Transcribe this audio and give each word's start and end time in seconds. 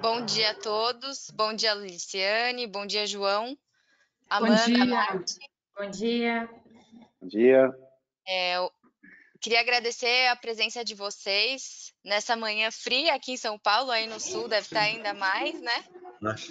Bom 0.00 0.24
dia 0.24 0.50
a 0.50 0.54
todos. 0.54 1.30
Bom 1.30 1.54
dia, 1.54 1.74
Liciane. 1.74 2.66
Bom 2.66 2.86
dia, 2.86 3.06
João. 3.06 3.56
Amanda, 4.28 4.56
Bom 4.56 4.72
dia. 4.72 4.84
Marte. 4.84 5.38
Bom 5.76 5.90
dia. 5.90 6.50
Bom 7.20 7.28
dia. 7.28 7.74
É, 8.26 8.56
eu 8.56 8.70
queria 9.40 9.60
agradecer 9.60 10.28
a 10.28 10.36
presença 10.36 10.84
de 10.84 10.94
vocês 10.94 11.92
nessa 12.04 12.36
manhã 12.36 12.70
fria 12.70 13.14
aqui 13.14 13.32
em 13.32 13.36
São 13.36 13.58
Paulo, 13.58 13.90
aí 13.90 14.06
no 14.06 14.20
sul 14.20 14.48
deve 14.48 14.66
estar 14.66 14.80
ainda 14.80 15.14
mais, 15.14 15.60
né? 15.60 15.84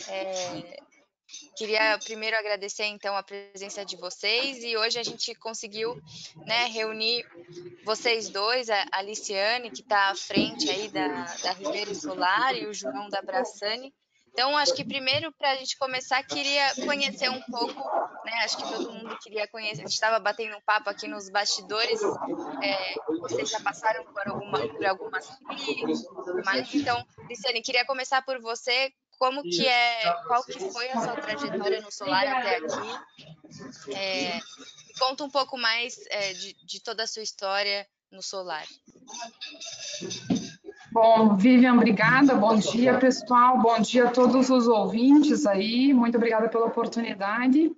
É, 0.07 0.79
queria 1.55 1.97
primeiro 2.03 2.37
agradecer 2.37 2.85
então 2.85 3.15
a 3.15 3.23
presença 3.23 3.85
de 3.85 3.95
vocês 3.97 4.63
e 4.63 4.77
hoje 4.77 4.99
a 4.99 5.03
gente 5.03 5.33
conseguiu 5.35 5.99
né, 6.45 6.65
reunir 6.65 7.25
vocês 7.83 8.29
dois, 8.29 8.69
a 8.69 8.85
Aliciane, 8.91 9.71
que 9.71 9.81
está 9.81 10.09
à 10.09 10.15
frente 10.15 10.69
aí 10.69 10.89
da, 10.89 11.07
da 11.43 11.51
Ribeiro 11.51 11.93
Solar, 11.95 12.55
e 12.55 12.65
o 12.65 12.73
João 12.73 13.09
da 13.09 13.21
Brassani. 13.21 13.93
Então, 14.35 14.57
acho 14.57 14.73
que 14.75 14.83
primeiro, 14.83 15.31
para 15.31 15.51
a 15.51 15.55
gente 15.55 15.77
começar, 15.77 16.21
queria 16.23 16.75
conhecer 16.85 17.29
um 17.29 17.41
pouco, 17.43 17.79
né? 18.25 18.33
Acho 18.43 18.57
que 18.57 18.63
todo 18.63 18.91
mundo 18.91 19.17
queria 19.19 19.47
conhecer. 19.47 19.83
A 19.83 19.85
gente 19.85 19.93
estava 19.93 20.19
batendo 20.19 20.57
um 20.57 20.61
papo 20.61 20.89
aqui 20.89 21.07
nos 21.07 21.29
bastidores. 21.29 22.01
É, 22.61 22.95
vocês 23.21 23.49
já 23.49 23.61
passaram 23.61 24.03
por, 24.03 24.13
por 24.13 24.85
algumas 24.85 25.25
crises, 25.47 26.05
mas 26.43 26.75
então, 26.75 27.01
Liciane, 27.29 27.61
queria 27.61 27.85
começar 27.85 28.21
por 28.23 28.41
você. 28.41 28.91
Como 29.17 29.41
que 29.43 29.65
é, 29.65 30.13
qual 30.27 30.43
que 30.43 30.59
foi 30.71 30.89
a 30.89 31.01
sua 31.01 31.15
trajetória 31.15 31.81
no 31.81 31.91
solar 31.91 32.27
até 32.27 32.57
aqui? 32.57 33.93
É, 33.93 34.39
conta 34.99 35.23
um 35.23 35.29
pouco 35.29 35.57
mais 35.57 35.97
é, 36.09 36.33
de, 36.33 36.53
de 36.65 36.81
toda 36.81 37.03
a 37.03 37.07
sua 37.07 37.23
história 37.23 37.87
no 38.11 38.21
solar. 38.21 38.65
Bom, 40.91 41.35
Vivian, 41.35 41.73
obrigada. 41.73 42.35
Bom 42.35 42.55
dia, 42.55 42.97
pessoal. 42.97 43.61
Bom 43.61 43.79
dia 43.79 44.07
a 44.07 44.11
todos 44.11 44.49
os 44.49 44.67
ouvintes 44.67 45.45
aí. 45.45 45.93
Muito 45.93 46.15
obrigada 46.15 46.47
pela 46.47 46.67
oportunidade. 46.67 47.71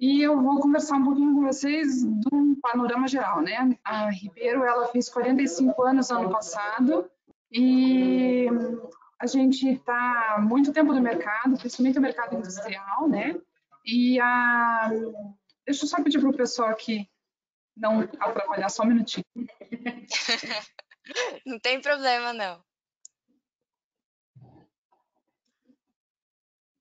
E 0.00 0.22
eu 0.22 0.40
vou 0.40 0.60
conversar 0.60 0.96
um 0.96 1.04
pouquinho 1.04 1.34
com 1.34 1.42
vocês 1.42 2.02
de 2.02 2.28
um 2.32 2.54
panorama 2.60 3.08
geral, 3.08 3.40
né? 3.40 3.76
A 3.84 4.10
Ribeiro, 4.10 4.64
ela 4.64 4.86
fez 4.88 5.08
45 5.08 5.82
anos 5.82 6.10
ano 6.10 6.30
passado 6.30 7.10
e 7.52 8.46
a 9.20 9.26
gente 9.26 9.68
está 9.68 10.38
muito 10.40 10.72
tempo 10.72 10.92
no 10.92 11.00
mercado, 11.00 11.58
principalmente 11.58 11.96
no 11.96 12.02
mercado 12.02 12.36
industrial, 12.36 13.08
né? 13.08 13.36
E 13.84 14.20
a... 14.20 14.90
deixa 15.66 15.84
eu 15.84 15.88
só 15.88 16.02
pedir 16.02 16.20
para 16.20 16.30
o 16.30 16.36
pessoal 16.36 16.70
aqui 16.70 17.08
não 17.76 18.00
atrapalhar 18.00 18.68
só 18.68 18.82
um 18.82 18.86
minutinho. 18.86 19.24
não 21.46 21.58
tem 21.58 21.80
problema, 21.80 22.32
não. 22.32 22.62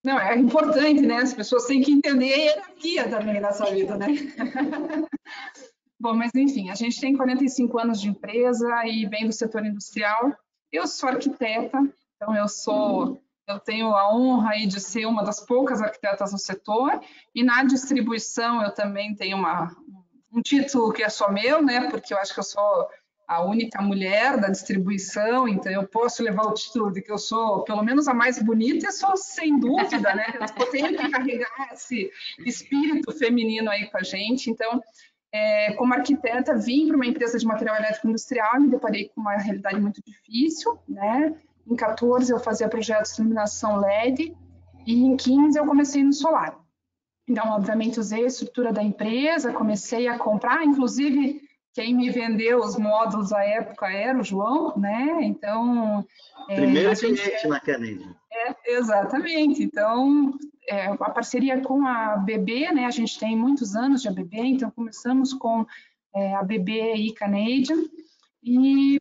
Não, 0.04 0.20
é 0.20 0.38
importante, 0.38 1.02
né? 1.02 1.18
As 1.18 1.34
pessoas 1.34 1.66
têm 1.66 1.82
que 1.82 1.92
entender 1.92 2.34
a 2.34 2.38
hierarquia 2.38 3.10
também 3.10 3.42
nessa 3.42 3.66
vida, 3.66 3.98
né? 3.98 4.08
Bom, 6.00 6.14
mas 6.14 6.34
enfim, 6.36 6.70
a 6.70 6.76
gente 6.76 7.02
tem 7.02 7.18
45 7.18 7.80
anos 7.80 8.00
de 8.00 8.08
empresa 8.08 8.86
e 8.86 9.08
vem 9.08 9.26
do 9.26 9.34
setor 9.34 9.66
industrial. 9.66 10.32
Eu 10.72 10.88
sou 10.88 11.10
arquiteta, 11.10 11.82
então 12.18 12.36
eu 12.36 12.48
sou, 12.48 13.22
eu 13.48 13.60
tenho 13.60 13.96
a 13.96 14.14
honra 14.14 14.52
aí 14.52 14.68
de 14.68 14.82
ser 14.82 15.06
uma 15.06 15.24
das 15.24 15.40
poucas 15.40 15.82
arquitetas 15.82 16.32
no 16.32 16.38
setor 16.38 17.00
e 17.34 17.44
na 17.44 17.64
distribuição 17.64 18.62
eu 18.62 18.74
também 18.74 19.16
tenho 19.16 19.38
uma, 19.38 19.74
um 20.34 20.42
título 20.42 20.92
que 20.92 21.04
é 21.04 21.10
só 21.10 21.32
meu, 21.32 21.62
né? 21.64 21.90
Porque 21.90 22.14
eu 22.14 22.18
acho 22.18 22.34
que 22.34 22.40
eu 22.40 22.44
sou 22.44 22.90
a 23.28 23.44
única 23.44 23.82
mulher 23.82 24.40
da 24.40 24.48
distribuição, 24.48 25.48
então 25.48 25.70
eu 25.72 25.86
posso 25.86 26.24
levar 26.24 26.44
o 26.44 26.54
título 26.54 26.92
de 26.92 27.02
que 27.02 27.12
eu 27.12 27.18
sou 27.18 27.64
pelo 27.64 27.84
menos 27.84 28.08
a 28.08 28.14
mais 28.14 28.42
bonita, 28.42 28.88
e 28.88 28.92
sou 28.92 29.18
sem 29.18 29.60
dúvida, 29.60 30.16
né? 30.16 30.34
Eu 30.58 30.72
tenho 30.72 30.98
que 30.98 31.10
carregar 31.10 31.70
esse 31.74 32.10
espírito 32.40 33.12
feminino 33.12 33.70
aí 33.70 33.86
com 33.92 33.98
a 33.98 34.04
gente. 34.04 34.50
Então, 34.50 34.82
é, 35.32 35.74
como 35.74 35.94
arquiteta, 35.94 36.58
vim 36.58 36.88
para 36.88 36.96
uma 36.96 37.06
empresa 37.06 37.38
de 37.38 37.46
material 37.46 37.76
elétrico 37.76 38.08
industrial 38.08 38.56
e 38.56 38.60
me 38.62 38.70
deparei 38.70 39.10
com 39.10 39.20
uma 39.20 39.36
realidade 39.36 39.80
muito 39.80 40.02
difícil, 40.06 40.80
né? 40.88 41.36
Em 41.70 41.76
14 41.76 42.32
eu 42.32 42.40
fazia 42.40 42.70
projetos 42.70 43.16
de 43.16 43.22
iluminação 43.22 43.78
LED 43.78 44.36
e 44.86 45.06
em 45.06 45.18
15 45.18 45.60
eu 45.60 45.66
comecei 45.66 46.04
no 46.04 46.14
solar. 46.14 46.58
Então, 47.28 47.50
obviamente, 47.50 48.00
usei 48.00 48.24
a 48.24 48.28
estrutura 48.28 48.72
da 48.72 48.82
empresa, 48.82 49.52
comecei 49.52 50.08
a 50.08 50.18
comprar, 50.18 50.64
inclusive 50.64 51.42
quem 51.74 51.94
me 51.94 52.10
vendeu 52.10 52.60
os 52.60 52.76
módulos 52.78 53.32
à 53.32 53.44
época 53.44 53.88
era 53.92 54.18
o 54.18 54.24
João, 54.24 54.76
né? 54.78 55.20
Então. 55.22 56.04
Primeiro 56.48 56.90
é, 56.90 56.96
cliente 56.96 57.48
na 57.48 57.60
Kennedy. 57.60 58.16
É, 58.32 58.74
exatamente. 58.74 59.62
Então, 59.62 60.34
é, 60.68 60.86
a 60.88 61.10
parceria 61.12 61.62
com 61.62 61.86
a 61.86 62.18
BB, 62.18 62.72
né? 62.72 62.86
A 62.86 62.92
gente 62.92 63.20
tem 63.20 63.38
muitos 63.38 63.76
anos 63.76 64.02
de 64.02 64.08
ABB, 64.08 64.40
então 64.40 64.72
começamos 64.72 65.34
com 65.34 65.66
é, 66.16 66.34
a 66.34 66.42
BB 66.42 66.96
e 66.96 67.14
Canadian, 67.14 67.84
e 68.42 69.00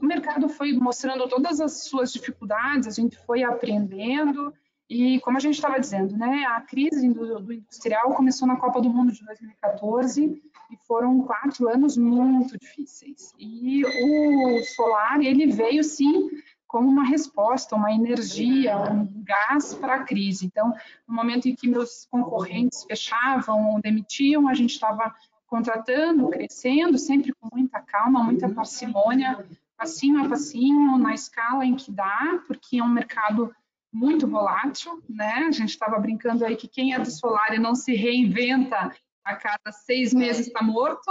o 0.00 0.06
mercado 0.06 0.48
foi 0.48 0.72
mostrando 0.72 1.28
todas 1.28 1.60
as 1.60 1.84
suas 1.84 2.12
dificuldades, 2.12 2.88
a 2.88 2.90
gente 2.90 3.16
foi 3.26 3.42
aprendendo, 3.42 4.52
e 4.90 5.20
como 5.20 5.36
a 5.36 5.40
gente 5.40 5.54
estava 5.54 5.78
dizendo, 5.78 6.16
né, 6.16 6.44
a 6.48 6.60
crise 6.62 7.08
do, 7.10 7.38
do, 7.40 7.52
industrial 7.52 8.12
começou 8.12 8.48
na 8.48 8.56
Copa 8.56 8.80
do 8.80 8.90
Mundo 8.90 9.12
de 9.12 9.24
2014 9.24 10.42
e 10.70 10.76
foram 10.84 11.22
quatro 11.22 11.68
anos 11.68 11.96
muito 11.96 12.58
difíceis. 12.58 13.32
E 13.38 13.84
o 13.84 14.64
solar 14.64 15.20
ele 15.20 15.46
veio 15.46 15.84
sim 15.84 16.28
como 16.66 16.88
uma 16.88 17.04
resposta, 17.04 17.76
uma 17.76 17.92
energia, 17.92 18.76
um 18.78 19.22
gás 19.22 19.74
para 19.74 19.94
a 19.94 20.04
crise. 20.04 20.46
Então, 20.46 20.72
no 21.06 21.14
momento 21.14 21.48
em 21.48 21.54
que 21.54 21.68
meus 21.68 22.06
concorrentes 22.10 22.84
fechavam 22.84 23.74
ou 23.74 23.80
demitiam, 23.80 24.48
a 24.48 24.54
gente 24.54 24.72
estava 24.72 25.14
contratando, 25.46 26.28
crescendo, 26.30 26.96
sempre 26.96 27.32
com 27.32 27.48
muita 27.52 27.80
calma, 27.80 28.22
muita 28.22 28.48
parcimônia, 28.48 29.44
passinho 29.80 30.22
a 30.22 30.28
passinho, 30.28 30.98
na 30.98 31.14
escala 31.14 31.64
em 31.64 31.74
que 31.74 31.90
dá, 31.90 32.42
porque 32.46 32.76
é 32.76 32.82
um 32.82 32.88
mercado 32.88 33.50
muito 33.90 34.26
volátil, 34.28 35.02
né? 35.08 35.46
A 35.48 35.50
gente 35.50 35.70
estava 35.70 35.98
brincando 35.98 36.44
aí 36.44 36.54
que 36.54 36.68
quem 36.68 36.92
é 36.92 36.98
do 36.98 37.10
solar 37.10 37.54
e 37.54 37.58
não 37.58 37.74
se 37.74 37.94
reinventa 37.94 38.94
a 39.24 39.36
cada 39.36 39.72
seis 39.72 40.12
meses 40.12 40.48
está 40.48 40.62
morto. 40.62 41.10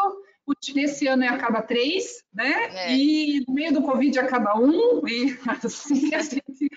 Nesse 0.74 1.06
ano 1.08 1.24
é 1.24 1.28
a 1.28 1.38
cada 1.38 1.62
três, 1.62 2.24
né? 2.34 2.52
É. 2.72 2.96
E 2.96 3.44
no 3.48 3.54
meio 3.54 3.72
do 3.72 3.84
Covid 3.84 4.18
a 4.18 4.28
cada 4.28 4.56
um, 4.56 5.08
e 5.08 5.38
assim 5.64 6.14
a 6.14 6.22
gente 6.22 6.70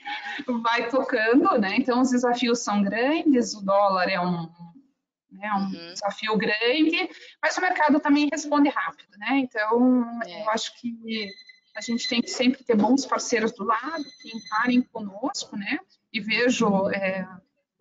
vai 0.63 0.89
tocando, 0.89 1.59
né? 1.59 1.77
Então 1.77 2.01
os 2.01 2.11
desafios 2.11 2.59
são 2.61 2.83
grandes, 2.83 3.55
o 3.55 3.65
dólar 3.65 4.11
é 4.11 4.21
um, 4.21 4.43
né, 5.31 5.51
um 5.55 5.65
uhum. 5.65 5.93
desafio 5.93 6.37
grande, 6.37 7.09
mas 7.43 7.57
o 7.57 7.63
mercado 7.63 7.99
também 7.99 8.29
responde 8.31 8.69
rápido, 8.69 9.17
né? 9.17 9.39
Então 9.39 10.21
é. 10.27 10.43
eu 10.43 10.51
acho 10.51 10.79
que 10.79 11.31
a 11.77 11.81
gente 11.81 12.09
tem 12.09 12.21
que 12.21 12.31
sempre 12.31 12.63
ter 12.65 12.77
bons 12.77 13.07
parceiros 13.07 13.53
do 13.53 13.65
lado, 13.65 14.05
que 14.21 14.37
encarem 14.37 14.83
conosco, 14.83 15.57
né? 15.57 15.79
E 16.13 16.21
vejo 16.21 16.91
é, 16.91 17.27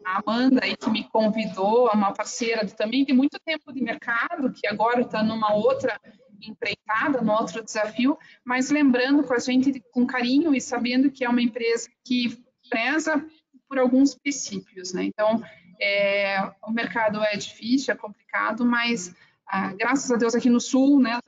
a 0.06 0.22
Amanda 0.26 0.62
aí 0.64 0.76
que 0.76 0.90
me 0.90 1.04
convidou, 1.10 1.90
uma 1.92 2.14
parceira 2.14 2.66
também 2.68 3.04
de 3.04 3.14
muito 3.14 3.40
tempo 3.40 3.72
de 3.74 3.82
mercado, 3.82 4.52
que 4.52 4.68
agora 4.68 5.02
está 5.02 5.22
numa 5.22 5.54
outra 5.54 6.00
empreitada, 6.42 7.22
no 7.22 7.34
outro 7.34 7.64
desafio, 7.64 8.18
mas 8.44 8.72
lembrando 8.72 9.24
com 9.24 9.34
a 9.34 9.40
gente 9.40 9.80
com 9.92 10.08
carinho 10.08 10.56
e 10.56 10.62
sabendo 10.62 11.12
que 11.12 11.24
é 11.24 11.30
uma 11.30 11.42
empresa 11.42 11.90
que 12.04 12.44
preza 12.70 13.24
por 13.68 13.78
alguns 13.78 14.16
princípios, 14.16 14.94
né? 14.94 15.04
Então, 15.04 15.44
é, 15.80 16.40
o 16.64 16.72
mercado 16.72 17.24
é 17.24 17.36
difícil, 17.36 17.94
é 17.94 17.98
complicado, 17.98 18.66
mas 18.66 19.14
ah, 19.48 19.74
graças 19.74 20.10
a 20.12 20.16
Deus 20.16 20.34
aqui 20.34 20.50
no 20.50 20.60
Sul, 20.60 21.02
né, 21.02 21.20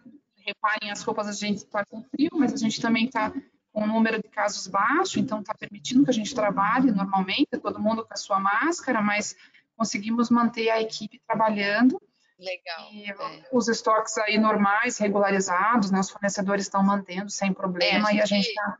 reparem, 0.45 0.91
as 0.91 1.01
roupas 1.03 1.27
a 1.27 1.31
gente 1.31 1.57
está 1.57 1.85
com 1.85 2.03
frio, 2.03 2.31
mas 2.33 2.53
a 2.53 2.57
gente 2.57 2.81
também 2.81 3.05
está 3.05 3.31
com 3.71 3.83
um 3.83 3.87
número 3.87 4.21
de 4.21 4.29
casos 4.29 4.67
baixo, 4.67 5.19
então 5.19 5.39
está 5.39 5.53
permitindo 5.53 6.03
que 6.03 6.11
a 6.11 6.13
gente 6.13 6.35
trabalhe 6.35 6.91
normalmente, 6.91 7.57
todo 7.61 7.79
mundo 7.79 8.05
com 8.05 8.13
a 8.13 8.17
sua 8.17 8.39
máscara, 8.39 9.01
mas 9.01 9.35
conseguimos 9.75 10.29
manter 10.29 10.69
a 10.69 10.81
equipe 10.81 11.19
trabalhando. 11.25 11.99
Legal. 12.37 12.91
E 12.91 13.09
é. 13.09 13.49
os 13.51 13.67
estoques 13.67 14.17
aí 14.17 14.37
normais, 14.37 14.97
regularizados, 14.97 15.91
né, 15.91 15.99
os 15.99 16.09
fornecedores 16.09 16.65
estão 16.65 16.83
mantendo 16.83 17.29
sem 17.29 17.53
problema 17.53 18.09
é, 18.09 18.11
a 18.11 18.11
gente, 18.11 18.17
e 18.17 18.21
a 18.21 18.25
gente 18.25 18.53
tá... 18.53 18.77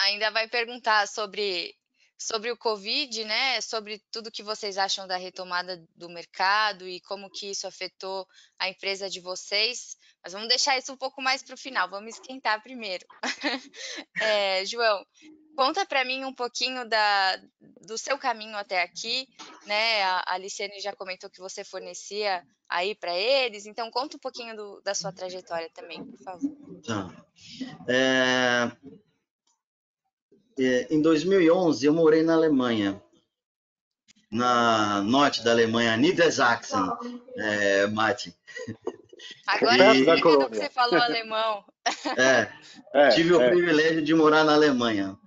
ainda 0.00 0.30
vai 0.30 0.48
perguntar 0.48 1.06
sobre 1.06 1.74
sobre 2.18 2.50
o 2.50 2.56
Covid, 2.56 3.24
né? 3.24 3.60
Sobre 3.60 4.02
tudo 4.10 4.30
que 4.30 4.42
vocês 4.42 4.76
acham 4.76 5.06
da 5.06 5.16
retomada 5.16 5.82
do 5.94 6.08
mercado 6.08 6.86
e 6.88 7.00
como 7.00 7.30
que 7.30 7.50
isso 7.50 7.66
afetou 7.66 8.26
a 8.58 8.68
empresa 8.68 9.08
de 9.08 9.20
vocês. 9.20 9.96
Mas 10.22 10.32
vamos 10.32 10.48
deixar 10.48 10.76
isso 10.76 10.92
um 10.92 10.96
pouco 10.96 11.22
mais 11.22 11.42
para 11.42 11.54
o 11.54 11.58
final. 11.58 11.88
Vamos 11.88 12.14
esquentar 12.14 12.60
primeiro. 12.60 13.06
é, 14.20 14.64
João, 14.66 15.06
conta 15.56 15.86
para 15.86 16.04
mim 16.04 16.24
um 16.24 16.34
pouquinho 16.34 16.88
da, 16.88 17.36
do 17.86 17.96
seu 17.96 18.18
caminho 18.18 18.56
até 18.56 18.82
aqui, 18.82 19.28
né? 19.64 20.02
A 20.02 20.34
Aliciane 20.34 20.80
já 20.80 20.92
comentou 20.92 21.30
que 21.30 21.40
você 21.40 21.62
fornecia 21.62 22.44
aí 22.68 22.94
para 22.94 23.16
eles, 23.16 23.64
então 23.64 23.90
conta 23.90 24.16
um 24.16 24.20
pouquinho 24.20 24.54
do, 24.54 24.80
da 24.82 24.94
sua 24.94 25.12
trajetória 25.12 25.70
também, 25.72 26.04
por 26.04 26.18
favor. 26.18 26.56
Tá. 26.84 27.08
É, 27.88 28.70
em 30.90 31.00
2011 31.00 31.86
eu 31.86 31.92
morei 31.92 32.22
na 32.22 32.34
Alemanha, 32.34 33.00
na 34.30 35.02
norte 35.02 35.42
da 35.42 35.52
Alemanha, 35.52 35.96
Niedersachsen, 35.96 36.90
é, 37.36 37.86
Martin. 37.86 38.32
Agora 39.46 39.94
e... 39.94 40.04
que 40.04 40.58
você 40.58 40.70
falou 40.70 41.00
alemão. 41.00 41.64
É, 42.16 42.48
é 42.94 43.08
tive 43.10 43.32
é. 43.32 43.36
o 43.36 43.50
privilégio 43.50 44.02
de 44.02 44.14
morar 44.14 44.44
na 44.44 44.54
Alemanha. 44.54 45.18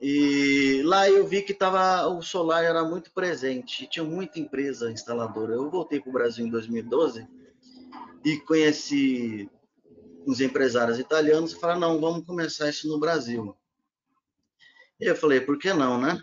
E 0.00 0.80
lá 0.84 1.10
eu 1.10 1.26
vi 1.26 1.42
que 1.42 1.52
tava, 1.52 2.06
o 2.06 2.22
solar 2.22 2.62
era 2.62 2.84
muito 2.84 3.10
presente, 3.12 3.88
tinha 3.88 4.04
muita 4.04 4.38
empresa 4.38 4.92
instaladora. 4.92 5.54
Eu 5.54 5.68
voltei 5.68 6.00
para 6.00 6.10
o 6.10 6.12
Brasil 6.12 6.46
em 6.46 6.50
2012 6.50 7.26
e 8.24 8.36
conheci 8.40 9.50
uns 10.26 10.40
empresários 10.40 10.98
italianos 10.98 11.52
e 11.52 11.58
falaram, 11.58 11.80
não, 11.80 12.00
vamos 12.00 12.24
começar 12.24 12.68
isso 12.68 12.86
no 12.86 13.00
Brasil. 13.00 13.56
E 15.00 15.06
eu 15.06 15.16
falei, 15.16 15.40
por 15.40 15.58
que 15.58 15.72
não, 15.72 16.00
né? 16.00 16.22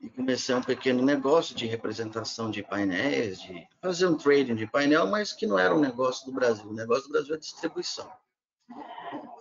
E 0.00 0.08
comecei 0.08 0.54
um 0.54 0.62
pequeno 0.62 1.02
negócio 1.02 1.56
de 1.56 1.66
representação 1.66 2.50
de 2.50 2.62
painéis, 2.62 3.40
de 3.40 3.66
fazer 3.80 4.06
um 4.06 4.16
trading 4.16 4.54
de 4.54 4.66
painel, 4.66 5.06
mas 5.06 5.32
que 5.32 5.46
não 5.46 5.58
era 5.58 5.74
um 5.74 5.80
negócio 5.80 6.26
do 6.26 6.32
Brasil. 6.32 6.66
O 6.66 6.74
negócio 6.74 7.04
do 7.04 7.12
Brasil 7.12 7.34
é 7.34 7.38
distribuição. 7.38 8.10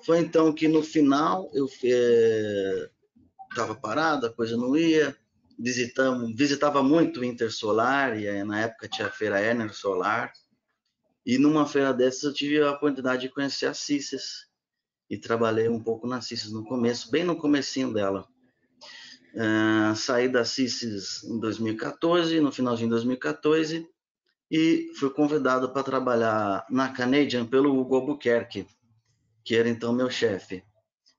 Foi 0.06 0.20
então 0.20 0.54
que 0.54 0.68
no 0.68 0.82
final 0.82 1.50
eu 1.54 1.66
estava 1.66 3.74
é, 3.74 3.82
parado, 3.82 4.26
a 4.26 4.34
coisa 4.34 4.58
não 4.58 4.76
ia. 4.76 5.16
Visitamos, 5.60 6.36
visitava 6.36 6.82
muito 6.82 7.20
o 7.20 7.26
Intersolar, 7.26 8.18
e 8.18 8.44
na 8.44 8.62
época 8.62 8.88
tinha 8.88 9.08
a 9.08 9.12
feira 9.12 9.42
Ener 9.42 9.74
Solar. 9.74 10.34
E 11.26 11.38
numa 11.38 11.66
feira 11.66 11.94
dessas 11.94 12.24
eu 12.24 12.34
tive 12.34 12.62
a 12.62 12.72
oportunidade 12.72 13.22
de 13.22 13.30
conhecer 13.30 13.68
a 13.68 13.74
Cices, 13.74 14.48
e 15.14 15.18
trabalhei 15.18 15.70
um 15.70 15.80
pouco 15.80 16.08
na 16.08 16.22
CISIS 16.22 16.52
no 16.52 16.66
começo, 16.66 17.12
bem 17.12 17.24
no 17.24 17.36
comecinho 17.36 17.94
dela. 17.94 18.28
Uh, 19.36 19.96
saí 19.96 20.28
da 20.28 20.44
CISIS 20.44 21.24
em 21.24 21.40
2014, 21.40 22.40
no 22.40 22.52
finalzinho 22.52 22.88
de 22.88 22.96
2014, 22.96 23.88
e 24.50 24.92
fui 24.96 25.12
convidado 25.12 25.72
para 25.72 25.84
trabalhar 25.84 26.66
na 26.70 26.90
Canadian 26.90 27.46
pelo 27.46 27.80
Hugo 27.80 27.96
Albuquerque, 27.96 28.66
que 29.44 29.56
era 29.56 29.70
então 29.70 29.94
meu 29.94 30.10
chefe, 30.10 30.64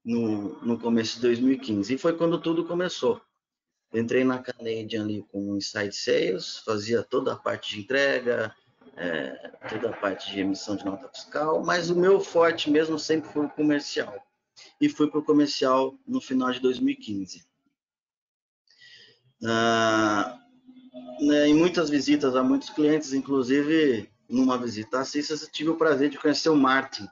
no, 0.04 0.60
no 0.64 0.78
começo 0.78 1.16
de 1.16 1.22
2015. 1.22 1.94
E 1.94 1.98
foi 1.98 2.16
quando 2.16 2.40
tudo 2.40 2.64
começou. 2.64 3.20
Entrei 3.92 4.24
na 4.24 4.40
Canadian 4.40 5.04
ali 5.04 5.24
com 5.30 5.56
Inside 5.56 5.94
Sales, 5.94 6.58
fazia 6.64 7.04
toda 7.04 7.32
a 7.32 7.36
parte 7.36 7.76
de 7.76 7.82
entrega, 7.82 8.52
é, 8.96 9.50
toda 9.68 9.90
a 9.90 9.96
parte 9.96 10.30
de 10.30 10.40
emissão 10.40 10.76
de 10.76 10.84
nota 10.84 11.08
fiscal, 11.08 11.62
mas 11.64 11.90
o 11.90 11.96
meu 11.96 12.20
forte 12.20 12.70
mesmo 12.70 12.98
sempre 12.98 13.30
foi 13.30 13.46
o 13.46 13.50
comercial. 13.50 14.14
E 14.80 14.88
fui 14.88 15.10
para 15.10 15.20
o 15.20 15.24
comercial 15.24 15.98
no 16.06 16.20
final 16.20 16.52
de 16.52 16.60
2015. 16.60 17.44
Ah, 19.44 20.38
né, 21.20 21.48
em 21.48 21.54
muitas 21.54 21.90
visitas 21.90 22.36
a 22.36 22.42
muitos 22.42 22.70
clientes, 22.70 23.12
inclusive 23.12 24.10
numa 24.28 24.56
visita 24.56 25.00
a 25.00 25.04
Cícias, 25.04 25.42
eu 25.42 25.50
tive 25.50 25.70
o 25.70 25.76
prazer 25.76 26.08
de 26.08 26.18
conhecer 26.18 26.48
o 26.48 26.56
Martin. 26.56 27.08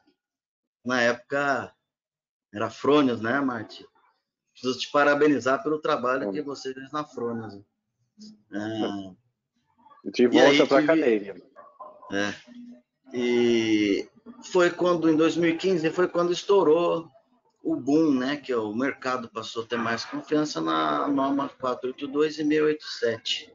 Na 0.84 1.00
época 1.00 1.74
era 2.52 2.70
Frônios, 2.70 3.20
né, 3.20 3.40
Martin? 3.40 3.84
Preciso 4.52 4.78
te 4.78 4.90
parabenizar 4.90 5.62
pelo 5.62 5.80
trabalho 5.80 6.32
que 6.32 6.42
você 6.42 6.72
fez 6.72 6.90
na 6.92 7.04
Frônios. 7.04 7.60
Ah, 8.52 9.12
tive 10.12 10.38
volta 10.38 10.66
para 10.66 10.78
a 10.78 10.86
cadeia. 10.86 11.51
É. 12.12 12.34
E 13.14 14.08
foi 14.52 14.70
quando, 14.70 15.10
em 15.10 15.16
2015, 15.16 15.90
foi 15.90 16.08
quando 16.08 16.32
estourou 16.32 17.10
o 17.62 17.76
boom, 17.76 18.12
né? 18.12 18.36
Que 18.36 18.54
o 18.54 18.74
mercado 18.74 19.28
passou 19.28 19.62
a 19.62 19.66
ter 19.66 19.76
mais 19.76 20.04
confiança 20.04 20.60
na 20.60 21.08
norma 21.08 21.48
482 21.48 22.34
e 22.34 22.44
687. 22.44 23.52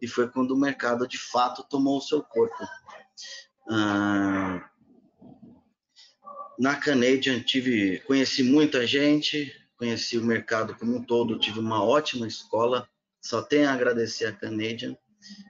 E 0.00 0.06
foi 0.06 0.28
quando 0.28 0.52
o 0.52 0.58
mercado, 0.58 1.08
de 1.08 1.18
fato, 1.18 1.64
tomou 1.68 1.98
o 1.98 2.02
seu 2.02 2.22
corpo. 2.22 2.56
Ah, 3.68 4.68
na 6.58 6.76
Canadian 6.76 7.40
tive, 7.40 8.00
conheci 8.00 8.42
muita 8.42 8.86
gente, 8.86 9.52
conheci 9.76 10.16
o 10.18 10.24
mercado 10.24 10.74
como 10.74 10.96
um 10.96 11.02
todo, 11.02 11.38
tive 11.38 11.58
uma 11.58 11.82
ótima 11.82 12.26
escola, 12.26 12.88
só 13.20 13.42
tenho 13.42 13.68
a 13.68 13.72
agradecer 13.72 14.26
a 14.26 14.32
Canadian. 14.32 14.96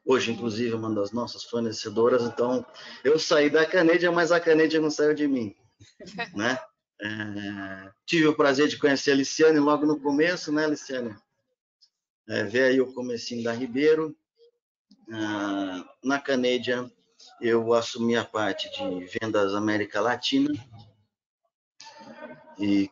Hoje, 0.05 0.33
inclusive, 0.33 0.73
é 0.73 0.77
uma 0.77 0.95
das 0.95 1.13
nossas 1.13 1.45
fornecedoras. 1.45 2.23
Então, 2.23 2.65
eu 3.03 3.19
saí 3.19 3.51
da 3.51 3.67
Canadian, 3.67 4.13
mas 4.13 4.33
a 4.33 4.41
Canadian 4.41 4.81
não 4.81 4.91
saiu 4.91 5.15
de 5.15 5.27
mim, 5.27 5.55
né? 6.35 6.59
É, 7.01 7.91
tive 8.07 8.27
o 8.27 8.37
prazer 8.37 8.69
de 8.69 8.79
conhecer 8.79 9.11
a 9.13 9.15
Liciane 9.15 9.59
logo 9.59 9.85
no 9.85 10.01
começo, 10.01 10.51
né, 10.51 10.67
Liciane? 10.67 11.15
É, 12.29 12.45
ver 12.45 12.65
aí 12.65 12.81
o 12.81 12.93
comecinho 12.93 13.45
da 13.45 13.53
Ribeiro. 13.53 14.17
Ah, 15.13 15.85
na 16.03 16.19
Canadian, 16.19 16.91
eu 17.41 17.73
assumi 17.75 18.17
a 18.17 18.25
parte 18.25 18.71
de 18.71 19.19
vendas 19.21 19.55
América 19.55 20.01
Latina 20.01 20.51
e 22.59 22.91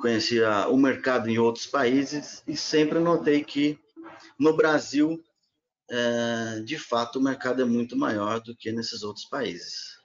conheci 0.00 0.40
o 0.68 0.76
mercado 0.76 1.28
em 1.28 1.38
outros 1.38 1.66
países 1.66 2.42
e 2.46 2.56
sempre 2.56 2.98
notei 2.98 3.44
que 3.44 3.78
no 4.38 4.56
Brasil 4.56 5.22
é, 5.90 6.60
de 6.60 6.78
fato 6.78 7.18
o 7.18 7.22
mercado 7.22 7.60
é 7.60 7.64
muito 7.64 7.96
maior 7.96 8.40
do 8.40 8.54
que 8.56 8.70
nesses 8.70 9.02
outros 9.02 9.24
países. 9.24 9.98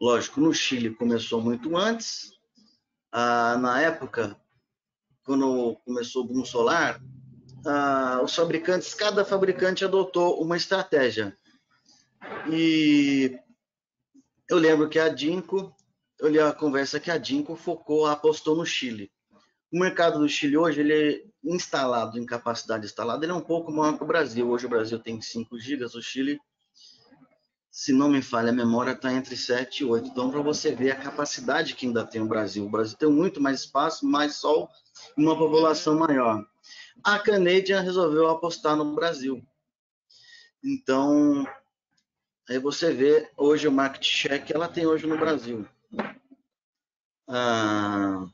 Lógico, 0.00 0.40
no 0.40 0.54
Chile 0.54 0.94
começou 0.94 1.42
muito 1.42 1.76
antes. 1.76 2.32
Ah, 3.12 3.58
na 3.58 3.80
época, 3.82 4.34
quando 5.22 5.76
começou 5.84 6.24
o 6.24 6.26
boom 6.26 6.44
solar, 6.44 7.02
ah, 7.66 8.20
os 8.24 8.34
fabricantes, 8.34 8.94
cada 8.94 9.24
fabricante 9.24 9.84
adotou 9.84 10.42
uma 10.42 10.56
estratégia. 10.56 11.36
E 12.50 13.38
eu 14.48 14.56
lembro 14.56 14.88
que 14.88 14.98
a 14.98 15.10
Dinko, 15.10 15.74
eu 16.18 16.28
li 16.28 16.40
a 16.40 16.52
conversa 16.52 16.98
que 16.98 17.10
a 17.10 17.18
Dinko 17.18 17.54
focou, 17.54 18.06
apostou 18.06 18.56
no 18.56 18.64
Chile. 18.64 19.12
O 19.70 19.78
mercado 19.78 20.18
do 20.18 20.28
Chile 20.28 20.56
hoje, 20.56 20.80
ele 20.80 21.29
instalado, 21.42 22.18
em 22.18 22.26
capacidade 22.26 22.84
instalada, 22.84 23.24
ele 23.24 23.32
é 23.32 23.34
um 23.34 23.40
pouco 23.40 23.72
maior 23.72 23.96
que 23.96 24.04
o 24.04 24.06
Brasil. 24.06 24.48
Hoje 24.48 24.66
o 24.66 24.68
Brasil 24.68 24.98
tem 24.98 25.20
5 25.20 25.58
gigas, 25.58 25.94
o 25.94 26.02
Chile, 26.02 26.38
se 27.70 27.92
não 27.92 28.08
me 28.08 28.20
falha 28.20 28.50
a 28.50 28.52
memória, 28.54 28.92
está 28.92 29.12
entre 29.12 29.36
7 29.36 29.82
e 29.82 29.84
8. 29.86 30.08
Então, 30.08 30.30
para 30.30 30.42
você 30.42 30.74
ver 30.74 30.90
a 30.90 31.00
capacidade 31.00 31.74
que 31.74 31.86
ainda 31.86 32.04
tem 32.04 32.20
o 32.20 32.26
Brasil. 32.26 32.66
O 32.66 32.70
Brasil 32.70 32.96
tem 32.96 33.08
muito 33.08 33.40
mais 33.40 33.60
espaço, 33.60 34.06
mais 34.06 34.34
sol 34.36 34.68
uma 35.16 35.36
população 35.36 35.98
maior. 35.98 36.44
A 37.02 37.18
Canadian 37.18 37.80
resolveu 37.80 38.28
apostar 38.28 38.76
no 38.76 38.94
Brasil. 38.94 39.42
Então, 40.62 41.46
aí 42.48 42.58
você 42.58 42.92
vê 42.92 43.30
hoje 43.36 43.66
o 43.66 43.72
market 43.72 44.04
share 44.04 44.42
que 44.42 44.52
ela 44.52 44.68
tem 44.68 44.86
hoje 44.86 45.06
no 45.06 45.16
Brasil. 45.16 45.66
Ah, 47.26 48.26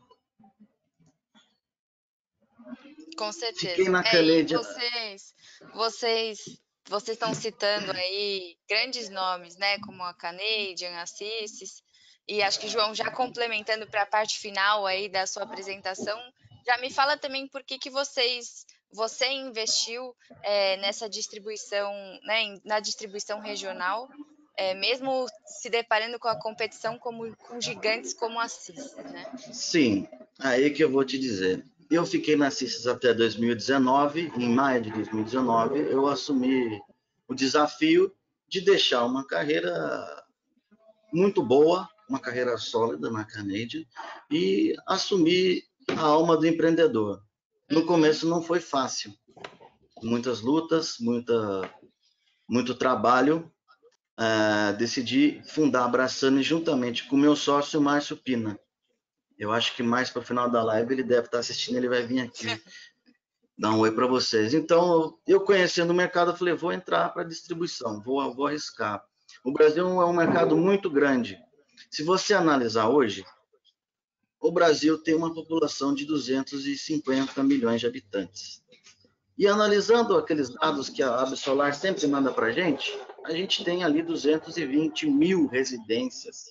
Com 3.17 3.33
certeza. 3.33 3.77
Fiquei 3.77 3.89
na 3.89 4.01
é, 4.01 4.45
vocês, 4.45 5.35
vocês, 5.75 6.39
vocês 6.89 7.17
estão 7.17 7.35
citando 7.35 7.93
aí 7.93 8.57
grandes 8.69 9.09
nomes, 9.09 9.57
né? 9.57 9.79
Como 9.81 10.03
a 10.03 10.15
Canadian, 10.15 10.97
a 10.97 11.07
Cissis, 11.07 11.83
e 12.29 12.43
acho 12.43 12.61
que 12.61 12.69
João 12.69 12.95
já 12.95 13.11
complementando 13.11 13.87
para 13.87 14.03
a 14.03 14.07
parte 14.07 14.39
final 14.39 14.87
aí 14.87 15.09
da 15.09 15.27
sua 15.27 15.45
apresentação, 15.45 16.19
já 16.67 16.77
me 16.79 16.91
fala 16.91 17.17
também 17.17 17.47
por 17.49 17.63
que, 17.63 17.79
que 17.79 17.91
vocês 17.91 18.67
você 18.93 19.27
investiu 19.27 20.15
é, 20.43 20.77
nessa 20.79 21.09
distribuição, 21.09 21.93
né, 22.25 22.59
na 22.65 22.81
distribuição 22.81 23.41
regional, 23.41 24.09
é, 24.57 24.75
mesmo 24.75 25.27
se 25.45 25.69
deparando 25.69 26.19
com 26.19 26.29
a 26.29 26.41
competição 26.41 26.99
como, 26.99 27.37
com 27.37 27.61
gigantes 27.61 28.15
como 28.15 28.41
a 28.41 28.49
CIS, 28.49 28.97
né? 28.97 29.31
Sim, 29.53 30.09
aí 30.39 30.71
que 30.71 30.83
eu 30.83 30.91
vou 30.91 31.05
te 31.05 31.19
dizer. 31.19 31.63
Eu 31.91 32.05
fiquei 32.05 32.37
na 32.37 32.51
CISES 32.51 32.87
até 32.87 33.15
2019. 33.15 34.33
Em 34.37 34.49
maio 34.49 34.83
de 34.83 34.91
2019, 34.91 35.79
eu 35.79 36.07
assumi 36.09 36.81
o 37.29 37.35
desafio 37.35 38.13
de 38.49 38.61
deixar 38.61 39.05
uma 39.05 39.25
carreira 39.27 39.73
muito 41.13 41.43
boa, 41.43 41.89
uma 42.09 42.19
carreira 42.19 42.57
sólida 42.59 43.11
na 43.11 43.25
Canadian 43.25 43.85
e 44.31 44.75
assumir 44.87 45.65
a 45.97 46.03
alma 46.03 46.37
do 46.37 46.47
empreendedor. 46.47 47.23
No 47.71 47.85
começo 47.85 48.29
não 48.29 48.43
foi 48.43 48.61
fácil. 48.61 49.13
Muitas 50.03 50.41
lutas, 50.41 50.97
muita, 51.01 51.71
muito 52.49 52.75
trabalho. 52.75 53.51
Uh, 54.19 54.77
decidi 54.79 55.43
fundar 55.47 55.83
a 55.83 55.85
Abraçane 55.85 56.43
juntamente 56.43 57.07
com 57.07 57.17
meu 57.17 57.37
sócio 57.37 57.81
Márcio 57.81 58.17
Pina. 58.17 58.59
Eu 59.39 59.53
acho 59.53 59.75
que 59.75 59.83
mais 59.83 60.11
para 60.11 60.21
o 60.21 60.25
final 60.25 60.51
da 60.51 60.63
live 60.63 60.95
ele 60.95 61.03
deve 61.03 61.27
estar 61.27 61.33
tá 61.33 61.39
assistindo, 61.39 61.77
ele 61.77 61.89
vai 61.89 62.03
vir 62.03 62.21
aqui 62.21 62.47
dar 63.59 63.73
um 63.73 63.81
oi 63.81 63.93
para 63.93 64.07
vocês. 64.07 64.55
Então, 64.55 65.19
eu 65.27 65.41
conhecendo 65.41 65.91
o 65.91 65.95
mercado, 65.95 66.31
eu 66.31 66.37
falei, 66.37 66.55
vou 66.55 66.73
entrar 66.73 67.11
para 67.11 67.25
distribuição, 67.25 68.03
vou, 68.03 68.35
vou 68.35 68.47
arriscar. 68.47 69.05
O 69.45 69.53
Brasil 69.53 69.85
é 70.01 70.05
um 70.05 70.13
mercado 70.13 70.57
muito 70.57 70.91
grande. 70.91 71.39
Se 71.91 72.03
você 72.03 72.35
analisar 72.35 72.89
hoje, 72.89 73.25
o 74.41 74.51
Brasil 74.51 74.99
tem 74.99 75.15
uma 75.15 75.33
população 75.33 75.95
de 75.95 76.05
250 76.05 77.43
milhões 77.43 77.81
de 77.81 77.87
habitantes. 77.87 78.63
E 79.39 79.47
analisando 79.47 80.17
aqueles 80.17 80.49
dados 80.49 80.89
que 80.89 81.03
a 81.03 81.21
Absolar 81.21 81.75
sempre 81.75 82.07
manda 82.07 82.33
para 82.33 82.47
a 82.47 82.53
gente, 82.53 82.99
a 83.25 83.33
gente 83.33 83.65
tem 83.65 83.85
ali 83.85 84.03
220 84.03 85.11
mil 85.11 85.47
residências 85.47 86.47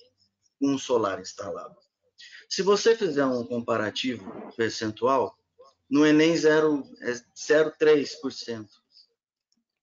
com 0.60 0.78
solar 0.78 1.20
instalado. 1.20 1.85
Se 2.48 2.62
você 2.62 2.96
fizer 2.96 3.24
um 3.24 3.44
comparativo 3.44 4.52
percentual, 4.56 5.36
no 5.90 6.06
Enem 6.06 6.34
0,3% 6.34 8.64
é 8.64 8.66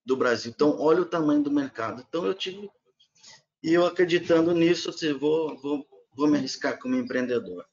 do 0.05 0.17
Brasil. 0.17 0.51
Então, 0.53 0.77
olha 0.79 1.01
o 1.01 1.05
tamanho 1.05 1.43
do 1.43 1.51
mercado. 1.51 2.03
Então, 2.07 2.25
eu 2.25 2.33
tive, 2.33 2.69
e 3.61 3.73
eu 3.73 3.85
acreditando 3.85 4.53
nisso, 4.53 4.89
assim, 4.89 5.13
vou, 5.13 5.57
vou, 5.57 5.85
vou 6.15 6.27
me 6.27 6.37
arriscar 6.37 6.79
como 6.79 6.95
empreendedor. 6.95 7.65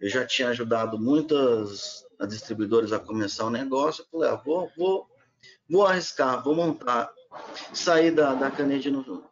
Eu 0.00 0.08
já 0.08 0.26
tinha 0.26 0.48
ajudado 0.48 0.98
muitas 0.98 2.04
distribuidoras 2.28 2.92
a 2.92 2.98
começar 2.98 3.44
o 3.44 3.50
negócio, 3.50 4.02
eu 4.02 4.06
falei, 4.10 4.30
ah, 4.30 4.36
vou, 4.36 4.70
vou, 4.76 5.08
vou 5.68 5.86
arriscar, 5.86 6.42
vou 6.42 6.54
montar. 6.54 7.12
Saí 7.74 8.10
da, 8.10 8.34
da 8.34 8.50
Canede 8.50 8.90
no, 8.90 9.27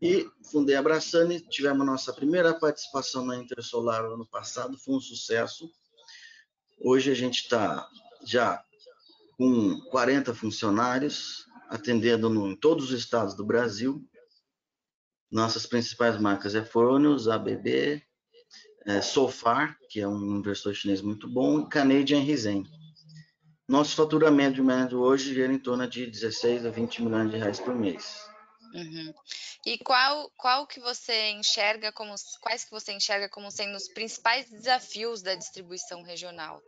e 0.00 0.28
fundei 0.50 0.76
a 0.76 0.78
Abraçane, 0.78 1.40
tivemos 1.40 1.84
nossa 1.84 2.12
primeira 2.12 2.54
participação 2.54 3.24
na 3.24 3.36
Intersolar 3.36 4.04
ano 4.04 4.26
passado, 4.26 4.78
foi 4.78 4.94
um 4.94 5.00
sucesso. 5.00 5.70
Hoje 6.80 7.10
a 7.10 7.14
gente 7.14 7.42
está 7.42 7.88
já 8.24 8.62
com 9.36 9.80
40 9.90 10.32
funcionários, 10.34 11.44
atendendo 11.68 12.28
no, 12.28 12.48
em 12.48 12.56
todos 12.56 12.92
os 12.92 12.98
estados 12.98 13.34
do 13.34 13.44
Brasil. 13.44 14.04
Nossas 15.30 15.66
principais 15.66 16.18
marcas 16.18 16.54
é 16.54 16.64
Fornos, 16.64 17.28
ABB, 17.28 18.02
é, 18.86 19.02
Sofar, 19.02 19.76
que 19.90 20.00
é 20.00 20.08
um 20.08 20.38
investidor 20.38 20.74
chinês 20.74 21.02
muito 21.02 21.28
bom, 21.28 21.60
e 21.60 21.68
Canadian 21.68 22.20
Risen. 22.20 22.64
Nosso 23.68 23.94
faturamento 23.96 24.64
médio 24.64 25.00
hoje 25.00 25.34
gira 25.34 25.52
em 25.52 25.58
torno 25.58 25.86
de 25.86 26.06
16 26.06 26.64
a 26.64 26.70
20 26.70 27.02
milhões 27.02 27.30
de 27.30 27.36
reais 27.36 27.60
por 27.60 27.74
mês. 27.74 28.28
Uhum. 28.74 29.14
E 29.64 29.78
qual, 29.78 30.30
qual 30.36 30.66
que 30.66 30.80
você 30.80 31.30
enxerga 31.30 31.92
como 31.92 32.14
quais 32.40 32.64
que 32.64 32.70
você 32.70 32.92
enxerga 32.92 33.28
como 33.28 33.50
sendo 33.50 33.76
os 33.76 33.88
principais 33.88 34.50
desafios 34.50 35.22
da 35.22 35.34
distribuição 35.34 36.02
regional? 36.02 36.62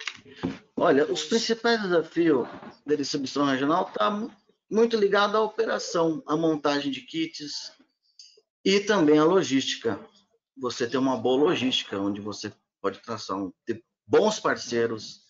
Olha, 0.77 1.11
os 1.11 1.25
principais 1.25 1.83
desafios 1.83 2.49
da 2.87 2.95
distribuição 2.95 3.45
regional 3.45 3.89
está 3.89 4.11
muito 4.71 4.97
ligado 4.97 5.37
à 5.37 5.43
operação, 5.43 6.23
à 6.27 6.37
montagem 6.37 6.91
de 6.91 7.03
kits 7.03 7.73
e 8.65 8.81
também 8.81 9.19
à 9.19 9.25
logística. 9.25 10.01
Você 10.57 10.89
ter 10.89 10.99
uma 10.99 11.17
boa 11.17 11.49
logística, 11.49 11.99
onde 11.99 12.21
você 12.21 12.53
pode 12.81 13.01
traçar 13.01 13.37
um, 13.37 13.53
ter 13.65 13.85
bons 14.07 14.41
parceiros 14.41 15.21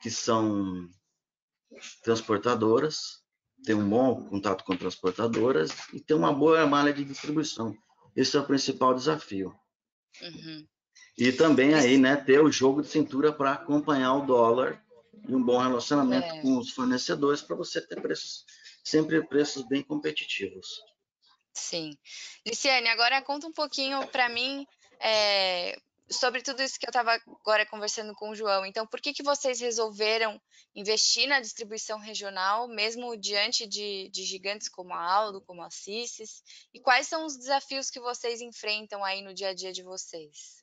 que 0.00 0.10
são 0.10 0.88
transportadoras, 2.02 3.21
ter 3.64 3.74
um 3.74 3.88
bom 3.88 4.24
contato 4.28 4.64
com 4.64 4.76
transportadoras 4.76 5.70
e 5.92 6.00
ter 6.00 6.14
uma 6.14 6.32
boa 6.32 6.66
malha 6.66 6.92
de 6.92 7.04
distribuição. 7.04 7.76
Esse 8.14 8.36
é 8.36 8.40
o 8.40 8.46
principal 8.46 8.94
desafio. 8.94 9.54
Uhum. 10.20 10.66
E 11.16 11.32
também 11.32 11.74
aí, 11.74 11.98
né, 11.98 12.16
ter 12.16 12.40
o 12.40 12.50
jogo 12.50 12.82
de 12.82 12.88
cintura 12.88 13.32
para 13.32 13.52
acompanhar 13.52 14.14
o 14.14 14.26
dólar 14.26 14.82
e 15.28 15.34
um 15.34 15.42
bom 15.42 15.58
relacionamento 15.58 16.26
é. 16.26 16.40
com 16.40 16.58
os 16.58 16.70
fornecedores 16.70 17.42
para 17.42 17.56
você 17.56 17.80
ter 17.80 18.00
preços, 18.00 18.44
sempre 18.82 19.22
preços 19.26 19.66
bem 19.68 19.82
competitivos. 19.82 20.80
Sim. 21.54 21.96
Liciane, 22.46 22.88
agora 22.88 23.22
conta 23.22 23.46
um 23.46 23.52
pouquinho 23.52 24.06
para 24.08 24.28
mim 24.28 24.66
é, 24.98 25.78
sobre 26.12 26.42
tudo 26.42 26.62
isso 26.62 26.78
que 26.78 26.86
eu 26.86 26.90
estava 26.90 27.18
agora 27.40 27.66
conversando 27.66 28.14
com 28.14 28.30
o 28.30 28.34
João. 28.34 28.64
Então, 28.64 28.86
por 28.86 29.00
que, 29.00 29.12
que 29.12 29.22
vocês 29.22 29.60
resolveram 29.60 30.40
investir 30.74 31.28
na 31.28 31.40
distribuição 31.40 31.98
regional, 31.98 32.68
mesmo 32.68 33.16
diante 33.16 33.66
de, 33.66 34.08
de 34.10 34.22
gigantes 34.24 34.68
como 34.68 34.92
a 34.92 35.02
Aldo, 35.02 35.40
como 35.40 35.62
a 35.62 35.70
Cissis? 35.70 36.42
E 36.72 36.80
quais 36.80 37.06
são 37.06 37.26
os 37.26 37.36
desafios 37.36 37.90
que 37.90 38.00
vocês 38.00 38.40
enfrentam 38.40 39.04
aí 39.04 39.22
no 39.22 39.34
dia 39.34 39.48
a 39.48 39.54
dia 39.54 39.72
de 39.72 39.82
vocês? 39.82 40.62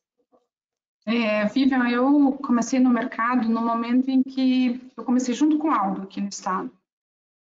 É, 1.06 1.46
Vivian, 1.46 1.90
eu 1.90 2.34
comecei 2.34 2.80
no 2.80 2.90
mercado 2.90 3.50
no 3.50 3.62
momento 3.62 4.10
em 4.10 4.22
que 4.22 4.92
eu 4.96 5.04
comecei 5.04 5.34
junto 5.34 5.58
com 5.58 5.72
a 5.72 5.80
Aldo 5.80 6.04
aqui 6.04 6.22
no 6.22 6.30
estado. 6.30 6.72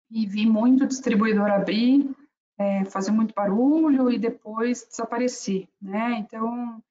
E 0.10 0.26
vi 0.26 0.46
muito 0.46 0.88
distribuidor 0.88 1.52
abrir, 1.52 2.10
é, 2.58 2.86
fazer 2.86 3.12
muito 3.12 3.34
barulho 3.34 4.12
e 4.12 4.18
depois 4.18 4.88
desaparecer, 4.88 5.68
né? 5.82 6.16
Então, 6.20 6.82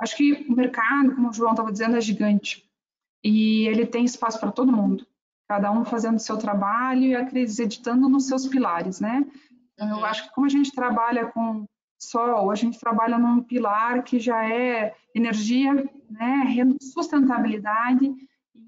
Acho 0.00 0.16
que 0.16 0.46
o 0.48 0.52
mercado, 0.52 1.14
como 1.14 1.30
o 1.30 1.32
João 1.32 1.52
estava 1.52 1.72
dizendo, 1.72 1.96
é 1.96 2.00
gigante. 2.00 2.64
E 3.24 3.66
ele 3.66 3.86
tem 3.86 4.04
espaço 4.04 4.38
para 4.38 4.52
todo 4.52 4.72
mundo. 4.72 5.06
Cada 5.48 5.70
um 5.70 5.84
fazendo 5.84 6.16
o 6.16 6.20
seu 6.20 6.36
trabalho 6.36 7.02
e 7.02 7.14
acreditando 7.14 8.08
nos 8.08 8.26
seus 8.26 8.46
pilares, 8.46 9.00
né? 9.00 9.24
Então, 9.72 9.88
eu 9.88 9.96
uhum. 9.96 10.04
acho 10.04 10.24
que 10.24 10.34
como 10.34 10.46
a 10.46 10.50
gente 10.50 10.72
trabalha 10.72 11.26
com 11.26 11.66
sol, 11.98 12.50
a 12.50 12.54
gente 12.54 12.78
trabalha 12.78 13.18
num 13.18 13.42
pilar 13.42 14.02
que 14.02 14.18
já 14.18 14.48
é 14.48 14.94
energia, 15.14 15.74
né, 16.10 16.44
sustentabilidade, 16.80 18.14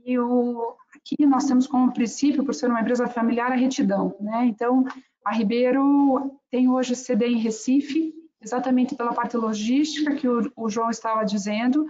e 0.04 0.18
o, 0.18 0.74
aqui 0.94 1.26
nós 1.26 1.44
temos 1.44 1.66
como 1.66 1.92
princípio, 1.92 2.44
por 2.44 2.54
ser 2.54 2.68
uma 2.68 2.80
empresa 2.80 3.06
familiar, 3.06 3.52
a 3.52 3.56
retidão, 3.56 4.16
né? 4.20 4.46
Então, 4.46 4.84
a 5.24 5.32
Ribeiro 5.32 6.38
tem 6.50 6.68
hoje 6.68 6.94
CD 6.94 7.26
em 7.26 7.38
Recife, 7.38 8.14
exatamente 8.40 8.94
pela 8.94 9.12
parte 9.12 9.36
logística 9.36 10.14
que 10.14 10.28
o, 10.28 10.50
o 10.56 10.68
João 10.68 10.90
estava 10.90 11.24
dizendo, 11.24 11.86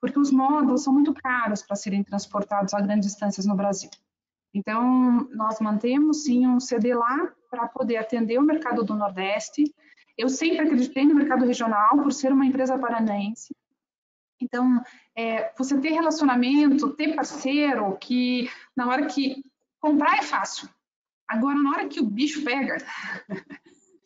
porque 0.00 0.18
os 0.18 0.30
módulos 0.30 0.82
são 0.82 0.92
muito 0.92 1.12
caros 1.12 1.62
para 1.62 1.76
serem 1.76 2.02
transportados 2.02 2.72
a 2.72 2.80
grandes 2.80 3.10
distâncias 3.10 3.46
no 3.46 3.54
Brasil. 3.54 3.90
Então, 4.52 5.28
nós 5.32 5.60
mantemos 5.60 6.24
sim 6.24 6.46
um 6.46 6.58
CD 6.58 6.94
lá 6.94 7.32
para 7.50 7.68
poder 7.68 7.98
atender 7.98 8.38
o 8.38 8.42
mercado 8.42 8.82
do 8.82 8.94
Nordeste. 8.94 9.72
Eu 10.16 10.28
sempre 10.28 10.60
acreditei 10.60 11.04
no 11.04 11.14
mercado 11.14 11.44
regional 11.44 11.98
por 12.02 12.12
ser 12.12 12.32
uma 12.32 12.46
empresa 12.46 12.78
paranaense. 12.78 13.54
Então, 14.40 14.82
é, 15.14 15.52
você 15.56 15.78
ter 15.78 15.90
relacionamento, 15.90 16.94
ter 16.94 17.14
parceiro, 17.14 17.96
que 17.98 18.50
na 18.74 18.88
hora 18.88 19.06
que 19.06 19.44
comprar 19.78 20.18
é 20.18 20.22
fácil. 20.22 20.68
Agora, 21.28 21.56
na 21.62 21.70
hora 21.70 21.88
que 21.88 22.00
o 22.00 22.06
bicho 22.06 22.42
pega, 22.42 22.78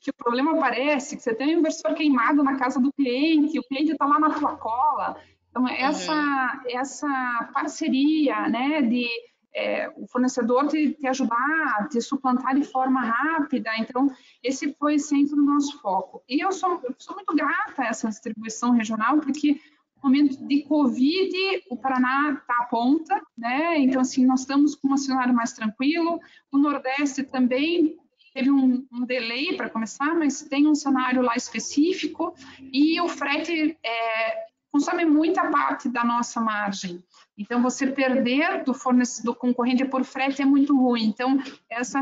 que 0.05 0.11
o 0.11 0.15
problema 0.15 0.53
aparece, 0.53 1.17
que 1.17 1.23
você 1.23 1.35
tem 1.35 1.57
um 1.57 1.61
inversor 1.61 1.95
queimado 1.95 2.45
na 2.45 2.57
casa 2.59 2.79
do 2.79 2.93
cliente, 2.93 3.59
o 3.59 3.63
cliente 3.63 3.93
está 3.93 4.05
lá 4.05 4.21
na 4.21 4.31
tua 4.31 4.55
cola. 4.55 5.17
Então, 5.49 5.67
essa, 5.67 6.13
uhum. 6.13 6.79
essa 6.79 7.51
parceria, 7.55 8.47
né, 8.49 8.83
de 8.83 9.09
é, 9.55 9.89
o 9.97 10.07
fornecedor 10.07 10.69
te, 10.69 10.91
te 10.93 11.07
ajudar, 11.07 11.89
te 11.89 12.03
suplantar 12.03 12.55
de 12.55 12.65
forma 12.65 13.01
rápida. 13.01 13.71
Então, 13.79 14.11
esse 14.43 14.75
foi 14.75 14.99
sempre 14.99 15.35
o 15.41 15.43
nosso 15.43 15.81
foco. 15.81 16.23
E 16.29 16.45
eu 16.45 16.53
sou, 16.53 16.81
eu 16.85 16.95
sou 16.99 17.15
muito 17.15 17.35
grata 17.35 17.83
a 17.83 17.87
essa 17.87 18.09
distribuição 18.09 18.73
regional, 18.73 19.21
porque 19.21 19.59
no 19.97 20.11
momento 20.11 20.37
de 20.47 20.65
Covid, 20.65 21.63
o 21.71 21.79
Paraná 21.79 22.33
está 22.39 22.59
à 22.61 22.67
ponta, 22.67 23.23
né? 23.39 23.79
Então, 23.79 24.03
assim, 24.03 24.27
nós 24.27 24.41
estamos 24.41 24.75
com 24.75 24.93
um 24.93 24.97
cenário 24.99 25.33
mais 25.33 25.55
tranquilo. 25.55 26.21
O 26.53 26.59
Nordeste 26.59 27.23
também 27.23 27.97
teve 28.35 28.51
um, 28.51 28.85
um 28.93 29.07
delay 29.07 29.57
para 29.57 29.71
começar, 29.71 30.13
mas 30.15 30.43
tem 30.43 30.67
um 30.67 30.75
cenário 30.75 31.23
lá 31.23 31.37
específico 31.37 32.35
e 32.61 33.01
o 33.01 33.09
frete 33.09 33.79
é, 33.83 34.47
consome 34.73 35.05
muita 35.05 35.49
parte 35.51 35.89
da 35.89 36.05
nossa 36.05 36.41
margem. 36.41 37.03
Então, 37.39 37.63
você 37.63 37.87
perder 37.87 38.65
do, 38.65 38.73
do 39.23 39.35
concorrente 39.35 39.85
por 39.85 40.05
frete 40.05 40.43
é 40.43 40.45
muito 40.45 40.77
ruim. 40.77 41.05
Então, 41.05 41.41
essa, 41.71 42.01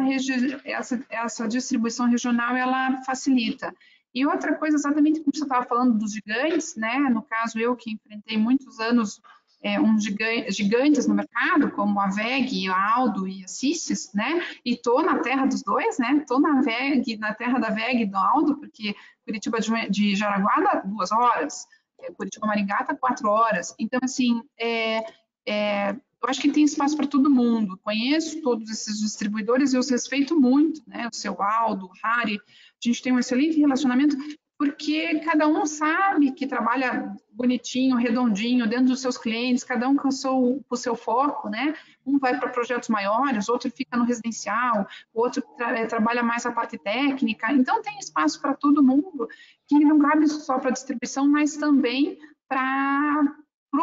essa, 0.65 1.07
essa 1.11 1.47
distribuição 1.47 2.07
regional, 2.09 2.57
ela 2.57 3.03
facilita. 3.03 3.75
E 4.15 4.27
outra 4.27 4.55
coisa, 4.55 4.77
exatamente 4.77 5.21
como 5.21 5.35
você 5.35 5.43
estava 5.43 5.67
falando 5.67 5.99
dos 5.99 6.13
gigantes, 6.13 6.75
né? 6.77 6.99
No 7.11 7.23
caso, 7.23 7.59
eu 7.59 7.77
que 7.77 7.93
enfrentei 7.93 8.37
muitos 8.37 8.79
anos 8.81 9.21
é, 9.63 9.81
uns 9.81 10.03
gigantes 10.03 11.07
no 11.07 11.15
mercado, 11.15 11.71
como 11.71 12.01
a 12.01 12.09
VEG, 12.09 12.69
a 12.69 12.95
Aldo 12.95 13.29
e 13.29 13.45
a 13.45 13.49
Cissis, 13.49 14.13
né? 14.13 14.45
E 14.65 14.77
tô 14.77 15.01
na 15.03 15.21
terra 15.21 15.47
dos 15.47 15.63
dois, 15.63 15.99
né? 15.99 16.25
Tô 16.27 16.41
na 16.41 16.61
VEG, 16.61 17.17
na 17.17 17.33
terra 17.33 17.59
da 17.59 17.71
VEG 17.71 18.03
e 18.03 18.07
do 18.07 18.17
Aldo, 18.17 18.57
porque 18.59 18.95
Curitiba 19.25 19.59
de 19.89 20.17
Jaraguá 20.17 20.61
dá 20.61 20.81
duas 20.81 21.13
horas, 21.13 21.67
é, 22.01 22.11
Curitiba 22.11 22.47
Maringá 22.47 22.83
dá 22.83 22.95
quatro 22.97 23.29
horas. 23.29 23.73
Então, 23.79 24.01
assim, 24.03 24.43
é, 24.59 25.05
é, 25.47 25.91
eu 25.91 26.29
acho 26.29 26.41
que 26.41 26.51
tem 26.51 26.65
espaço 26.65 26.97
para 26.97 27.07
todo 27.07 27.31
mundo. 27.31 27.79
Conheço 27.83 28.43
todos 28.43 28.69
esses 28.69 28.99
distribuidores 28.99 29.73
e 29.73 29.79
os 29.79 29.91
respeito 29.91 30.41
muito, 30.41 30.83
né? 30.89 31.09
O 31.13 31.17
seu 31.17 31.41
Aldo, 31.41 31.87
o 31.87 31.93
Harry, 32.03 32.37
a 32.37 32.89
gente 32.89 33.03
tem 33.03 33.13
um 33.13 33.19
excelente 33.19 33.59
relacionamento, 33.59 34.17
porque 34.63 35.19
cada 35.25 35.49
um 35.49 35.67
sabe 35.67 36.31
que 36.31 36.47
trabalha 36.47 37.17
bonitinho, 37.33 37.97
redondinho, 37.97 38.69
dentro 38.69 38.87
dos 38.87 39.01
seus 39.01 39.19
clientes, 39.19 39.65
cada 39.65 39.89
um 39.89 39.97
com 39.97 40.07
o 40.07 40.77
seu, 40.77 40.95
foco, 40.95 41.49
né? 41.49 41.75
Um 42.07 42.17
vai 42.17 42.39
para 42.39 42.49
projetos 42.49 42.89
maiores, 42.89 43.49
outro 43.49 43.69
fica 43.73 43.97
no 43.97 44.05
residencial, 44.05 44.87
outro 45.13 45.43
tra 45.57 45.77
eh, 45.77 45.87
trabalha 45.87 46.23
mais 46.23 46.47
a 46.47 46.53
parte 46.53 46.79
técnica. 46.79 47.53
Então, 47.53 47.83
tem 47.83 47.99
espaço 47.99 48.41
para 48.41 48.55
todo 48.55 48.85
mundo, 48.85 49.29
que 49.67 49.81
não 49.81 49.99
cabe 49.99 50.29
só 50.29 50.61
para 50.61 50.71
distribuição, 50.71 51.27
mas 51.27 51.57
também 51.57 52.21
para 52.49 53.35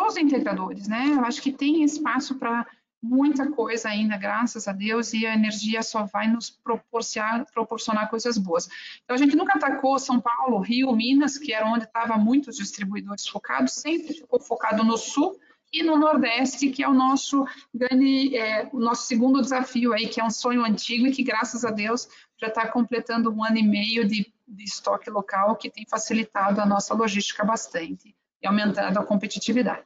os 0.08 0.16
integradores, 0.16 0.88
né? 0.88 1.08
Eu 1.12 1.26
acho 1.26 1.42
que 1.42 1.52
tem 1.52 1.84
espaço 1.84 2.36
para 2.36 2.66
muita 3.02 3.50
coisa 3.52 3.90
ainda, 3.90 4.18
graças 4.18 4.68
a 4.68 4.72
Deus, 4.72 5.14
e 5.14 5.26
a 5.26 5.34
energia 5.34 5.82
só 5.82 6.04
vai 6.04 6.28
nos 6.28 6.50
proporcionar, 6.50 7.46
proporcionar 7.52 8.10
coisas 8.10 8.38
boas. 8.38 8.70
Então, 9.04 9.16
a 9.16 9.18
gente 9.18 9.36
nunca 9.36 9.58
atacou 9.58 9.98
São 9.98 10.20
Paulo, 10.20 10.60
Rio, 10.60 10.92
Minas, 10.92 11.38
que 11.38 11.54
era 11.54 11.66
onde 11.66 11.86
estavam 11.86 12.20
muitos 12.20 12.58
distribuidores 12.58 13.28
focados, 13.28 13.74
sempre 13.74 14.14
ficou 14.14 14.40
focado 14.40 14.84
no 14.84 14.98
Sul 14.98 15.40
e 15.72 15.84
no 15.84 15.98
Nordeste, 15.98 16.70
que 16.70 16.84
é 16.84 16.90
o 16.90 16.94
nosso 16.94 17.46
grande, 17.74 18.36
é, 18.36 18.70
o 18.74 18.80
nosso 18.80 19.08
segundo 19.08 19.42
desafio 19.42 19.94
aí, 19.94 20.08
que 20.08 20.20
é 20.20 20.24
um 20.24 20.30
sonho 20.30 20.66
antigo 20.66 21.08
e 21.08 21.12
que, 21.12 21.24
graças 21.24 21.64
a 21.64 21.72
Deus, 21.72 22.08
já 22.38 22.48
está 22.48 22.68
completando 22.68 23.32
um 23.32 23.44
ano 23.44 23.58
e 23.58 23.64
meio 23.64 24.06
de, 24.08 24.34
de 24.48 24.64
estoque 24.64 25.10
local, 25.10 25.56
que 25.56 25.70
tem 25.70 25.86
facilitado 25.88 26.60
a 26.60 26.66
nossa 26.66 26.94
logística 26.94 27.46
bastante 27.46 28.16
e 28.42 28.48
aumentando 28.48 28.98
a 28.98 29.06
competitividade. 29.06 29.84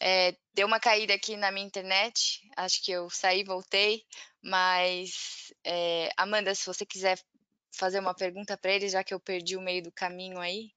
É, 0.00 0.34
deu 0.54 0.66
uma 0.66 0.80
caída 0.80 1.12
aqui 1.12 1.36
na 1.36 1.52
minha 1.52 1.66
internet, 1.66 2.40
acho 2.56 2.82
que 2.82 2.90
eu 2.90 3.10
saí 3.10 3.44
voltei, 3.44 4.02
mas 4.42 5.52
é, 5.62 6.08
Amanda, 6.16 6.54
se 6.54 6.66
você 6.66 6.86
quiser 6.86 7.18
fazer 7.70 8.00
uma 8.00 8.14
pergunta 8.14 8.56
para 8.56 8.72
ele, 8.72 8.88
já 8.88 9.04
que 9.04 9.12
eu 9.12 9.20
perdi 9.20 9.56
o 9.56 9.60
meio 9.60 9.82
do 9.82 9.92
caminho 9.92 10.38
aí. 10.38 10.70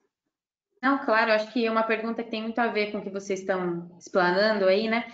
Não, 0.82 1.04
claro, 1.06 1.32
acho 1.32 1.52
que 1.54 1.66
é 1.66 1.72
uma 1.72 1.84
pergunta 1.84 2.22
que 2.22 2.30
tem 2.30 2.42
muito 2.42 2.60
a 2.60 2.68
ver 2.68 2.92
com 2.92 2.98
o 2.98 3.02
que 3.02 3.10
vocês 3.10 3.40
estão 3.40 3.96
explanando 3.98 4.66
aí, 4.66 4.90
né? 4.90 5.06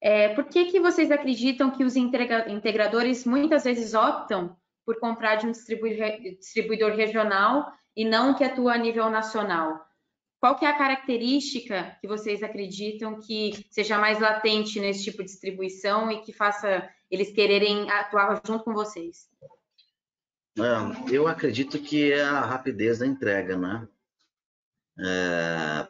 É, 0.00 0.28
por 0.34 0.44
que, 0.44 0.66
que 0.66 0.78
vocês 0.78 1.10
acreditam 1.10 1.70
que 1.70 1.82
os 1.82 1.96
integradores 1.96 3.24
muitas 3.24 3.64
vezes 3.64 3.94
optam 3.94 4.56
por 4.84 5.00
comprar 5.00 5.36
de 5.36 5.46
um 5.46 5.50
distribuidor 5.50 6.94
regional 6.94 7.72
e 7.96 8.04
não 8.04 8.34
que 8.34 8.44
atua 8.44 8.74
a 8.74 8.78
nível 8.78 9.10
nacional? 9.10 9.87
Qual 10.40 10.56
que 10.56 10.64
é 10.64 10.68
a 10.68 10.78
característica 10.78 11.96
que 12.00 12.06
vocês 12.06 12.42
acreditam 12.42 13.20
que 13.20 13.66
seja 13.70 13.98
mais 13.98 14.20
latente 14.20 14.78
nesse 14.78 15.02
tipo 15.02 15.18
de 15.18 15.24
distribuição 15.24 16.10
e 16.12 16.20
que 16.20 16.32
faça 16.32 16.88
eles 17.10 17.32
quererem 17.32 17.90
atuar 17.90 18.40
junto 18.46 18.62
com 18.62 18.72
vocês? 18.72 19.28
É, 20.56 21.14
eu 21.14 21.26
acredito 21.26 21.80
que 21.80 22.12
é 22.12 22.22
a 22.22 22.40
rapidez 22.40 23.00
da 23.00 23.06
entrega, 23.06 23.56
né? 23.56 23.88
É, 25.00 25.88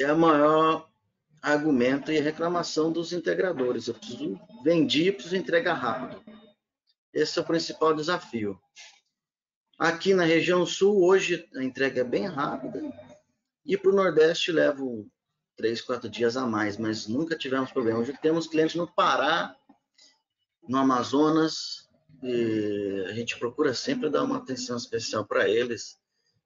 é 0.00 0.04
a 0.04 0.14
maior 0.14 0.88
argumento 1.42 2.12
e 2.12 2.20
reclamação 2.20 2.92
dos 2.92 3.12
integradores. 3.12 3.88
Eu 3.88 3.94
preciso 3.94 4.40
vender, 4.62 5.12
preciso 5.12 5.36
entregar 5.36 5.74
rápido. 5.74 6.22
Esse 7.12 7.38
é 7.38 7.42
o 7.42 7.46
principal 7.46 7.94
desafio. 7.94 8.58
Aqui 9.78 10.14
na 10.14 10.24
região 10.24 10.64
sul, 10.64 11.04
hoje 11.04 11.48
a 11.56 11.62
entrega 11.62 12.02
é 12.02 12.04
bem 12.04 12.26
rápida 12.26 12.80
e 13.64 13.76
para 13.76 13.90
o 13.90 13.94
Nordeste 13.94 14.52
levo 14.52 15.08
três, 15.56 15.80
quatro 15.80 16.08
dias 16.08 16.36
a 16.36 16.46
mais, 16.46 16.76
mas 16.76 17.06
nunca 17.06 17.36
tivemos 17.36 17.70
problema. 17.70 18.00
Hoje 18.00 18.16
temos 18.20 18.46
clientes 18.46 18.74
no 18.74 18.86
Pará, 18.86 19.56
no 20.68 20.78
Amazonas, 20.78 21.88
e 22.22 23.04
a 23.08 23.12
gente 23.12 23.38
procura 23.38 23.74
sempre 23.74 24.10
dar 24.10 24.22
uma 24.22 24.38
atenção 24.38 24.76
especial 24.76 25.24
para 25.24 25.48
eles, 25.48 25.98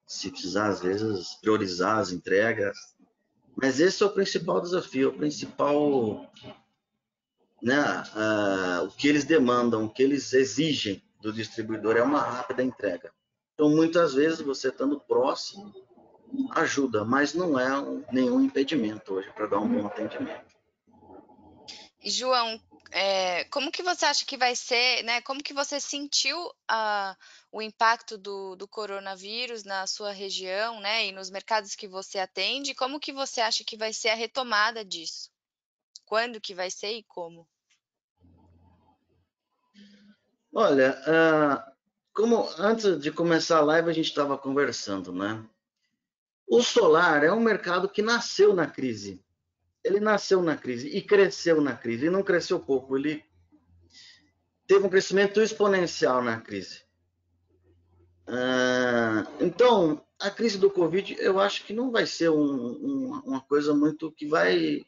se 0.07 0.31
precisar, 0.31 0.69
às 0.69 0.81
vezes, 0.81 1.35
priorizar 1.41 1.99
as 1.99 2.11
entregas. 2.11 2.77
Mas 3.57 3.81
esse 3.81 4.03
é 4.03 4.07
o 4.07 4.13
principal 4.13 4.61
desafio, 4.61 5.11
o 5.11 5.17
principal. 5.17 6.31
Né, 7.61 7.77
uh, 8.15 8.85
o 8.85 8.91
que 8.93 9.09
eles 9.09 9.25
demandam, 9.25 9.85
o 9.85 9.91
que 9.91 10.01
eles 10.01 10.33
exigem 10.33 11.03
do 11.21 11.33
distribuidor 11.33 11.97
é 11.97 12.03
uma 12.03 12.21
rápida 12.21 12.63
entrega. 12.63 13.13
Então, 13.53 13.69
muitas 13.69 14.15
vezes, 14.15 14.41
você 14.41 14.69
estando 14.69 15.01
próximo, 15.01 15.75
ajuda, 16.52 17.04
mas 17.04 17.35
não 17.35 17.58
é 17.58 17.78
um, 17.78 18.04
nenhum 18.11 18.40
impedimento 18.40 19.14
hoje 19.14 19.30
para 19.32 19.47
dar 19.47 19.58
um 19.58 19.68
bom 19.68 19.87
atendimento. 19.87 20.56
João, 22.04 22.60
é, 22.91 23.45
como 23.45 23.71
que 23.71 23.82
você 23.82 24.06
acha 24.06 24.25
que 24.25 24.36
vai 24.36 24.54
ser, 24.56 25.02
né? 25.04 25.21
Como 25.23 25.43
que 25.43 25.52
você 25.52 25.78
sentiu 25.78 26.38
o 27.52 27.60
impacto 27.60 28.17
do, 28.17 28.56
do 28.56 28.67
coronavírus 28.67 29.64
na 29.64 29.86
sua 29.86 30.12
região, 30.12 30.80
né? 30.80 31.06
E 31.06 31.12
nos 31.12 31.30
mercados 31.30 31.75
que 31.75 31.86
você 31.86 32.19
atende? 32.19 32.75
Como 32.75 33.00
que 33.00 33.12
você 33.12 33.41
acha 33.41 33.64
que 33.64 33.76
vai 33.76 33.93
ser 33.93 34.10
a 34.10 34.14
retomada 34.14 34.84
disso? 34.84 35.30
Quando 36.04 36.41
que 36.41 36.54
vai 36.54 36.71
ser 36.71 36.93
e 36.93 37.02
como? 37.04 37.47
Olha, 40.54 40.99
uh, 41.06 41.73
como 42.14 42.49
antes 42.56 42.99
de 43.00 43.12
começar 43.12 43.58
a 43.58 43.62
live 43.62 43.91
a 43.91 43.93
gente 43.93 44.08
estava 44.08 44.38
conversando, 44.38 45.12
né? 45.12 45.45
O 46.49 46.63
solar 46.63 47.23
é 47.25 47.32
um 47.32 47.41
mercado 47.41 47.89
que 47.89 48.00
nasceu 48.00 48.54
na 48.54 48.67
crise. 48.67 49.23
Ele 49.84 50.00
nasceu 50.00 50.43
na 50.43 50.56
crise 50.56 50.89
e 50.89 51.02
cresceu 51.02 51.61
na 51.61 51.76
crise. 51.76 52.06
E 52.06 52.11
não 52.11 52.23
cresceu 52.23 52.58
pouco, 52.58 52.97
ele 52.97 53.23
teve 54.67 54.87
um 54.87 54.91
crescimento 54.91 55.41
exponencial 55.41 56.23
na 56.23 56.41
crise. 56.41 56.82
Ah, 58.26 59.26
então, 59.41 60.04
a 60.19 60.30
crise 60.30 60.58
do 60.58 60.71
Covid, 60.71 61.17
eu 61.19 61.39
acho 61.39 61.65
que 61.65 61.73
não 61.73 61.91
vai 61.91 62.06
ser 62.06 62.30
um, 62.30 62.43
um, 62.43 63.23
uma 63.25 63.41
coisa 63.41 63.75
muito 63.75 64.11
que 64.13 64.26
vai 64.26 64.84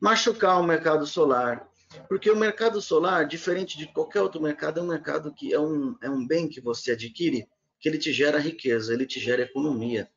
machucar 0.00 0.60
o 0.60 0.66
mercado 0.66 1.06
solar. 1.06 1.68
Porque 2.08 2.30
o 2.30 2.36
mercado 2.36 2.80
solar, 2.82 3.26
diferente 3.26 3.78
de 3.78 3.86
qualquer 3.86 4.20
outro 4.20 4.42
mercado, 4.42 4.80
é 4.80 4.82
um 4.82 4.86
mercado 4.86 5.32
que 5.32 5.52
é 5.52 5.60
um, 5.60 5.96
é 6.02 6.10
um 6.10 6.26
bem 6.26 6.48
que 6.48 6.60
você 6.60 6.92
adquire, 6.92 7.48
que 7.80 7.88
ele 7.88 7.98
te 7.98 8.12
gera 8.12 8.38
riqueza, 8.38 8.92
ele 8.92 9.06
te 9.06 9.18
gera 9.20 9.42
economia. 9.42 10.10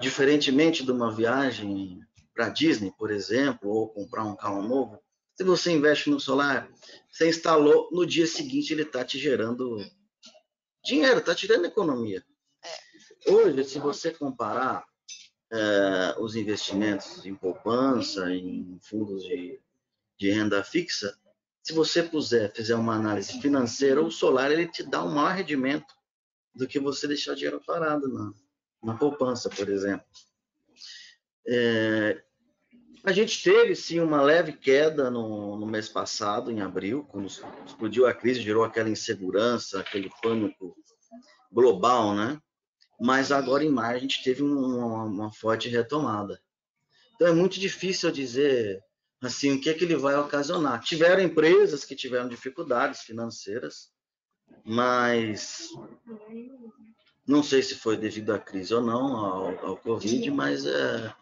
Diferentemente 0.00 0.84
de 0.84 0.90
uma 0.92 1.14
viagem 1.14 2.00
para 2.34 2.50
Disney, 2.50 2.92
por 2.98 3.10
exemplo, 3.10 3.70
ou 3.70 3.88
comprar 3.88 4.24
um 4.24 4.36
carro 4.36 4.62
novo, 4.62 5.00
se 5.34 5.44
você 5.44 5.70
investe 5.70 6.10
no 6.10 6.18
solar, 6.18 6.68
você 7.10 7.28
instalou, 7.28 7.88
no 7.92 8.06
dia 8.06 8.26
seguinte 8.26 8.72
ele 8.72 8.82
está 8.82 9.04
te 9.04 9.18
gerando 9.18 9.78
dinheiro, 10.84 11.18
está 11.18 11.34
te 11.34 11.46
dando 11.46 11.66
economia. 11.66 12.24
É. 12.62 13.30
Hoje, 13.30 13.64
se 13.64 13.78
você 13.78 14.10
comparar 14.10 14.84
é, 15.52 16.16
os 16.18 16.36
investimentos 16.36 17.24
em 17.26 17.34
poupança, 17.34 18.30
em 18.30 18.78
fundos 18.82 19.24
de, 19.24 19.60
de 20.18 20.30
renda 20.30 20.62
fixa, 20.62 21.18
se 21.62 21.72
você 21.72 22.02
puser, 22.02 22.52
fizer 22.54 22.76
uma 22.76 22.94
análise 22.94 23.40
financeira, 23.40 24.02
o 24.02 24.10
solar 24.10 24.52
ele 24.52 24.68
te 24.68 24.82
dá 24.84 25.04
um 25.04 25.12
maior 25.12 25.34
rendimento 25.34 25.94
do 26.54 26.66
que 26.66 26.78
você 26.78 27.06
deixar 27.08 27.34
dinheiro 27.34 27.60
parado 27.66 28.08
na, 28.08 28.32
na 28.82 28.96
poupança, 28.96 29.48
por 29.50 29.68
exemplo. 29.68 30.06
É, 31.48 32.22
a 33.04 33.12
gente 33.12 33.42
teve 33.42 33.76
sim 33.76 34.00
uma 34.00 34.20
leve 34.20 34.52
queda 34.52 35.10
no, 35.10 35.56
no, 35.56 35.66
mês 35.66 35.88
passado, 35.88 36.50
em 36.50 36.60
abril, 36.60 37.04
quando 37.04 37.28
explodiu 37.64 38.06
a 38.06 38.12
crise, 38.12 38.42
gerou 38.42 38.64
aquela 38.64 38.88
insegurança, 38.88 39.80
aquele 39.80 40.10
pânico 40.20 40.76
global, 41.52 42.14
né? 42.14 42.40
Mas 43.00 43.30
agora 43.30 43.62
em 43.62 43.70
maio 43.70 43.96
a 43.96 44.00
gente 44.00 44.24
teve 44.24 44.42
uma, 44.42 45.04
uma 45.04 45.32
forte 45.32 45.68
retomada. 45.68 46.40
Então 47.14 47.28
é 47.28 47.32
muito 47.32 47.60
difícil 47.60 48.10
dizer 48.10 48.82
assim 49.22 49.52
o 49.52 49.60
que 49.60 49.70
é 49.70 49.74
que 49.74 49.84
ele 49.84 49.96
vai 49.96 50.16
ocasionar. 50.16 50.82
Tiveram 50.82 51.22
empresas 51.22 51.84
que 51.84 51.94
tiveram 51.94 52.28
dificuldades 52.28 53.02
financeiras, 53.02 53.92
mas 54.64 55.70
não 57.26 57.42
sei 57.42 57.62
se 57.62 57.74
foi 57.74 57.96
devido 57.96 58.32
à 58.32 58.38
crise 58.38 58.72
ou 58.72 58.80
não, 58.80 59.16
ao, 59.16 59.66
ao 59.66 59.76
Covid, 59.76 60.30
mas 60.30 60.64
é, 60.64 61.14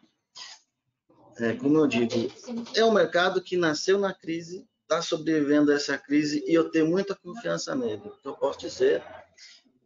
é, 1.39 1.53
como 1.55 1.79
eu 1.79 1.87
digo, 1.87 2.13
é 2.75 2.85
um 2.85 2.93
mercado 2.93 3.41
que 3.41 3.57
nasceu 3.57 3.99
na 3.99 4.13
crise, 4.13 4.69
está 4.83 5.01
sobrevivendo 5.01 5.73
a 5.73 5.75
essa 5.75 5.97
crise 5.97 6.45
e 6.47 6.53
eu 6.53 6.71
tenho 6.71 6.87
muita 6.87 7.15
confiança 7.15 7.75
nele. 7.75 8.03
O 8.05 8.17
que 8.19 8.29
eu 8.29 8.35
posso 8.35 8.59
dizer 8.61 9.03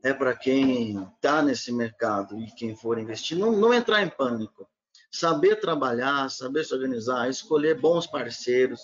é 0.02 0.12
para 0.12 0.34
quem 0.36 1.00
está 1.14 1.40
nesse 1.40 1.72
mercado 1.72 2.38
e 2.38 2.50
quem 2.52 2.74
for 2.74 2.98
investir, 2.98 3.38
não, 3.38 3.52
não 3.52 3.72
entrar 3.72 4.02
em 4.02 4.10
pânico. 4.10 4.68
Saber 5.10 5.56
trabalhar, 5.56 6.28
saber 6.30 6.64
se 6.64 6.74
organizar, 6.74 7.30
escolher 7.30 7.80
bons 7.80 8.06
parceiros, 8.06 8.80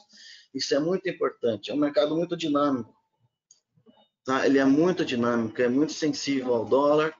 isso 0.55 0.75
é 0.75 0.79
muito 0.79 1.09
importante. 1.09 1.70
É 1.70 1.75
um 1.75 1.79
mercado 1.79 2.16
muito 2.16 2.37
dinâmico. 2.37 2.94
Tá? 4.25 4.47
Ele 4.47 4.59
é 4.59 4.64
muito 4.64 5.05
dinâmico, 5.05 5.61
é 5.61 5.68
muito 5.68 5.92
sensível 5.92 6.55
ao 6.55 6.64
dólar 6.64 7.14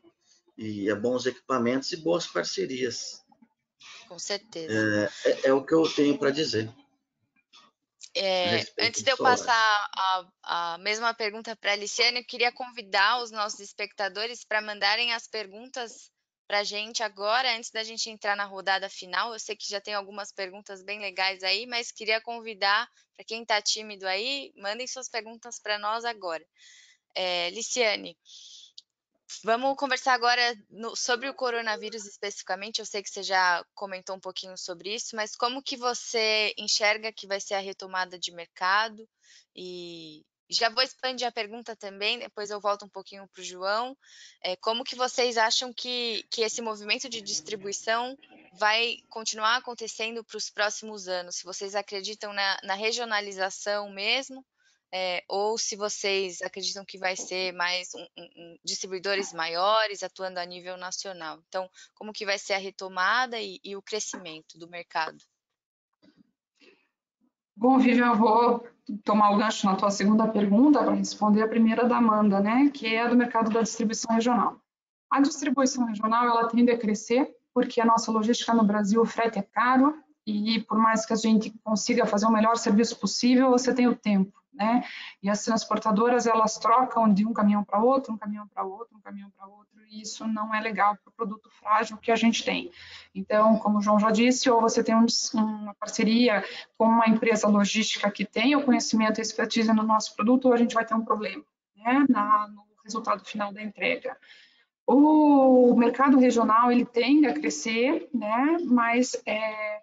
e 0.57 0.89
é 0.89 0.95
bons 0.95 1.27
equipamentos 1.27 1.93
e 1.93 1.97
boas 1.97 2.27
parcerias. 2.27 3.25
Com 4.09 4.19
certeza. 4.19 5.11
É, 5.25 5.31
é, 5.31 5.49
é 5.49 5.53
o 5.53 5.65
que 5.65 5.75
eu 5.75 5.83
tenho 5.93 6.19
para 6.19 6.31
dizer. 6.31 6.73
É, 8.17 8.65
antes 8.79 9.03
de 9.03 9.11
eu 9.11 9.17
passar 9.17 9.53
a, 9.53 10.27
a 10.75 10.79
mesma 10.79 11.13
pergunta 11.13 11.57
para 11.57 11.71
a 11.71 11.75
Aliciane, 11.75 12.21
eu 12.21 12.25
queria 12.25 12.53
convidar 12.53 13.21
os 13.21 13.33
nossos 13.33 13.59
espectadores 13.59 14.45
para 14.45 14.63
mandarem 14.63 15.13
as 15.13 15.27
perguntas 15.27 16.13
para 16.47 16.61
a 16.61 16.65
gente 16.65 17.03
agora, 17.03 17.57
antes 17.57 17.71
da 17.73 17.83
gente 17.83 18.09
entrar 18.09 18.37
na 18.37 18.45
rodada 18.45 18.89
final. 18.89 19.33
Eu 19.33 19.41
sei 19.41 19.57
que 19.57 19.69
já 19.69 19.81
tem 19.81 19.95
algumas 19.95 20.31
perguntas 20.31 20.83
bem 20.83 21.01
legais 21.01 21.43
aí, 21.43 21.67
mas 21.67 21.91
queria 21.91 22.21
convidar 22.21 22.89
para 23.17 23.25
quem 23.25 23.43
está 23.43 23.61
tímido 23.61 24.07
aí, 24.07 24.53
mandem 24.57 24.87
suas 24.87 25.09
perguntas 25.09 25.59
para 25.59 25.79
nós 25.79 26.05
agora. 26.05 26.45
É, 27.17 27.51
Liciane, 27.51 28.17
Vamos 29.43 29.77
conversar 29.77 30.15
agora 30.15 30.57
no, 30.71 30.95
sobre 30.95 31.29
o 31.29 31.35
coronavírus 31.35 32.07
especificamente. 32.07 32.79
Eu 32.79 32.87
sei 32.87 33.03
que 33.03 33.11
você 33.11 33.23
já 33.23 33.65
comentou 33.75 34.17
um 34.17 34.21
pouquinho 34.21 34.57
sobre 34.57 34.95
isso, 34.95 35.17
mas 35.17 35.35
como 35.35 35.63
que 35.63 35.77
você 35.77 36.55
enxerga 36.57 37.13
que 37.13 37.27
vai 37.27 37.41
ser 37.41 37.55
a 37.55 37.61
retomada 37.61 38.19
de 38.19 38.33
mercado? 38.33 39.09
E 39.57 40.25
já 40.49 40.69
vou 40.69 40.83
expandir 40.83 41.27
a 41.27 41.33
pergunta 41.33 41.75
também, 41.75 42.19
depois 42.19 42.51
eu 42.51 42.61
volto 42.61 42.85
um 42.85 42.89
pouquinho 42.89 43.27
para 43.29 43.41
o 43.41 43.45
João. 43.45 43.97
É, 44.43 44.57
como 44.57 44.85
que 44.85 44.95
vocês 44.95 45.37
acham 45.37 45.73
que, 45.73 46.25
que 46.31 46.43
esse 46.43 46.61
movimento 46.61 47.09
de 47.09 47.21
distribuição 47.23 48.17
vai 48.59 48.99
continuar 49.09 49.57
acontecendo 49.57 50.23
para 50.23 50.37
os 50.37 50.51
próximos 50.51 51.09
anos? 51.09 51.37
Se 51.37 51.45
vocês 51.45 51.75
acreditam 51.75 52.33
na, 52.33 52.59
na 52.63 52.75
regionalização 52.75 53.91
mesmo, 53.91 54.45
é, 54.97 55.25
ou 55.29 55.59
se 55.59 55.75
vocês 55.75 56.41
acreditam 56.41 56.85
que 56.85 56.97
vai 56.97 57.17
ser 57.17 57.53
mais 57.53 57.89
um, 57.97 58.07
um, 58.17 58.57
distribuidores 58.65 59.33
maiores 59.33 60.05
atuando 60.05 60.39
a 60.39 60.45
nível 60.45 60.77
nacional. 60.77 61.41
Então, 61.49 61.69
como 61.95 62.13
que 62.13 62.25
vai 62.25 62.39
ser 62.39 62.53
a 62.53 62.59
retomada 62.59 63.41
e, 63.41 63.59
e 63.65 63.75
o 63.75 63.83
crescimento 63.83 64.57
do 64.57 64.71
mercado? 64.71 65.19
Bom, 67.57 67.77
Vivian, 67.77 68.07
eu 68.07 68.17
vou 68.17 68.69
tomar 69.05 69.33
o 69.33 69.37
gancho 69.37 69.67
na 69.67 69.75
tua 69.75 69.91
segunda 69.91 70.29
pergunta 70.29 70.79
para 70.85 70.95
responder 70.95 71.43
a 71.43 71.49
primeira 71.49 71.89
da 71.89 71.97
Amanda, 71.97 72.39
né, 72.39 72.71
que 72.73 72.87
é 72.87 73.03
a 73.03 73.09
do 73.09 73.17
mercado 73.17 73.51
da 73.51 73.63
distribuição 73.63 74.15
regional. 74.15 74.61
A 75.11 75.21
distribuição 75.21 75.87
regional, 75.87 76.25
ela 76.25 76.47
tende 76.47 76.71
a 76.71 76.79
crescer 76.79 77.35
porque 77.53 77.81
a 77.81 77.85
nossa 77.85 78.13
logística 78.13 78.55
no 78.55 78.63
Brasil, 78.63 79.03
o 79.03 79.07
frete 79.07 79.41
é 79.41 79.43
caro 79.43 80.01
e 80.25 80.61
por 80.69 80.79
mais 80.79 81.05
que 81.05 81.13
a 81.13 81.17
gente 81.17 81.53
consiga 81.65 82.07
fazer 82.07 82.27
o 82.27 82.33
melhor 82.33 82.57
serviço 82.57 82.97
possível, 83.01 83.51
você 83.51 83.75
tem 83.75 83.89
o 83.89 83.97
tempo 83.97 84.44
né? 84.55 84.85
E 85.23 85.29
as 85.29 85.45
transportadoras 85.45 86.27
elas 86.27 86.57
trocam 86.59 87.13
de 87.13 87.27
um 87.27 87.33
caminhão 87.33 87.65
para 87.65 87.83
outro, 87.83 88.13
um 88.13 88.17
caminhão 88.17 88.47
para 88.49 88.65
outro, 88.65 88.97
um 88.97 89.01
caminhão 89.01 89.31
para 89.31 89.47
outro, 89.47 89.85
e 89.89 90.01
isso 90.01 90.27
não 90.27 90.55
é 90.55 90.61
legal 90.61 90.97
para 90.97 91.11
o 91.11 91.13
produto 91.13 91.51
frágil 91.51 91.97
que 91.97 92.11
a 92.11 92.17
gente 92.17 92.45
tem. 92.45 92.71
Então, 93.15 93.59
como 93.59 93.79
o 93.79 93.83
João 93.83 93.99
já 93.99 94.11
disse, 94.11 94.49
ou 94.49 94.61
você 94.61 94.83
tem 94.83 94.95
um, 94.95 95.07
uma 95.35 95.75
parceria 95.75 96.45
com 96.79 96.87
uma 96.87 97.09
empresa 97.09 97.49
logística 97.49 98.11
que 98.11 98.25
tem 98.25 98.57
o 98.57 98.65
conhecimento 98.65 99.19
e 99.19 99.23
expertise 99.23 99.73
no 99.73 99.83
nosso 99.83 100.15
produto, 100.15 100.47
ou 100.47 100.55
a 100.55 100.57
gente 100.57 100.75
vai 100.75 100.85
ter 100.85 100.95
um 100.95 101.05
problema, 101.05 101.45
né? 101.77 102.07
Na, 102.09 102.49
no 102.49 102.65
resultado 102.85 103.25
final 103.25 103.53
da 103.53 103.63
entrega. 103.63 104.17
O 104.87 105.75
mercado 105.75 106.19
regional 106.19 106.71
ele 106.71 106.85
tende 106.85 107.27
a 107.27 107.33
crescer, 107.33 108.09
né? 108.13 108.59
Mas 108.65 109.17
é, 109.25 109.77
é 109.77 109.81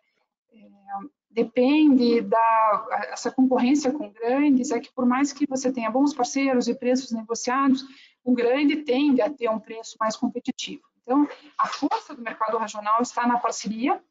depende 1.31 2.21
da 2.21 3.07
essa 3.11 3.31
concorrência 3.31 3.91
com 3.91 4.11
grandes 4.11 4.71
é 4.71 4.79
que 4.79 4.91
por 4.93 5.05
mais 5.05 5.31
que 5.31 5.47
você 5.47 5.71
tenha 5.71 5.89
bons 5.89 6.13
parceiros 6.13 6.67
e 6.67 6.75
preços 6.75 7.11
negociados, 7.11 7.83
o 8.23 8.33
grande 8.33 8.77
tende 8.77 9.21
a 9.21 9.29
ter 9.29 9.49
um 9.49 9.59
preço 9.59 9.95
mais 9.99 10.15
competitivo. 10.15 10.83
Então, 11.01 11.27
a 11.57 11.67
força 11.67 12.15
do 12.15 12.21
mercado 12.21 12.57
regional 12.57 13.01
está 13.01 13.25
na 13.25 13.37
parceria, 13.37 14.01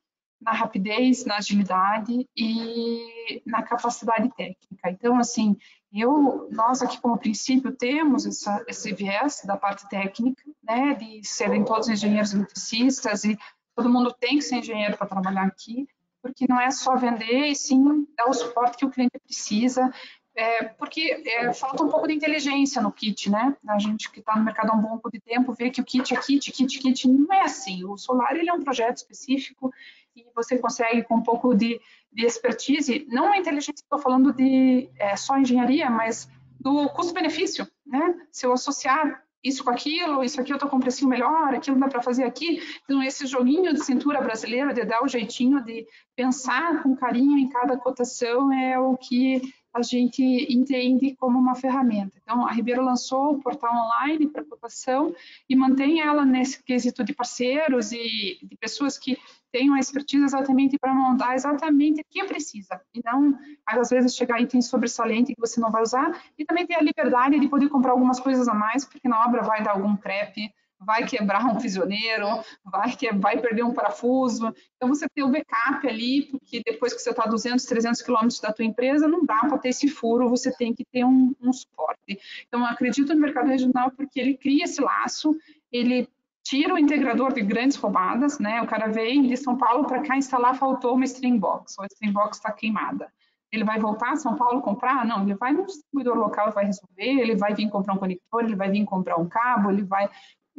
na 0.41 0.53
rapidez, 0.53 1.25
na 1.25 1.37
agilidade 1.37 2.27
e 2.37 3.43
na 3.47 3.63
capacidade 3.63 4.29
técnica. 4.35 4.91
Então, 4.91 5.19
assim, 5.19 5.57
eu, 5.93 6.49
nós 6.51 6.83
aqui 6.83 7.01
como 7.01 7.19
princípio 7.19 7.73
temos 7.73 8.27
essa, 8.27 8.65
esse 8.67 8.93
viés 8.93 9.43
da 9.45 9.57
parte 9.57 9.89
técnica, 9.89 10.43
né, 10.63 10.95
de 10.95 11.25
serem 11.25 11.65
todos 11.65 11.89
engenheiros 11.89 12.33
eletricistas 12.33 13.25
e 13.25 13.39
todo 13.75 13.91
mundo 13.91 14.15
tem 14.19 14.39
que 14.39 14.43
ser 14.43 14.57
engenheiro 14.57 14.97
para 14.97 15.07
trabalhar 15.07 15.45
aqui, 15.45 15.87
porque 16.23 16.47
não 16.49 16.61
é 16.61 16.71
só 16.71 16.97
vender, 16.97 17.49
e 17.49 17.55
sim 17.55 18.07
dar 18.17 18.29
o 18.29 18.33
suporte 18.33 18.79
que 18.79 18.85
o 18.85 18.91
cliente 18.91 19.19
precisa, 19.19 19.93
é, 20.35 20.65
porque 20.65 21.23
é, 21.27 21.53
falta 21.53 21.83
um 21.83 21.89
pouco 21.89 22.07
de 22.07 22.15
inteligência 22.15 22.81
no 22.81 22.93
kit, 22.93 23.29
né? 23.29 23.57
A 23.67 23.79
gente 23.79 24.11
que 24.11 24.21
está 24.21 24.37
no 24.37 24.45
mercado 24.45 24.71
há 24.71 24.75
um 24.75 24.81
bom 24.81 24.91
pouco 24.91 25.11
de 25.11 25.21
tempo 25.21 25.53
vê 25.53 25.71
que 25.71 25.81
o 25.81 25.85
kit 25.85 26.15
é 26.15 26.17
kit, 26.17 26.53
kit, 26.53 26.79
kit, 26.79 27.09
não 27.09 27.33
é 27.33 27.43
assim. 27.43 27.85
O 27.85 27.97
solar 27.97 28.37
ele 28.37 28.49
é 28.49 28.53
um 28.53 28.63
projeto 28.63 28.99
específico 28.99 29.73
e 30.15 30.25
você 30.35 30.57
consegue 30.59 31.03
com 31.03 31.17
um 31.17 31.23
pouco 31.23 31.55
de, 31.55 31.81
de 32.13 32.25
expertise, 32.25 33.07
não 33.09 33.33
a 33.33 33.39
inteligência, 33.39 33.83
estou 33.83 33.99
falando 33.99 34.33
de 34.33 34.89
é, 34.99 35.17
só 35.17 35.37
engenharia, 35.37 35.91
mas 35.91 36.29
do 36.59 36.89
custo-benefício, 36.91 37.67
né? 37.85 38.15
Se 38.31 38.47
eu 38.47 38.53
associar 38.53 39.23
isso 39.43 39.65
com 39.65 39.71
aquilo, 39.71 40.23
isso 40.23 40.41
aqui 40.41 40.53
eu 40.53 40.57
estou 40.57 40.69
com 40.69 40.77
um 40.77 40.81
precinho 40.81 41.09
melhor, 41.09 41.55
aquilo 41.55 41.79
dá 41.79 41.89
para 41.89 42.03
fazer 42.03 42.25
aqui. 42.25 42.63
Então, 42.85 43.03
esse 43.03 43.27
joguinho 43.27 43.73
de 43.73 43.85
cintura 43.85 44.21
brasileira, 44.21 44.75
de 44.75 44.85
dar 44.85 45.03
o 45.03 45.09
jeitinho 45.09 45.65
de 45.65 45.87
pensar 46.15 46.83
com 46.83 46.95
carinho 46.95 47.39
em 47.39 47.49
cada 47.49 47.77
cotação, 47.77 48.53
é 48.53 48.79
o 48.79 48.97
que 48.97 49.41
a 49.73 49.83
gente 49.83 50.23
entende 50.23 51.15
como 51.17 51.39
uma 51.39 51.55
ferramenta. 51.55 52.13
Então, 52.23 52.47
a 52.47 52.53
Ribeiro 52.53 52.85
lançou 52.85 53.33
o 53.33 53.41
portal 53.41 53.73
online 53.73 54.27
para 54.27 54.45
cotação 54.45 55.15
e 55.49 55.55
mantém 55.55 56.01
ela 56.01 56.25
nesse 56.25 56.63
quesito 56.63 57.05
de 57.05 57.15
parceiros 57.15 57.93
e 57.93 58.39
de 58.43 58.57
pessoas 58.59 58.99
que 58.99 59.17
tenham 59.53 59.75
a 59.75 59.79
expertise 59.79 60.25
exatamente 60.25 60.79
para 60.79 60.95
montar 60.95 61.35
exatamente 61.35 62.01
o 62.01 62.05
que 62.09 62.25
precisa. 62.25 62.81
E 62.95 63.01
não, 63.05 63.39
às 63.67 63.91
vezes, 63.91 64.15
chegar 64.15 64.41
itens 64.41 64.67
sobressalentes 64.67 65.35
que 65.35 65.41
você 65.41 65.61
não 65.61 65.71
vai 65.71 65.83
usar. 65.83 66.21
E 66.39 66.45
também 66.45 66.67
ter 66.67 66.75
a 66.75 66.83
liberdade 66.83 67.39
de 67.39 67.49
poder 67.49 67.69
comprar 67.69 67.93
algumas 67.93 68.19
coisas 68.21 68.49
a 68.49 68.55
mais, 68.55 68.85
porque 68.85 69.09
na 69.09 69.25
obra 69.25 69.43
vai 69.43 69.63
dar 69.63 69.73
algum 69.73 69.97
crepe, 69.97 70.53
vai 70.81 71.07
quebrar 71.07 71.45
um 71.45 71.57
prisioneiro, 71.57 72.27
vai, 72.65 72.97
que, 72.97 73.13
vai 73.13 73.39
perder 73.39 73.63
um 73.63 73.75
parafuso. 73.75 74.53
Então, 74.77 74.89
você 74.89 75.07
tem 75.15 75.23
o 75.23 75.29
backup 75.29 75.87
ali, 75.87 76.23
porque 76.31 76.63
depois 76.65 76.95
que 76.95 77.01
você 77.01 77.11
está 77.11 77.25
a 77.25 77.29
200, 77.29 77.65
300 77.65 78.03
quilômetros 78.03 78.41
da 78.41 78.53
tua 78.53 78.65
empresa, 78.65 79.07
não 79.07 79.25
dá 79.25 79.41
para 79.41 79.59
ter 79.59 79.69
esse 79.69 79.89
furo, 79.89 80.29
você 80.29 80.51
tem 80.57 80.75
que 80.75 80.85
ter 80.85 81.05
um, 81.05 81.35
um 81.41 81.53
suporte. 81.53 82.19
Então, 82.49 82.65
acredito 82.65 83.15
no 83.15 83.21
mercado 83.21 83.49
regional 83.49 83.91
porque 83.91 84.19
ele 84.19 84.37
cria 84.37 84.65
esse 84.65 84.81
laço, 84.81 85.37
ele 85.71 86.09
tira 86.43 86.75
o 86.75 86.79
integrador 86.79 87.33
de 87.33 87.43
grandes 87.43 87.77
roubadas, 87.77 88.39
né? 88.39 88.63
O 88.63 88.67
cara 88.67 88.89
vem 88.89 89.27
de 89.27 89.37
São 89.37 89.57
Paulo 89.57 89.87
para 89.87 90.03
cá 90.03 90.17
instalar, 90.17 90.57
faltou 90.57 90.95
uma 90.95 91.05
string 91.05 91.39
box, 91.39 91.77
ou 91.79 91.85
a 91.85 91.87
string 91.87 92.13
box 92.13 92.39
está 92.39 92.51
queimada. 92.51 93.13
Ele 93.53 93.65
vai 93.65 93.79
voltar 93.79 94.13
a 94.13 94.17
São 94.17 94.37
Paulo 94.37 94.63
comprar? 94.63 95.05
Não, 95.05 95.23
ele 95.23 95.35
vai 95.35 95.53
no 95.53 95.67
distribuidor 95.67 96.17
local 96.17 96.49
e 96.49 96.53
vai 96.53 96.65
resolver, 96.65 97.21
ele 97.21 97.37
vai 97.37 97.55
vir 97.55 97.69
comprar 97.69 97.95
um 97.95 97.99
conector, 97.99 98.45
ele 98.45 98.55
vai 98.55 98.71
vir 98.71 98.85
comprar 98.85 99.17
um 99.17 99.29
cabo, 99.29 99.71
ele 99.71 99.83
vai 99.83 100.09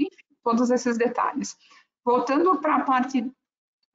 enfim, 0.04 0.36
todos 0.44 0.70
esses 0.70 0.98
detalhes. 0.98 1.56
Voltando 2.04 2.60
para 2.60 2.78
a 2.78 2.84
parte 2.84 3.32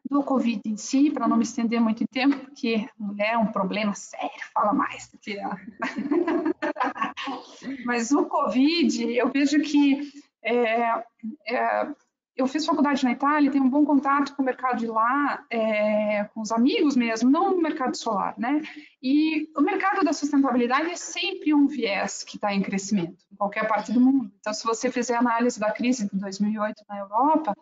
do 0.09 0.23
Covid 0.23 0.63
em 0.65 0.77
si, 0.77 1.11
para 1.11 1.27
não 1.27 1.37
me 1.37 1.43
estender 1.43 1.81
muito 1.81 2.03
em 2.03 2.07
tempo, 2.07 2.39
porque 2.39 2.89
mulher 2.99 3.33
é 3.33 3.39
um 3.39 3.53
problema 3.53 3.95
sério, 3.95 4.31
fala 4.55 4.73
mais 4.73 5.09
do 5.09 5.19
que 5.19 5.39
ela. 5.39 5.59
Mas 7.85 8.13
o 8.13 8.25
Covid, 8.27 9.13
eu 9.13 9.31
vejo 9.31 9.61
que 9.61 10.11
é, 10.43 11.05
é, 11.49 11.89
eu 12.37 12.47
fiz 12.47 12.67
faculdade 12.67 13.03
na 13.03 13.13
Itália, 13.13 13.51
tenho 13.51 13.65
um 13.65 13.71
bom 13.71 13.85
contato 13.85 14.37
com 14.37 14.43
o 14.43 14.45
mercado 14.45 14.79
de 14.79 14.87
lá, 14.87 15.43
é, 15.51 16.25
com 16.35 16.43
os 16.43 16.53
amigos 16.53 16.95
mesmo, 16.95 17.31
não 17.31 17.53
no 17.53 17.63
mercado 17.63 17.97
solar, 17.97 18.35
né? 18.37 18.61
E 19.03 19.49
o 19.57 19.63
mercado 19.63 20.05
da 20.05 20.13
sustentabilidade 20.13 20.91
é 20.91 20.97
sempre 20.97 21.55
um 21.55 21.67
viés 21.67 22.23
que 22.23 22.37
está 22.37 22.53
em 22.53 22.61
crescimento, 22.61 23.25
em 23.33 23.37
qualquer 23.37 23.67
parte 23.67 23.91
do 23.91 24.01
mundo. 24.01 24.31
Então, 24.39 24.53
se 24.53 24.65
você 24.65 24.91
fizer 24.91 25.15
análise 25.15 25.59
da 25.59 25.73
crise 25.73 26.11
de 26.11 26.19
2008 26.19 26.85
na 26.87 26.99
Europa, 26.99 27.55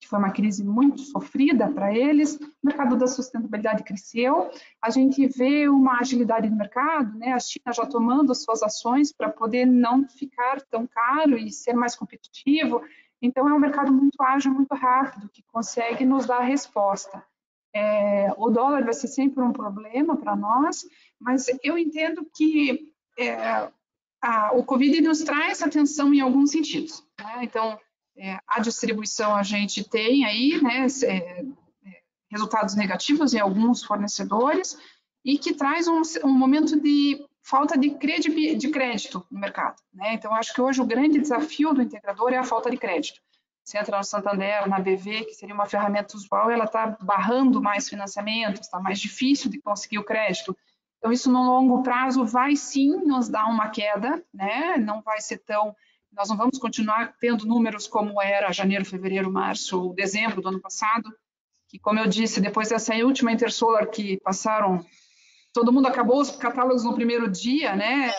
que 0.00 0.08
foi 0.08 0.18
uma 0.18 0.30
crise 0.30 0.64
muito 0.64 1.02
sofrida 1.02 1.68
para 1.68 1.92
eles, 1.92 2.36
o 2.36 2.66
mercado 2.66 2.96
da 2.96 3.06
sustentabilidade 3.06 3.82
cresceu, 3.82 4.50
a 4.80 4.90
gente 4.90 5.26
vê 5.26 5.68
uma 5.68 5.98
agilidade 5.98 6.48
no 6.48 6.56
mercado, 6.56 7.18
né? 7.18 7.32
A 7.32 7.40
China 7.40 7.72
já 7.72 7.84
tomando 7.84 8.34
suas 8.34 8.62
ações 8.62 9.12
para 9.12 9.28
poder 9.28 9.66
não 9.66 10.08
ficar 10.08 10.62
tão 10.70 10.86
caro 10.86 11.36
e 11.36 11.50
ser 11.50 11.74
mais 11.74 11.94
competitivo. 11.96 12.80
Então, 13.22 13.48
é 13.48 13.52
um 13.52 13.58
mercado 13.58 13.92
muito 13.92 14.20
ágil, 14.22 14.52
muito 14.52 14.74
rápido, 14.74 15.28
que 15.28 15.42
consegue 15.42 16.04
nos 16.04 16.26
dar 16.26 16.40
resposta. 16.40 17.22
É, 17.74 18.32
o 18.36 18.50
dólar 18.50 18.84
vai 18.84 18.94
ser 18.94 19.08
sempre 19.08 19.42
um 19.42 19.52
problema 19.52 20.16
para 20.16 20.34
nós, 20.34 20.84
mas 21.20 21.46
eu 21.62 21.78
entendo 21.78 22.26
que 22.34 22.92
é, 23.18 23.70
a, 24.22 24.52
o 24.52 24.64
Covid 24.64 25.00
nos 25.00 25.22
traz 25.22 25.62
atenção 25.62 26.12
em 26.12 26.20
alguns 26.20 26.50
sentidos. 26.50 27.04
Né? 27.18 27.40
Então, 27.42 27.78
é, 28.16 28.38
a 28.46 28.60
distribuição 28.60 29.34
a 29.34 29.42
gente 29.42 29.88
tem 29.88 30.24
aí, 30.24 30.60
né, 30.62 30.86
é, 31.04 31.44
resultados 32.30 32.74
negativos 32.74 33.34
em 33.34 33.40
alguns 33.40 33.84
fornecedores 33.84 34.78
e 35.24 35.38
que 35.38 35.54
traz 35.54 35.86
um, 35.86 36.02
um 36.24 36.32
momento 36.32 36.80
de 36.80 37.24
falta 37.42 37.76
de, 37.76 37.90
de 37.90 38.68
crédito 38.68 39.26
no 39.30 39.40
mercado. 39.40 39.76
Né? 39.92 40.14
Então, 40.14 40.34
acho 40.34 40.52
que 40.52 40.60
hoje 40.60 40.80
o 40.80 40.86
grande 40.86 41.18
desafio 41.18 41.72
do 41.72 41.82
integrador 41.82 42.32
é 42.32 42.38
a 42.38 42.44
falta 42.44 42.70
de 42.70 42.76
crédito. 42.76 43.20
Você 43.64 43.78
entra 43.78 43.98
no 43.98 44.04
Santander, 44.04 44.68
na 44.68 44.80
BV, 44.80 45.26
que 45.26 45.34
seria 45.34 45.54
uma 45.54 45.66
ferramenta 45.66 46.16
usual, 46.16 46.50
ela 46.50 46.64
está 46.64 46.96
barrando 47.00 47.62
mais 47.62 47.88
financiamentos, 47.88 48.62
está 48.62 48.80
mais 48.80 48.98
difícil 48.98 49.50
de 49.50 49.60
conseguir 49.60 49.98
o 49.98 50.04
crédito. 50.04 50.56
Então, 50.98 51.12
isso 51.12 51.30
no 51.30 51.42
longo 51.42 51.82
prazo 51.82 52.24
vai 52.24 52.56
sim 52.56 52.96
nos 53.04 53.28
dar 53.28 53.46
uma 53.46 53.68
queda, 53.68 54.22
né? 54.34 54.76
não 54.76 55.00
vai 55.02 55.20
ser 55.20 55.38
tão. 55.38 55.74
Nós 56.12 56.28
não 56.28 56.36
vamos 56.36 56.58
continuar 56.58 57.14
tendo 57.20 57.46
números 57.46 57.86
como 57.86 58.20
era 58.20 58.52
janeiro, 58.52 58.84
fevereiro, 58.84 59.30
março, 59.30 59.92
dezembro 59.94 60.42
do 60.42 60.48
ano 60.48 60.60
passado, 60.60 61.08
que, 61.68 61.78
como 61.78 62.00
eu 62.00 62.08
disse, 62.08 62.40
depois 62.40 62.68
dessa 62.68 62.94
última 62.96 63.30
Intersolar 63.30 63.88
que 63.88 64.18
passaram 64.20 64.84
todo 65.52 65.72
mundo 65.72 65.88
acabou 65.88 66.20
os 66.20 66.30
catálogos 66.30 66.84
no 66.84 66.94
primeiro 66.94 67.30
dia, 67.30 67.74
né? 67.74 68.12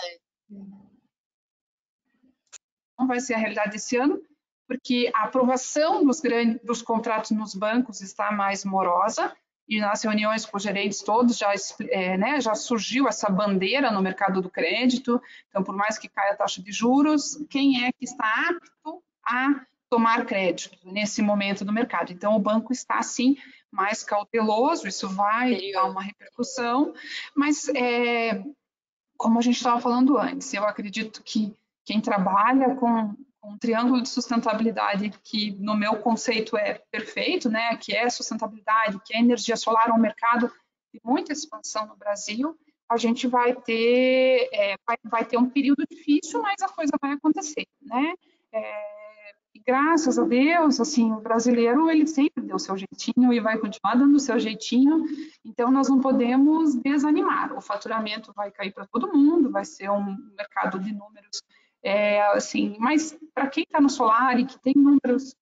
Não 2.97 3.07
vai 3.07 3.19
ser 3.19 3.33
a 3.33 3.37
realidade 3.37 3.71
desse 3.71 3.97
ano, 3.97 4.21
porque 4.67 5.11
a 5.15 5.23
aprovação 5.23 6.05
dos, 6.05 6.19
grandes, 6.19 6.61
dos 6.63 6.81
contratos 6.81 7.31
nos 7.31 7.55
bancos 7.55 8.01
está 8.01 8.31
mais 8.31 8.63
morosa, 8.63 9.35
e 9.71 9.79
nas 9.79 10.03
reuniões 10.03 10.45
com 10.45 10.57
os 10.57 10.63
gerentes 10.63 11.01
todos 11.01 11.37
já, 11.37 11.53
é, 11.89 12.17
né, 12.17 12.41
já 12.41 12.53
surgiu 12.53 13.07
essa 13.07 13.29
bandeira 13.29 13.89
no 13.89 14.01
mercado 14.01 14.41
do 14.41 14.49
crédito. 14.49 15.21
Então, 15.47 15.63
por 15.63 15.73
mais 15.73 15.97
que 15.97 16.09
caia 16.09 16.33
a 16.33 16.35
taxa 16.35 16.61
de 16.61 16.73
juros, 16.73 17.41
quem 17.49 17.85
é 17.85 17.91
que 17.93 18.03
está 18.03 18.49
apto 18.49 19.01
a 19.25 19.65
tomar 19.89 20.25
crédito 20.25 20.77
nesse 20.83 21.21
momento 21.21 21.63
do 21.63 21.71
mercado? 21.71 22.11
Então, 22.11 22.35
o 22.35 22.39
banco 22.39 22.73
está, 22.73 22.99
assim, 22.99 23.37
mais 23.71 24.03
cauteloso, 24.03 24.87
isso 24.87 25.07
vai 25.09 25.71
dar 25.71 25.85
uma 25.85 26.01
repercussão, 26.01 26.93
mas, 27.35 27.69
é, 27.69 28.43
como 29.17 29.39
a 29.39 29.41
gente 29.41 29.57
estava 29.57 29.79
falando 29.79 30.17
antes, 30.17 30.53
eu 30.53 30.65
acredito 30.65 31.23
que 31.23 31.55
quem 31.85 32.01
trabalha 32.01 32.75
com 32.75 33.15
um 33.43 33.57
triângulo 33.57 34.01
de 34.01 34.09
sustentabilidade 34.09 35.11
que 35.23 35.51
no 35.59 35.75
meu 35.75 35.95
conceito 35.97 36.55
é 36.55 36.75
perfeito, 36.91 37.49
né, 37.49 37.75
que 37.77 37.95
é 37.95 38.09
sustentabilidade, 38.09 38.99
que 39.03 39.15
é 39.15 39.19
energia 39.19 39.55
solar, 39.55 39.91
um 39.91 39.97
mercado 39.97 40.51
de 40.93 41.01
muita 41.03 41.31
expansão 41.31 41.87
no 41.87 41.95
Brasil, 41.95 42.57
a 42.89 42.97
gente 42.97 43.25
vai 43.25 43.55
ter, 43.55 44.49
é, 44.51 44.75
vai, 44.85 44.97
vai, 45.05 45.25
ter 45.25 45.37
um 45.37 45.49
período 45.49 45.85
difícil, 45.89 46.41
mas 46.41 46.61
a 46.61 46.67
coisa 46.67 46.91
vai 47.01 47.13
acontecer, 47.13 47.65
né? 47.81 48.13
É, 48.51 49.33
e 49.55 49.59
graças 49.59 50.19
a 50.19 50.25
Deus, 50.25 50.79
assim, 50.79 51.11
o 51.13 51.21
brasileiro, 51.21 51.89
ele 51.89 52.05
sempre 52.05 52.30
deu 52.51 52.57
o 52.57 52.59
seu 52.59 52.77
jeitinho 52.77 53.31
e 53.31 53.39
vai 53.39 53.57
continuar 53.57 53.95
dando 53.95 54.15
o 54.15 54.19
seu 54.19 54.37
jeitinho, 54.37 55.05
então 55.45 55.71
nós 55.71 55.87
não 55.87 56.01
podemos 56.01 56.75
desanimar. 56.75 57.53
O 57.53 57.61
faturamento 57.61 58.33
vai 58.35 58.51
cair 58.51 58.73
para 58.73 58.85
todo 58.85 59.13
mundo, 59.13 59.49
vai 59.49 59.63
ser 59.63 59.89
um 59.89 60.17
mercado 60.37 60.77
de 60.77 60.91
números 60.91 61.41
é, 61.83 62.21
assim, 62.33 62.75
mas 62.77 63.17
para 63.33 63.47
quem 63.47 63.63
está 63.63 63.81
no 63.81 63.89
solar 63.89 64.39
e 64.39 64.45
que 64.45 64.59
tem 64.59 64.73
números 64.75 65.35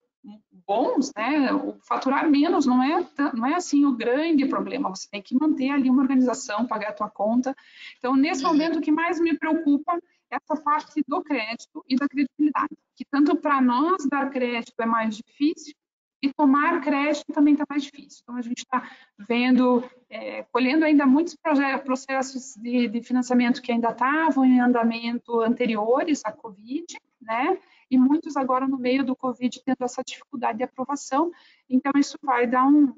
bons, 0.65 1.11
né, 1.17 1.51
o 1.51 1.79
faturar 1.81 2.29
menos 2.29 2.67
não 2.67 2.83
é, 2.83 3.05
não 3.33 3.45
é 3.47 3.55
assim 3.55 3.85
o 3.85 3.95
grande 3.95 4.45
problema. 4.45 4.89
Você 4.89 5.09
tem 5.09 5.21
que 5.21 5.35
manter 5.35 5.71
ali 5.71 5.89
uma 5.89 6.03
organização, 6.03 6.67
pagar 6.67 6.89
a 6.89 6.93
tua 6.93 7.09
conta. 7.09 7.55
Então, 7.97 8.15
nesse 8.15 8.45
uhum. 8.45 8.51
momento, 8.51 8.77
o 8.77 8.81
que 8.81 8.91
mais 8.91 9.19
me 9.19 9.35
preocupa 9.37 9.99
é 10.31 10.37
essa 10.37 10.61
parte 10.61 11.03
do 11.07 11.23
crédito 11.23 11.83
e 11.87 11.95
da 11.95 12.07
credibilidade, 12.07 12.77
que 12.95 13.03
tanto 13.03 13.35
para 13.35 13.59
nós 13.59 14.07
dar 14.07 14.29
crédito 14.29 14.79
é 14.79 14.85
mais 14.85 15.17
difícil, 15.17 15.73
e 16.21 16.33
tomar 16.33 16.81
crédito 16.81 17.31
também 17.33 17.53
está 17.53 17.65
mais 17.69 17.83
difícil. 17.83 18.21
Então, 18.23 18.35
a 18.35 18.41
gente 18.41 18.59
está 18.59 18.89
vendo, 19.17 19.83
é, 20.09 20.43
colhendo 20.51 20.85
ainda 20.85 21.05
muitos 21.05 21.35
processos 21.83 22.55
de, 22.57 22.87
de 22.87 23.01
financiamento 23.01 23.61
que 23.61 23.71
ainda 23.71 23.89
estavam 23.89 24.43
em 24.43 24.59
andamento 24.59 25.39
anteriores 25.39 26.21
à 26.25 26.31
Covid, 26.31 26.85
né? 27.21 27.57
E 27.89 27.97
muitos 27.97 28.37
agora 28.37 28.67
no 28.67 28.77
meio 28.77 29.03
do 29.03 29.15
Covid 29.15 29.61
tendo 29.63 29.83
essa 29.83 30.03
dificuldade 30.03 30.59
de 30.59 30.63
aprovação. 30.63 31.31
Então, 31.69 31.91
isso 31.95 32.17
vai 32.21 32.45
dar 32.45 32.65
um 32.65 32.93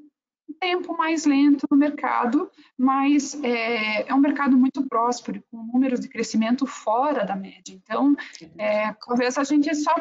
tempo 0.59 0.97
mais 0.97 1.25
lento 1.25 1.65
no 1.69 1.77
mercado, 1.77 2.51
mas 2.77 3.41
é, 3.43 4.09
é 4.09 4.13
um 4.13 4.19
mercado 4.19 4.57
muito 4.57 4.85
próspero, 4.87 5.41
com 5.49 5.63
números 5.63 5.99
de 5.99 6.09
crescimento 6.09 6.65
fora 6.65 7.23
da 7.23 7.35
média. 7.35 7.73
Então, 7.73 8.15
é, 8.57 8.93
talvez 8.93 9.37
a 9.37 9.43
gente 9.43 9.73
só 9.75 9.93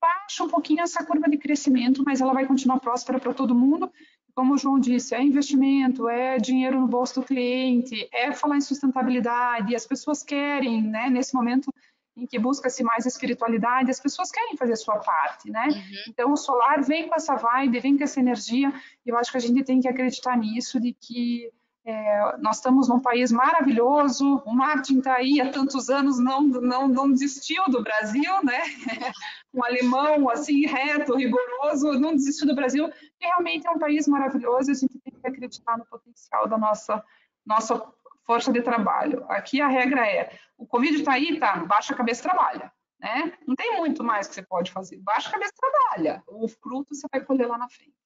baixa 0.00 0.44
um 0.44 0.48
pouquinho 0.48 0.82
essa 0.82 1.04
curva 1.04 1.28
de 1.28 1.36
crescimento, 1.36 2.02
mas 2.04 2.20
ela 2.20 2.32
vai 2.32 2.46
continuar 2.46 2.80
próspera 2.80 3.18
para 3.18 3.34
todo 3.34 3.54
mundo. 3.54 3.90
Como 4.34 4.54
o 4.54 4.58
João 4.58 4.78
disse, 4.78 5.14
é 5.14 5.22
investimento, 5.22 6.08
é 6.08 6.38
dinheiro 6.38 6.80
no 6.80 6.86
bolso 6.86 7.20
do 7.20 7.26
cliente, 7.26 8.08
é 8.12 8.32
falar 8.32 8.56
em 8.56 8.60
sustentabilidade. 8.60 9.74
As 9.74 9.86
pessoas 9.86 10.22
querem, 10.22 10.82
né, 10.82 11.10
nesse 11.10 11.34
momento 11.34 11.72
em 12.16 12.26
que 12.26 12.38
busca-se 12.38 12.82
mais 12.82 13.06
espiritualidade, 13.06 13.90
as 13.90 14.00
pessoas 14.00 14.30
querem 14.30 14.56
fazer 14.56 14.72
a 14.72 14.76
sua 14.76 14.98
parte, 14.98 15.50
né? 15.50 15.68
Uhum. 15.68 16.02
Então, 16.08 16.32
o 16.32 16.36
solar 16.36 16.82
vem 16.82 17.08
com 17.08 17.14
essa 17.14 17.36
vibe, 17.36 17.80
vem 17.80 17.96
com 17.96 18.02
essa 18.02 18.18
energia, 18.18 18.72
e 19.06 19.10
eu 19.10 19.16
acho 19.16 19.30
que 19.30 19.36
a 19.36 19.40
gente 19.40 19.62
tem 19.62 19.80
que 19.80 19.88
acreditar 19.88 20.36
nisso, 20.36 20.80
de 20.80 20.92
que 20.92 21.48
é, 21.90 22.36
nós 22.36 22.56
estamos 22.56 22.86
num 22.86 23.00
país 23.00 23.32
maravilhoso, 23.32 24.42
o 24.44 24.52
Martin 24.52 24.98
está 24.98 25.14
aí 25.14 25.40
há 25.40 25.50
tantos 25.50 25.88
anos, 25.88 26.18
não, 26.18 26.42
não, 26.42 26.86
não 26.86 27.10
desistiu 27.10 27.64
do 27.68 27.82
Brasil, 27.82 28.44
né? 28.44 28.60
um 29.54 29.64
alemão 29.64 30.28
assim, 30.28 30.66
reto, 30.66 31.16
rigoroso, 31.16 31.98
não 31.98 32.14
desistiu 32.14 32.46
do 32.46 32.54
Brasil, 32.54 32.90
que 33.18 33.26
realmente 33.26 33.66
é 33.66 33.70
um 33.70 33.78
país 33.78 34.06
maravilhoso 34.06 34.70
e 34.70 34.72
a 34.72 34.74
gente 34.74 34.98
tem 34.98 35.14
que 35.14 35.26
acreditar 35.26 35.78
no 35.78 35.86
potencial 35.86 36.46
da 36.46 36.58
nossa, 36.58 37.02
nossa 37.46 37.82
força 38.26 38.52
de 38.52 38.60
trabalho. 38.60 39.24
Aqui 39.30 39.62
a 39.62 39.68
regra 39.68 40.06
é, 40.06 40.30
o 40.58 40.66
Covid 40.66 40.94
está 40.94 41.12
aí, 41.14 41.40
tá, 41.40 41.56
baixa 41.64 41.94
a 41.94 41.96
cabeça 41.96 42.20
e 42.20 42.24
trabalha. 42.24 42.70
Né? 43.00 43.32
Não 43.46 43.54
tem 43.54 43.78
muito 43.78 44.04
mais 44.04 44.28
que 44.28 44.34
você 44.34 44.42
pode 44.42 44.70
fazer. 44.72 44.98
Baixa 44.98 45.30
a 45.30 45.32
cabeça 45.32 45.52
e 45.56 45.60
trabalha. 45.60 46.22
O 46.26 46.46
fruto 46.48 46.94
você 46.94 47.06
vai 47.10 47.22
colher 47.22 47.48
lá 47.48 47.56
na 47.56 47.70
frente. 47.70 47.96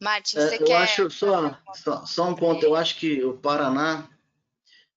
Martin, 0.00 0.38
é, 0.38 0.48
você 0.48 0.54
eu 0.56 0.64
quer... 0.64 0.76
acho 0.76 1.10
só, 1.10 1.58
só, 1.74 2.06
só, 2.06 2.28
um 2.28 2.34
ponto. 2.34 2.64
Eu 2.64 2.74
acho 2.74 2.96
que 2.96 3.24
o 3.24 3.36
Paraná, 3.36 4.08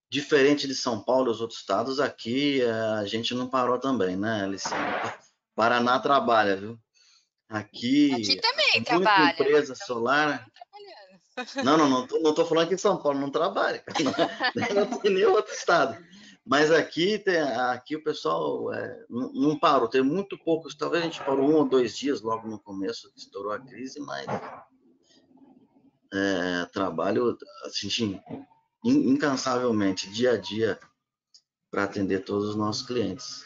diferente 0.10 0.68
de 0.68 0.76
São 0.76 1.02
Paulo 1.02 1.30
e 1.30 1.32
os 1.32 1.42
outros 1.42 1.60
estados, 1.60 2.00
aqui 2.00 2.62
é, 2.62 2.72
a 2.72 3.06
gente 3.06 3.34
não 3.34 3.50
parou 3.50 3.80
também, 3.80 4.16
né, 4.16 4.44
Alessandra? 4.44 5.18
Paraná 5.56 6.00
trabalha, 6.00 6.56
viu? 6.56 6.80
Aqui, 7.50 8.14
aqui 8.14 8.40
também 8.40 8.84
trabalha. 8.84 9.32
empresa 9.32 9.76
solar. 9.76 10.48
Não, 11.64 11.78
não, 11.78 11.90
não 11.90 12.08
tô, 12.08 12.20
não 12.20 12.34
tô 12.34 12.46
falando 12.46 12.68
que 12.68 12.76
em 12.76 12.78
São 12.78 13.02
Paulo 13.02 13.20
não 13.20 13.32
trabalha, 13.32 13.84
não, 14.04 14.86
não 14.86 15.00
tem 15.00 15.14
nenhum 15.14 15.32
outro 15.32 15.54
estado. 15.54 15.98
Mas 16.46 16.72
aqui, 16.72 17.20
tem, 17.20 17.40
aqui 17.40 17.96
o 17.96 18.04
pessoal 18.04 18.74
é, 18.74 19.06
não, 19.10 19.32
não, 19.34 19.60
parou, 19.60 19.88
tem 19.88 20.02
muito 20.02 20.38
poucos, 20.38 20.76
talvez 20.76 21.04
a 21.04 21.06
gente 21.06 21.24
parou 21.24 21.50
um 21.50 21.56
ou 21.56 21.68
dois 21.68 21.98
dias 21.98 22.22
logo 22.22 22.48
no 22.48 22.60
começo, 22.60 23.12
estourou 23.16 23.54
a 23.54 23.60
crise, 23.60 24.00
mas 24.00 24.26
é, 26.13 26.65
trabalho 26.65 27.38
assim, 27.65 28.19
incansavelmente, 28.84 30.10
dia 30.10 30.32
a 30.32 30.38
dia, 30.38 30.80
para 31.69 31.84
atender 31.86 32.26
todos 32.26 32.50
os 32.50 32.56
nossos 32.56 32.86
clientes. 32.86 33.45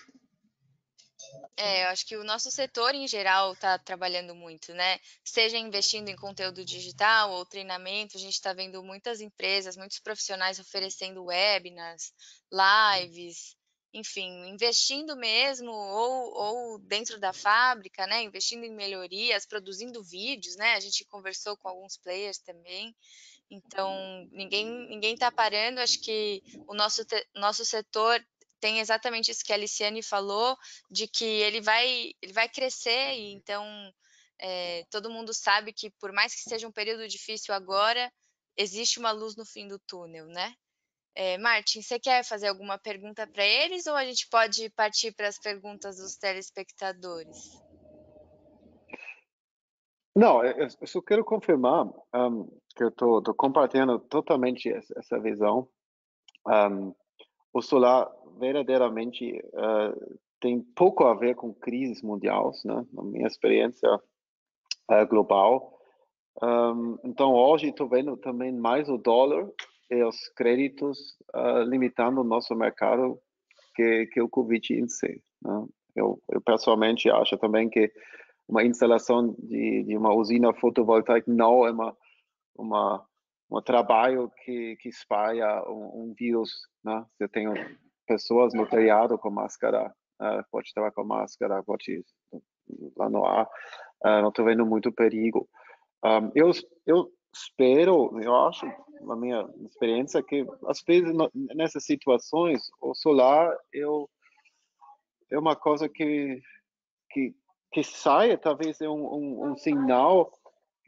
É, 1.58 1.86
eu 1.86 1.88
acho 1.89 2.06
que 2.06 2.17
o 2.17 2.23
nosso 2.23 2.51
setor 2.51 2.93
em 2.93 3.08
geral 3.08 3.54
está 3.54 3.78
trabalhando 3.80 4.36
muito, 4.36 4.73
né? 4.73 4.99
Seja 5.23 5.58
investindo 5.58 6.10
em 6.10 6.15
conteúdo 6.15 6.65
digital 6.65 7.32
ou 7.32 7.45
treinamento, 7.45 8.17
a 8.17 8.19
gente 8.19 8.34
está 8.34 8.51
vendo 8.51 8.84
muitas 8.84 9.21
empresas, 9.21 9.78
muitos 9.78 9.99
profissionais 9.99 10.60
oferecendo 10.60 11.23
webinars, 11.23 12.12
lives, 12.51 13.56
enfim, 13.95 14.49
investindo 14.49 15.15
mesmo, 15.15 15.71
ou, 15.71 16.34
ou 16.34 16.79
dentro 16.79 17.17
da 17.17 17.31
fábrica, 17.31 18.05
né? 18.05 18.23
Investindo 18.23 18.65
em 18.65 18.75
melhorias, 18.75 19.45
produzindo 19.45 20.03
vídeos, 20.03 20.58
né? 20.58 20.73
A 20.73 20.81
gente 20.81 21.05
conversou 21.05 21.55
com 21.55 21.69
alguns 21.69 21.95
players 21.95 22.38
também. 22.39 22.93
Então, 23.49 24.27
ninguém 24.34 24.65
ninguém 24.89 25.13
está 25.13 25.31
parando. 25.31 25.79
Acho 25.79 26.01
que 26.01 26.43
o 26.67 26.73
nosso, 26.73 27.03
nosso 27.34 27.63
setor 27.63 28.21
tem 28.60 28.81
exatamente 28.81 29.31
isso 29.31 29.45
que 29.45 29.53
a 29.53 29.55
Aliciane 29.55 30.03
falou, 30.03 30.58
de 30.91 31.08
que 31.08 31.23
ele 31.23 31.62
vai, 31.62 32.12
ele 32.21 32.34
vai 32.34 32.49
crescer, 32.49 33.13
e 33.13 33.31
então 33.31 33.65
é, 34.39 34.84
todo 34.89 35.10
mundo 35.10 35.34
sabe 35.34 35.71
que 35.71 35.89
por 35.91 36.12
mais 36.12 36.36
que 36.36 36.41
seja 36.49 36.67
um 36.67 36.71
período 36.71 37.08
difícil 37.08 37.53
agora, 37.53 38.12
existe 38.58 38.99
uma 38.99 39.12
luz 39.12 39.38
no 39.38 39.45
fim 39.45 39.67
do 39.69 39.79
túnel, 39.79 40.25
né? 40.25 40.53
É, 41.17 41.38
Martin, 41.38 41.82
você 41.82 41.97
quer 41.97 42.25
fazer 42.25 42.47
alguma 42.47 42.78
pergunta 42.78 43.25
para 43.25 43.45
eles 43.45 43.88
ou 43.88 43.95
a 43.95 44.04
gente 44.04 44.28
pode 44.30 44.69
partir 44.71 45.13
para 45.15 45.30
as 45.30 45.39
perguntas 45.39 45.95
dos 45.95 46.17
telespectadores? 46.17 47.38
Não, 50.13 50.43
eu, 50.43 50.67
só 50.69 51.01
quero 51.01 51.23
confirmar 51.23 51.86
um, 52.13 52.45
que 52.75 52.84
eu 52.84 52.89
estou 52.89 53.21
compartilhando 53.34 53.97
totalmente 53.99 54.69
essa 54.69 55.17
visão. 55.19 55.69
Um, 56.45 56.93
o 57.54 57.62
solar 57.62 58.12
verdadeiramente 58.38 59.39
uh, 59.54 60.19
tem 60.41 60.62
pouco 60.62 61.06
a 61.06 61.13
ver 61.13 61.36
com 61.36 61.54
crises 61.54 62.01
mundiais, 62.01 62.62
né? 62.65 62.86
Na 62.91 63.04
minha 63.04 63.28
experiência 63.28 63.89
uh, 63.95 65.08
global. 65.08 65.80
Um, 66.43 66.97
então, 67.06 67.34
hoje 67.34 67.69
estou 67.69 67.88
vendo 67.88 68.17
também 68.17 68.51
mais 68.51 68.89
o 68.89 68.97
dólar 68.97 69.49
os 69.91 70.30
créditos 70.36 71.17
uh, 71.36 71.62
limitando 71.63 72.21
o 72.21 72.24
nosso 72.24 72.56
mercado 72.56 73.19
que, 73.76 74.08
que 74.08 74.21
o 74.21 74.30
Covid 74.30 74.74
em 74.74 74.88
si. 74.88 75.21
Né? 75.41 75.65
Eu, 75.95 76.21
eu, 76.30 76.41
pessoalmente 76.41 77.10
acho 77.10 77.38
também 77.38 77.69
que 77.69 77.91
uma 78.48 78.63
instalação 78.63 79.36
de, 79.39 79.84
de 79.84 79.98
uma 79.98 80.13
usina 80.13 80.54
fotovoltaica 80.54 81.32
não 81.32 81.65
é 81.65 81.71
uma, 81.71 81.98
uma 82.58 83.06
um 83.50 83.62
trabalho 83.62 84.32
que, 84.43 84.76
que 84.78 84.89
espalha 84.89 85.63
um, 85.69 86.10
um 86.10 86.13
vírus. 86.17 86.52
Né? 86.84 87.06
Você 87.17 87.28
tem 87.28 87.48
pessoas 88.08 88.54
no 88.54 88.67
telhado 88.67 89.17
com 89.17 89.30
máscara, 89.30 89.93
uh, 90.21 90.43
pode 90.52 90.67
estar 90.67 90.91
com 90.91 91.04
máscara, 91.04 91.63
pode 91.63 92.04
lá 92.98 93.10
no 93.10 93.26
ar, 93.26 93.45
uh, 94.06 94.21
não 94.21 94.30
estou 94.30 94.45
vendo 94.45 94.65
muito 94.65 94.91
perigo. 94.91 95.48
Um, 96.04 96.32
eu, 96.36 96.52
eu 96.86 97.12
espero, 97.34 98.19
eu 98.21 98.36
acho, 98.48 98.65
na 99.01 99.15
minha 99.15 99.47
experiência, 99.65 100.23
que 100.23 100.45
às 100.67 100.81
vezes 100.81 101.13
nessas 101.55 101.86
situações 101.86 102.69
o 102.81 102.93
solar 102.93 103.55
eu, 103.73 104.10
é 105.31 105.38
uma 105.38 105.55
coisa 105.55 105.88
que, 105.89 106.41
que 107.10 107.36
que 107.75 107.84
saia 107.84 108.38
talvez 108.38 108.79
é 108.79 108.88
um, 108.88 109.05
um, 109.13 109.51
um 109.51 109.58
sinal 109.58 110.31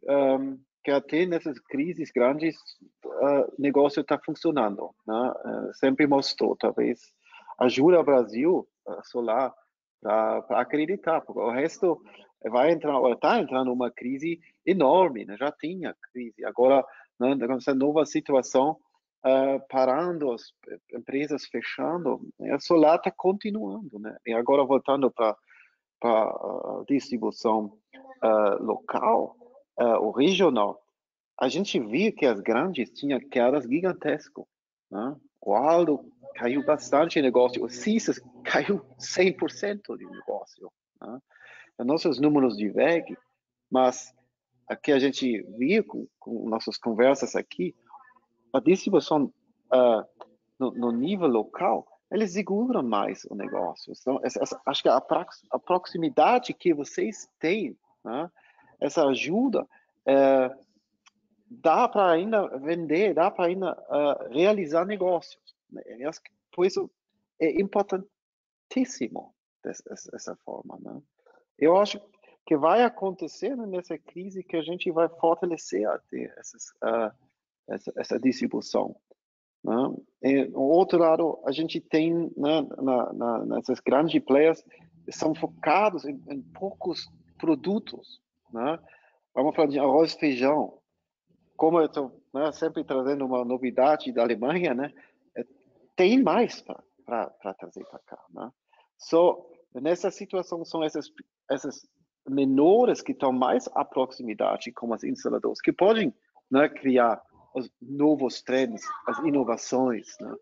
um, 0.08 0.58
que 0.82 0.89
até 0.89 1.26
nessas 1.26 1.60
crises 1.60 2.12
grandes 2.12 2.56
o 3.04 3.62
negócio 3.62 4.00
está 4.00 4.17
funcionando. 4.17 4.96
Né? 5.06 5.34
Uh, 5.46 5.74
sempre 5.74 6.08
mostrou, 6.08 6.56
talvez 6.56 7.02
ajuda 7.60 8.00
o 8.00 8.06
Brasil 8.06 8.65
uh, 8.88 9.02
solar 9.04 9.54
para 10.02 10.62
acreditar, 10.62 11.20
porque 11.20 11.41
o 11.41 11.52
resto 11.52 12.02
vai 12.46 12.72
entrar, 12.72 13.02
está 13.12 13.38
entrando 13.38 13.74
uma 13.74 13.91
crise 13.91 14.39
enorme, 14.65 15.26
né? 15.26 15.36
já 15.38 15.52
tinha 15.52 15.93
crise, 16.13 16.46
agora 16.46 16.86
né, 17.20 17.36
essa 17.56 17.74
nova 17.74 18.06
situação 18.06 18.78
uh, 19.26 19.60
parando, 19.70 20.32
as 20.32 20.54
empresas 20.94 21.46
fechando, 21.46 22.22
né? 22.40 22.54
a 22.54 22.60
solar 22.60 22.98
está 22.98 23.12
continuando, 23.12 24.00
né? 24.00 24.16
E 24.26 24.34
agora 24.34 24.64
voltando 24.64 25.12
para 25.12 25.36
a 26.04 26.84
distribuição 26.88 27.78
uh, 28.24 28.64
local, 28.64 29.36
uh, 29.80 29.98
o 30.02 30.12
regional, 30.12 30.82
a 31.40 31.48
gente 31.48 31.80
viu 31.80 32.14
que 32.14 32.26
as 32.26 32.40
grandes 32.40 32.90
tinham 32.92 33.20
quedas 33.20 33.66
gigantescas. 33.66 34.46
Né? 34.90 35.16
O 35.42 35.54
Aldo 35.54 36.12
caiu 36.36 36.66
bastante 36.66 37.22
negócio, 37.22 37.64
o 37.64 37.70
CISAS 37.70 38.20
caiu 38.44 38.82
100% 39.00 39.98
de 39.98 40.06
negócio. 40.06 40.72
Né? 41.02 41.20
Nossos 41.80 42.20
números 42.20 42.58
de 42.58 42.70
VEG, 42.70 43.16
mas 43.70 44.12
aqui 44.68 44.92
a 44.92 45.00
gente 45.00 45.42
viu 45.58 45.84
com, 45.84 46.08
com 46.20 46.50
nossas 46.50 46.78
conversas 46.78 47.36
aqui, 47.36 47.76
a 48.54 48.60
distribuição 48.60 49.26
uh, 49.72 50.28
no, 50.60 50.72
no, 50.72 50.92
nível 50.92 51.28
local, 51.28 51.88
eles 52.12 52.34
seguram 52.34 52.84
mais 52.84 53.26
o 53.26 53.36
negócio. 53.36 53.94
Então, 54.00 54.20
essa, 54.24 54.42
essa, 54.42 54.62
acho 54.66 54.84
que 54.84 54.90
a, 54.90 54.98
a, 54.98 55.60
proximidade 55.60 56.54
que 56.54 56.74
vocês 56.74 57.30
têm, 57.40 57.78
né, 58.04 58.30
essa 58.80 59.06
ajuda, 59.08 59.64
uh, 59.64 60.68
dá 61.50 61.88
para 61.88 62.12
ainda 62.12 62.48
vender, 62.60 63.14
dá 63.14 63.32
para 63.32 63.46
ainda 63.46 63.74
uh, 63.74 64.34
realizar 64.34 64.86
negócios. 64.86 65.42
Né? 65.70 65.84
Por 66.54 66.66
isso 66.66 66.90
é 67.40 67.62
importantíssimo 67.62 69.34
dessa, 69.64 69.84
dessa 70.12 70.36
forma. 70.38 70.78
Né? 70.82 71.02
Eu 71.58 71.78
acho 71.78 72.00
que 72.48 72.56
vai 72.56 72.82
acontecer 72.82 73.58
nessa 73.58 73.98
crise 73.98 74.42
que 74.42 74.56
a 74.56 74.62
gente 74.62 74.90
vai 74.90 75.10
fortalecer 75.10 75.86
até 75.86 76.34
essas, 76.38 76.70
uh, 76.82 77.14
essa, 77.68 77.94
essa, 77.98 78.18
distribuição. 78.18 78.96
Né? 79.62 79.74
E, 80.24 80.52
outro 80.54 80.98
lado, 80.98 81.40
a 81.46 81.52
gente 81.52 81.82
tem 81.82 82.14
né, 82.38 82.66
na, 82.82 83.12
na, 83.12 83.46
nessas 83.46 83.82
grandes 83.82 84.24
players 84.24 84.64
são 85.10 85.36
focados 85.36 86.06
em, 86.06 86.24
em 86.30 86.42
poucos 86.42 87.12
produtos. 87.38 88.22
Né? 88.54 88.80
Vamos 89.36 89.54
falar 89.54 89.68
de 89.68 89.78
arroz 89.78 90.14
e 90.14 90.20
feijão. 90.20 90.80
Como 91.58 91.82
eu 91.82 91.88
estou 91.88 92.24
né, 92.34 92.50
sempre 92.54 92.82
trazendo 92.86 93.26
uma 93.26 93.44
novidade 93.44 94.10
da 94.14 94.22
Alemanha, 94.22 94.74
né? 94.74 94.94
É, 95.36 95.44
tem 95.98 96.24
mais 96.24 96.62
para 96.62 97.34
trazer 97.60 97.84
para 97.90 98.00
cá. 98.00 98.24
Né? 98.30 98.50
So, 98.98 99.50
nessa 99.76 100.10
situação, 100.10 100.64
são 100.64 100.82
essas 100.82 101.12
essas 101.50 101.88
menores 102.30 103.02
que 103.02 103.12
estão 103.12 103.32
mais 103.32 103.68
à 103.74 103.84
proximidade 103.84 104.72
com 104.72 104.94
as 104.94 105.04
instaladoras, 105.04 105.62
que 105.62 105.72
podem 105.72 106.13
né, 106.50 106.70
criar 106.70 107.22
os 107.54 107.70
novos 107.82 108.42
trends, 108.42 108.82
as 109.08 109.18
inovações. 109.20 110.08
Né? 110.20 110.36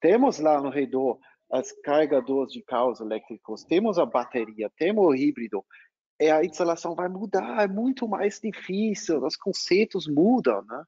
Temos 0.00 0.38
lá 0.38 0.60
no 0.60 0.70
redor 0.70 1.18
as 1.50 1.72
carregadores 1.72 2.52
de 2.52 2.62
carros 2.62 3.00
elétricos, 3.00 3.64
temos 3.64 3.98
a 3.98 4.04
bateria, 4.04 4.70
temos 4.76 5.06
o 5.06 5.14
híbrido, 5.14 5.64
e 6.20 6.30
a 6.30 6.44
instalação 6.44 6.94
vai 6.94 7.08
mudar, 7.08 7.62
é 7.62 7.68
muito 7.68 8.06
mais 8.08 8.40
difícil, 8.40 9.24
os 9.24 9.36
conceitos 9.36 10.06
mudam, 10.06 10.62
né? 10.64 10.84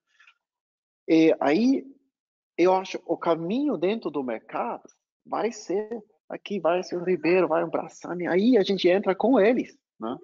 E 1.09 1.35
aí, 1.41 1.85
eu 2.59 2.75
acho 2.75 3.01
o 3.07 3.17
caminho 3.17 3.77
dentro 3.77 4.11
do 4.11 4.23
mercado 4.23 4.89
vai 5.25 5.51
ser 5.51 6.03
aqui 6.29 6.61
vai 6.61 6.83
ser 6.83 6.97
o 6.97 7.05
Ribeiro, 7.05 7.49
vai 7.49 7.65
um 7.65 7.71
Brasani, 7.71 8.27
aí 8.27 8.57
a 8.57 8.63
gente 8.63 8.89
entra 8.89 9.15
com 9.15 9.39
eles, 9.41 9.77
né? 10.01 10.17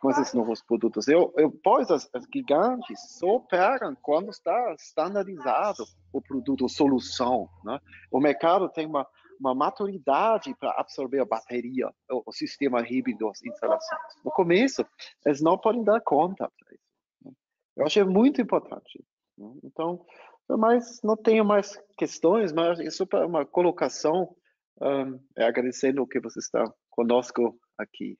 com 0.00 0.10
esses 0.10 0.34
novos 0.34 0.62
produtos. 0.62 1.08
Eu, 1.08 1.32
eu 1.36 1.50
pois 1.62 1.90
as, 1.90 2.08
as 2.14 2.24
gigantes 2.32 3.18
só 3.18 3.38
pegam 3.40 3.96
quando 4.02 4.30
está 4.30 4.74
standardizado 4.78 5.84
o 6.12 6.20
produto, 6.20 6.66
a 6.66 6.68
solução. 6.68 7.48
Né? 7.64 7.78
O 8.10 8.20
mercado 8.20 8.68
tem 8.68 8.86
uma, 8.86 9.06
uma 9.40 9.54
maturidade 9.54 10.54
para 10.54 10.72
absorver 10.78 11.20
a 11.20 11.24
bateria, 11.24 11.88
o, 12.10 12.22
o, 12.26 12.32
sistema 12.32 12.86
híbrido, 12.86 13.28
as 13.28 13.42
instalações. 13.42 14.00
No 14.24 14.30
começo, 14.30 14.84
eles 15.24 15.40
não 15.40 15.58
podem 15.58 15.82
dar 15.82 16.00
conta 16.00 16.50
isso. 16.70 16.80
Né? 17.24 17.32
Eu 17.76 17.86
achei 17.86 18.04
muito 18.04 18.40
importante. 18.40 19.04
Né? 19.36 19.50
Então, 19.64 20.04
mas 20.48 21.00
não 21.02 21.16
tenho 21.16 21.44
mais 21.44 21.80
questões, 21.96 22.52
mas 22.52 22.78
isso 22.78 23.08
é 23.12 23.26
uma 23.26 23.44
colocação 23.44 24.36
um, 24.80 25.18
é 25.36 25.44
agradecendo 25.44 26.02
o 26.02 26.06
que 26.06 26.20
você 26.20 26.38
está 26.38 26.70
conosco 26.90 27.58
aqui. 27.78 28.18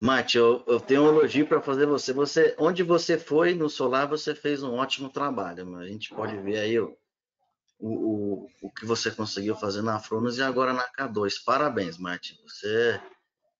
Mate, 0.00 0.38
eu, 0.38 0.62
eu 0.66 0.78
tenho 0.78 1.02
um 1.02 1.08
elogio 1.08 1.46
para 1.46 1.60
fazer 1.60 1.86
você. 1.86 2.12
Você, 2.12 2.54
onde 2.58 2.84
você 2.84 3.18
foi 3.18 3.54
no 3.54 3.68
solar, 3.68 4.06
você 4.06 4.32
fez 4.34 4.62
um 4.62 4.74
ótimo 4.74 5.08
trabalho. 5.08 5.76
A 5.76 5.86
gente 5.86 6.14
pode 6.14 6.36
ver 6.38 6.58
aí 6.58 6.78
o, 6.78 6.96
o, 7.80 8.46
o 8.62 8.70
que 8.70 8.86
você 8.86 9.10
conseguiu 9.10 9.56
fazer 9.56 9.82
na 9.82 9.98
Fronos 9.98 10.38
e 10.38 10.42
agora 10.42 10.72
na 10.72 10.84
K2. 10.92 11.42
Parabéns, 11.44 11.98
Mate. 11.98 12.40
Você, 12.44 13.00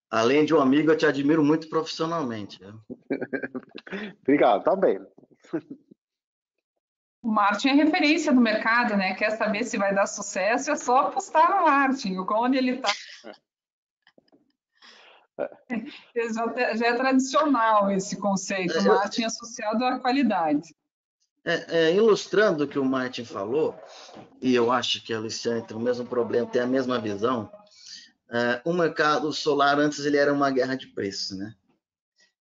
além 0.08 0.44
de 0.44 0.54
um 0.54 0.60
amigo, 0.60 0.92
eu 0.92 0.96
te 0.96 1.06
admiro 1.06 1.44
muito 1.44 1.68
profissionalmente. 1.68 2.60
Obrigado, 4.22 4.62
tá 4.62 4.76
bem. 4.76 5.00
O 7.20 7.32
Martin 7.32 7.70
é 7.70 7.72
referência 7.72 8.32
no 8.32 8.40
mercado, 8.40 8.96
né? 8.96 9.14
Quer 9.14 9.32
saber 9.32 9.64
se 9.64 9.76
vai 9.76 9.92
dar 9.92 10.06
sucesso, 10.06 10.70
é 10.70 10.76
só 10.76 11.08
apostar 11.08 11.50
no 11.50 11.66
Martin, 11.66 12.16
onde 12.16 12.56
ele 12.56 12.76
está. 12.76 12.92
Já, 15.38 16.74
já, 16.74 16.86
é 16.86 16.94
tradicional 16.94 17.90
esse 17.90 18.16
conceito, 18.16 18.76
é, 18.76 18.82
Martin 18.82 19.24
associado 19.24 19.84
à 19.84 19.98
qualidade. 19.98 20.74
É, 21.44 21.78
é, 21.78 21.94
ilustrando 21.94 22.64
o 22.64 22.68
que 22.68 22.78
o 22.78 22.84
Martin 22.84 23.24
falou, 23.24 23.78
e 24.42 24.54
eu 24.54 24.72
acho 24.72 25.02
que 25.04 25.14
a 25.14 25.20
Luciane 25.20 25.66
tem 25.66 25.76
o 25.76 25.80
mesmo 25.80 26.04
problema, 26.04 26.50
tem 26.50 26.60
a 26.60 26.66
mesma 26.66 26.98
visão, 26.98 27.50
é, 28.30 28.60
o 28.64 28.72
mercado 28.72 29.32
solar 29.32 29.78
antes 29.78 30.04
ele 30.04 30.16
era 30.16 30.32
uma 30.32 30.50
guerra 30.50 30.76
de 30.76 30.88
preços, 30.88 31.38
né? 31.38 31.54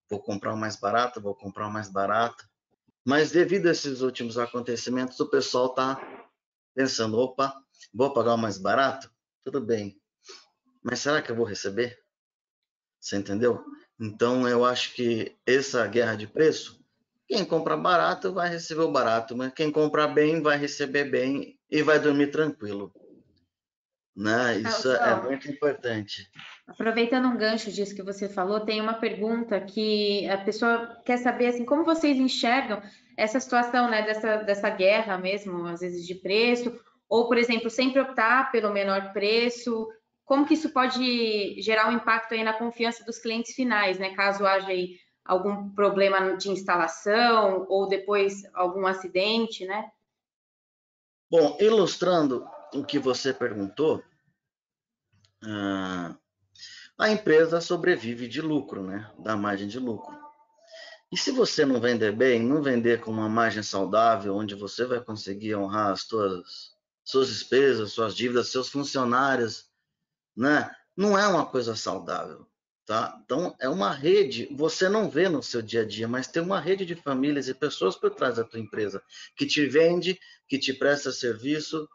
Vou 0.09 0.19
comprar 0.19 0.53
o 0.53 0.57
mais 0.57 0.75
barato, 0.75 1.21
vou 1.21 1.35
comprar 1.35 1.67
o 1.67 1.71
mais 1.71 1.89
barato. 1.89 2.47
Mas 3.05 3.31
devido 3.31 3.67
a 3.67 3.71
esses 3.71 4.01
últimos 4.01 4.37
acontecimentos, 4.37 5.19
o 5.19 5.29
pessoal 5.29 5.67
está 5.67 5.97
pensando: 6.75 7.17
opa, 7.17 7.53
vou 7.93 8.13
pagar 8.13 8.33
o 8.33 8.37
mais 8.37 8.57
barato? 8.57 9.09
Tudo 9.43 9.61
bem. 9.61 9.97
Mas 10.83 10.99
será 10.99 11.21
que 11.21 11.31
eu 11.31 11.35
vou 11.35 11.45
receber? 11.45 11.97
Você 12.99 13.17
entendeu? 13.17 13.63
Então, 13.99 14.47
eu 14.47 14.63
acho 14.63 14.93
que 14.93 15.35
essa 15.45 15.85
guerra 15.87 16.15
de 16.15 16.27
preço, 16.27 16.79
quem 17.27 17.43
compra 17.43 17.75
barato 17.75 18.33
vai 18.33 18.49
receber 18.49 18.81
o 18.81 18.91
barato, 18.91 19.35
mas 19.35 19.51
quem 19.53 19.71
compra 19.71 20.07
bem 20.07 20.41
vai 20.41 20.57
receber 20.57 21.05
bem 21.05 21.57
e 21.69 21.81
vai 21.81 21.99
dormir 21.99 22.27
tranquilo. 22.27 22.93
Né? 24.15 24.59
Isso 24.59 24.91
é 24.91 25.21
muito 25.21 25.49
importante. 25.49 26.27
Aproveitando 26.67 27.27
um 27.27 27.37
gancho 27.37 27.71
disso 27.71 27.95
que 27.95 28.01
você 28.01 28.27
falou, 28.27 28.61
tem 28.61 28.81
uma 28.81 28.95
pergunta 28.95 29.59
que 29.61 30.27
a 30.27 30.37
pessoa 30.37 31.01
quer 31.05 31.17
saber 31.17 31.47
assim, 31.47 31.63
como 31.63 31.85
vocês 31.85 32.17
enxergam 32.17 32.81
essa 33.15 33.39
situação, 33.39 33.89
né, 33.89 34.03
dessa, 34.03 34.37
dessa 34.37 34.69
guerra 34.69 35.17
mesmo, 35.17 35.65
às 35.65 35.81
vezes 35.81 36.05
de 36.05 36.15
preço, 36.15 36.79
ou, 37.09 37.27
por 37.27 37.37
exemplo, 37.37 37.69
sempre 37.69 38.01
optar 38.01 38.51
pelo 38.51 38.73
menor 38.73 39.13
preço, 39.13 39.87
como 40.27 40.45
que 40.45 40.55
isso 40.55 40.69
pode 40.71 41.59
gerar 41.61 41.87
um 41.87 41.93
impacto 41.93 42.33
aí 42.33 42.43
na 42.43 42.51
confiança 42.51 43.03
dos 43.05 43.17
clientes 43.17 43.55
finais, 43.55 43.97
né, 43.97 44.13
caso 44.13 44.45
haja 44.45 44.67
aí 44.67 44.99
algum 45.23 45.69
problema 45.69 46.35
de 46.35 46.49
instalação 46.49 47.65
ou 47.69 47.87
depois 47.87 48.43
algum 48.53 48.85
acidente, 48.85 49.65
né? 49.65 49.89
Bom, 51.31 51.57
ilustrando 51.59 52.45
o 52.73 52.83
que 52.83 52.99
você 52.99 53.33
perguntou, 53.33 54.03
uh, 55.43 56.17
a 56.97 57.09
empresa 57.09 57.61
sobrevive 57.61 58.27
de 58.27 58.41
lucro, 58.41 58.83
né? 58.83 59.11
Da 59.19 59.35
margem 59.35 59.67
de 59.67 59.79
lucro. 59.79 60.15
E 61.11 61.17
se 61.17 61.31
você 61.31 61.65
não 61.65 61.79
vender 61.79 62.13
bem, 62.13 62.41
não 62.41 62.61
vender 62.61 62.99
com 63.01 63.11
uma 63.11 63.29
margem 63.29 63.63
saudável, 63.63 64.35
onde 64.35 64.55
você 64.55 64.85
vai 64.85 65.01
conseguir 65.01 65.55
honrar 65.55 65.91
as 65.91 66.01
suas, 66.03 66.73
suas 67.03 67.27
despesas, 67.29 67.91
suas 67.93 68.15
dívidas, 68.15 68.49
seus 68.49 68.69
funcionários, 68.69 69.66
né? 70.37 70.69
Não 70.95 71.17
é 71.17 71.27
uma 71.27 71.45
coisa 71.45 71.75
saudável, 71.75 72.47
tá? 72.85 73.19
Então 73.23 73.55
é 73.59 73.67
uma 73.67 73.91
rede. 73.91 74.47
Você 74.55 74.87
não 74.87 75.09
vê 75.09 75.27
no 75.27 75.41
seu 75.41 75.61
dia 75.61 75.81
a 75.81 75.85
dia, 75.85 76.07
mas 76.07 76.27
tem 76.27 76.41
uma 76.41 76.59
rede 76.59 76.85
de 76.85 76.95
famílias 76.95 77.47
e 77.47 77.53
pessoas 77.53 77.95
por 77.95 78.11
trás 78.11 78.35
da 78.35 78.43
tua 78.43 78.59
empresa 78.59 79.01
que 79.35 79.45
te 79.45 79.65
vende, 79.65 80.19
que 80.47 80.59
te 80.59 80.73
presta 80.73 81.11
serviço, 81.11 81.89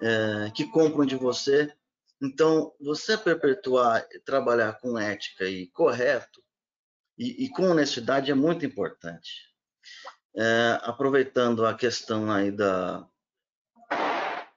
é, 0.00 0.50
que 0.54 0.64
compram 0.70 1.06
de 1.06 1.16
você 1.16 1.72
Então, 2.20 2.72
você 2.80 3.18
perpetuar 3.18 4.06
trabalhar 4.24 4.78
com 4.80 4.98
ética 4.98 5.44
e 5.48 5.66
correto 5.68 6.42
e, 7.18 7.44
e 7.44 7.48
com 7.50 7.70
honestidade 7.70 8.30
é 8.30 8.34
muito 8.34 8.64
importante. 8.64 9.50
É, 10.34 10.78
aproveitando 10.82 11.66
a 11.66 11.74
questão 11.74 12.30
aí 12.30 12.50
da, 12.50 13.06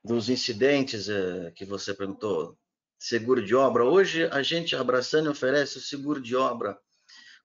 dos 0.04 0.30
incidentes 0.30 1.10
é, 1.10 1.52
que 1.52 1.66
você 1.66 1.94
perguntou, 1.94 2.58
seguro 3.06 3.46
de 3.46 3.54
obra. 3.54 3.86
Hoje 3.86 4.26
a 4.32 4.42
gente, 4.42 4.76
a 4.76 4.82
Abraçane, 4.82 5.28
oferece 5.28 5.78
o 5.78 5.82
seguro 5.82 6.20
de 6.20 6.36
obra 6.36 6.76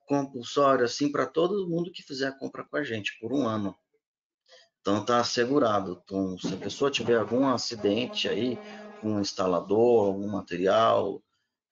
compulsório 0.06 0.86
assim 0.86 1.12
para 1.12 1.26
todo 1.26 1.68
mundo 1.68 1.92
que 1.92 2.02
fizer 2.02 2.28
a 2.28 2.32
compra 2.32 2.64
com 2.64 2.78
a 2.78 2.82
gente 2.82 3.18
por 3.20 3.30
um 3.32 3.46
ano. 3.46 3.76
Então 4.80 5.04
tá 5.04 5.20
assegurado. 5.20 6.00
Então, 6.02 6.38
se 6.38 6.54
a 6.54 6.56
pessoa 6.56 6.90
tiver 6.90 7.18
algum 7.18 7.46
acidente 7.46 8.26
aí 8.26 8.58
com 9.02 9.16
um 9.16 9.20
instalador, 9.20 10.06
algum 10.06 10.28
material 10.28 11.22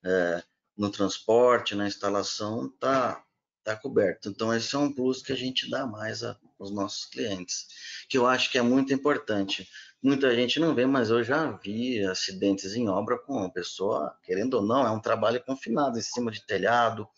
é, 0.04 0.42
no 0.76 0.90
transporte, 0.90 1.74
na 1.74 1.86
instalação, 1.86 2.68
tá 2.78 3.24
tá 3.64 3.76
coberto. 3.76 4.30
Então 4.30 4.52
esse 4.54 4.74
é 4.74 4.78
um 4.78 4.90
plus 4.90 5.22
que 5.22 5.32
a 5.32 5.36
gente 5.36 5.68
dá 5.68 5.86
mais 5.86 6.22
aos 6.22 6.70
nossos 6.70 7.04
clientes, 7.04 7.66
que 8.08 8.16
eu 8.16 8.26
acho 8.26 8.50
que 8.50 8.56
é 8.56 8.62
muito 8.62 8.94
importante. 8.94 9.68
Muita 10.00 10.32
gente 10.32 10.60
não 10.60 10.74
vê, 10.74 10.86
mas 10.86 11.10
eu 11.10 11.24
já 11.24 11.50
vi 11.50 12.04
acidentes 12.04 12.74
em 12.74 12.88
obra 12.88 13.18
com 13.18 13.34
uma 13.34 13.50
pessoa, 13.50 14.16
querendo 14.22 14.54
ou 14.54 14.62
não, 14.62 14.86
é 14.86 14.90
um 14.90 15.00
trabalho 15.00 15.42
confinado 15.44 15.98
em 15.98 16.02
cima 16.02 16.30
de 16.30 16.46
telhado, 16.46 17.08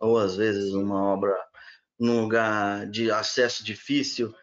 ou 0.00 0.18
às 0.18 0.36
vezes 0.36 0.72
uma 0.72 1.12
obra 1.12 1.36
num 1.98 2.22
lugar 2.22 2.86
de 2.90 3.10
acesso 3.12 3.64
difícil. 3.64 4.34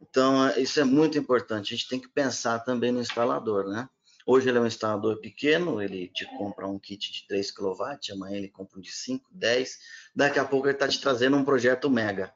Então, 0.00 0.48
é, 0.48 0.60
isso 0.60 0.80
é 0.80 0.84
muito 0.84 1.18
importante. 1.18 1.74
A 1.74 1.76
gente 1.76 1.88
tem 1.88 2.00
que 2.00 2.08
pensar 2.08 2.60
também 2.60 2.92
no 2.92 3.00
instalador, 3.00 3.68
né? 3.68 3.88
Hoje 4.24 4.48
ele 4.48 4.58
é 4.58 4.60
um 4.60 4.66
instalador 4.66 5.20
pequeno, 5.20 5.82
ele 5.82 6.08
te 6.08 6.24
compra 6.38 6.68
um 6.68 6.78
kit 6.78 7.12
de 7.12 7.26
3 7.26 7.50
kW, 7.50 7.74
amanhã 8.12 8.36
ele 8.36 8.48
compra 8.48 8.78
um 8.78 8.80
de 8.80 8.92
5, 8.92 9.28
10, 9.32 9.78
daqui 10.14 10.38
a 10.38 10.44
pouco 10.44 10.68
ele 10.68 10.74
está 10.74 10.86
te 10.86 11.00
trazendo 11.00 11.36
um 11.36 11.44
projeto 11.44 11.90
mega. 11.90 12.32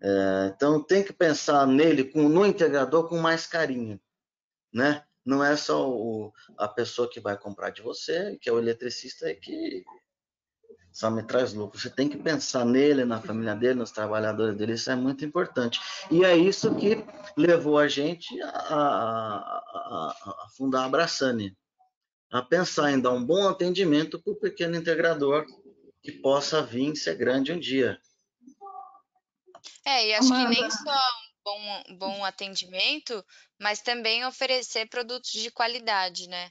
É, 0.00 0.52
então 0.54 0.80
tem 0.80 1.02
que 1.02 1.12
pensar 1.12 1.66
nele, 1.66 2.04
com, 2.04 2.28
no 2.28 2.46
integrador, 2.46 3.08
com 3.08 3.18
mais 3.18 3.44
carinho, 3.44 4.00
né? 4.72 5.04
Não 5.24 5.44
é 5.44 5.56
só 5.56 5.88
o, 5.88 6.32
a 6.56 6.66
pessoa 6.66 7.08
que 7.08 7.20
vai 7.20 7.36
comprar 7.36 7.70
de 7.70 7.82
você, 7.82 8.38
que 8.40 8.48
é 8.48 8.52
o 8.52 8.58
eletricista, 8.58 9.32
que 9.34 9.84
só 10.92 11.10
me 11.10 11.22
traz 11.22 11.52
lucro. 11.52 11.78
Você 11.78 11.90
tem 11.90 12.08
que 12.08 12.16
pensar 12.16 12.64
nele, 12.64 13.04
na 13.04 13.20
família 13.20 13.54
dele, 13.54 13.74
nos 13.74 13.90
trabalhadores 13.90 14.56
dele, 14.56 14.74
isso 14.74 14.90
é 14.90 14.96
muito 14.96 15.24
importante. 15.24 15.80
E 16.10 16.24
é 16.24 16.36
isso 16.36 16.74
que 16.74 17.04
levou 17.36 17.78
a 17.78 17.86
gente 17.86 18.40
a, 18.42 18.48
a, 18.48 19.36
a, 19.74 20.44
a 20.44 20.48
fundar 20.56 20.82
a 20.82 20.86
Abraçane, 20.86 21.56
a 22.32 22.42
pensar 22.42 22.90
em 22.90 23.00
dar 23.00 23.12
um 23.12 23.24
bom 23.24 23.48
atendimento 23.48 24.20
para 24.20 24.32
o 24.32 24.36
pequeno 24.36 24.76
integrador 24.76 25.46
que 26.02 26.12
possa 26.12 26.62
vir 26.62 26.96
ser 26.96 27.14
grande 27.16 27.52
um 27.52 27.58
dia. 27.58 28.00
É, 29.84 30.08
e 30.08 30.14
acho 30.14 30.32
Amanda. 30.32 30.54
que 30.54 30.60
nem 30.60 30.70
só 30.70 30.90
um 30.90 31.30
bom, 31.44 31.82
bom 31.98 32.24
atendimento, 32.24 33.24
mas 33.60 33.80
também 33.80 34.24
oferecer 34.24 34.88
produtos 34.88 35.30
de 35.30 35.50
qualidade, 35.50 36.28
né? 36.28 36.50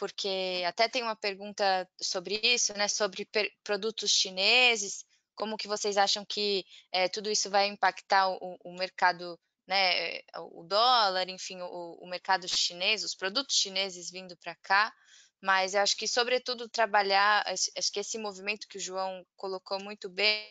porque 0.00 0.62
até 0.66 0.88
tem 0.88 1.02
uma 1.02 1.14
pergunta 1.14 1.86
sobre 2.00 2.40
isso, 2.42 2.72
né? 2.72 2.88
Sobre 2.88 3.28
produtos 3.62 4.10
chineses, 4.10 5.04
como 5.34 5.58
que 5.58 5.68
vocês 5.68 5.98
acham 5.98 6.24
que 6.24 6.64
é, 6.90 7.06
tudo 7.06 7.30
isso 7.30 7.50
vai 7.50 7.66
impactar 7.66 8.30
o, 8.30 8.56
o, 8.64 8.72
mercado, 8.72 9.38
né? 9.66 10.20
O 10.54 10.64
dólar, 10.64 11.28
enfim, 11.28 11.60
o, 11.60 11.98
o 12.00 12.08
mercado 12.08 12.48
chinês, 12.48 13.04
os 13.04 13.14
produtos 13.14 13.56
chineses 13.56 14.10
vindo 14.10 14.34
para 14.38 14.54
cá. 14.62 14.90
Mas 15.42 15.74
eu 15.74 15.82
acho 15.82 15.94
que, 15.98 16.08
sobretudo, 16.08 16.66
trabalhar, 16.66 17.44
acho 17.46 17.92
que 17.92 18.00
esse 18.00 18.16
movimento 18.16 18.66
que 18.68 18.78
o 18.78 18.80
João 18.80 19.22
colocou 19.36 19.78
muito 19.82 20.08
bem, 20.08 20.46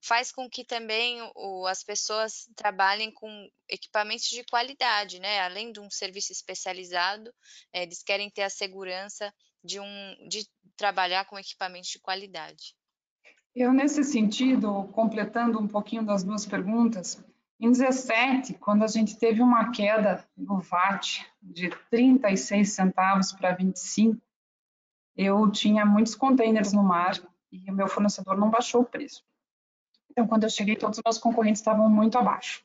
faz 0.00 0.32
com 0.32 0.48
que 0.48 0.64
também 0.64 1.18
o, 1.34 1.66
as 1.66 1.82
pessoas 1.82 2.48
trabalhem 2.56 3.10
com 3.10 3.48
equipamentos 3.68 4.28
de 4.28 4.44
qualidade, 4.44 5.20
né? 5.20 5.40
Além 5.40 5.72
de 5.72 5.80
um 5.80 5.90
serviço 5.90 6.32
especializado, 6.32 7.32
é, 7.72 7.82
eles 7.82 8.02
querem 8.02 8.30
ter 8.30 8.42
a 8.42 8.50
segurança 8.50 9.32
de, 9.62 9.80
um, 9.80 10.28
de 10.28 10.46
trabalhar 10.76 11.24
com 11.26 11.38
equipamentos 11.38 11.90
de 11.90 12.00
qualidade. 12.00 12.74
Eu, 13.54 13.72
nesse 13.72 14.02
sentido, 14.02 14.88
completando 14.92 15.60
um 15.60 15.68
pouquinho 15.68 16.04
das 16.04 16.24
duas 16.24 16.46
perguntas, 16.46 17.22
em 17.60 17.70
17, 17.70 18.54
quando 18.54 18.82
a 18.82 18.88
gente 18.88 19.16
teve 19.16 19.40
uma 19.40 19.70
queda 19.70 20.26
no 20.36 20.58
VAT 20.58 21.24
de 21.40 21.70
36 21.90 22.72
centavos 22.72 23.30
para 23.30 23.54
25, 23.54 24.20
eu 25.14 25.50
tinha 25.50 25.84
muitos 25.84 26.14
containers 26.14 26.72
no 26.72 26.82
mar 26.82 27.20
e 27.52 27.70
o 27.70 27.74
meu 27.74 27.86
fornecedor 27.86 28.36
não 28.36 28.50
baixou 28.50 28.80
o 28.80 28.86
preço. 28.86 29.22
Então, 30.12 30.26
quando 30.26 30.44
eu 30.44 30.50
cheguei, 30.50 30.76
todos 30.76 30.98
os 30.98 31.02
meus 31.04 31.18
concorrentes 31.18 31.60
estavam 31.60 31.88
muito 31.88 32.18
abaixo. 32.18 32.62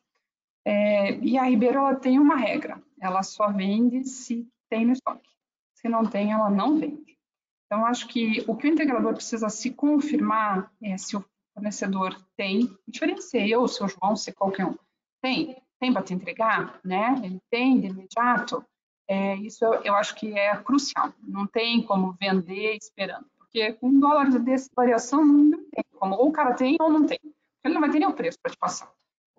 É, 0.66 1.18
e 1.20 1.38
a 1.38 1.44
Ribeiro 1.44 1.80
ela 1.80 1.96
tem 1.96 2.20
uma 2.20 2.36
regra: 2.36 2.82
ela 3.00 3.24
só 3.24 3.50
vende 3.52 4.04
se 4.04 4.46
tem 4.70 4.86
no 4.86 4.92
estoque. 4.92 5.30
Se 5.76 5.88
não 5.88 6.06
tem, 6.06 6.34
ela 6.34 6.50
não 6.50 6.78
vende. 6.78 7.18
Então, 7.66 7.86
acho 7.86 8.08
que 8.08 8.44
o 8.48 8.56
que 8.56 8.68
o 8.68 8.72
integrador 8.72 9.14
precisa 9.14 9.50
se 9.50 9.72
confirmar 9.72 10.72
é 10.82 10.98
se 10.98 11.16
o 11.16 11.24
fornecedor 11.54 12.18
tem, 12.36 12.70
diferente 12.88 13.22
eu, 13.34 13.64
o 13.64 13.68
João, 13.68 14.16
se 14.16 14.34
qualquer 14.34 14.66
um, 14.66 14.78
tem, 15.22 15.62
tem 15.80 15.94
para 15.94 16.04
te 16.04 16.14
entregar, 16.14 16.80
né? 16.84 17.16
Ele 17.24 17.42
tem 17.50 17.80
de 17.80 17.88
imediato. 17.88 18.66
É, 19.08 19.36
isso 19.38 19.64
eu, 19.64 19.74
eu, 19.84 19.96
acho 19.96 20.16
que 20.16 20.38
é 20.38 20.56
crucial. 20.58 21.14
Não 21.22 21.48
tem 21.48 21.82
como 21.82 22.12
vender 22.14 22.76
esperando, 22.76 23.26
porque 23.38 23.72
com 23.74 23.88
um 23.88 24.00
dólar 24.00 24.30
dessa 24.40 24.70
variação 24.76 25.26
não 25.26 25.64
tem 25.70 25.84
como. 25.98 26.16
Ou 26.16 26.28
o 26.28 26.32
cara 26.34 26.54
tem 26.54 26.76
ou 26.80 26.90
não 26.90 27.06
tem 27.06 27.20
ele 27.68 27.76
não 27.76 27.82
vai 27.82 27.92
ter 27.92 28.06
o 28.06 28.14
preço 28.14 28.38
para 28.42 28.52
te 28.52 28.58
passar. 28.58 28.92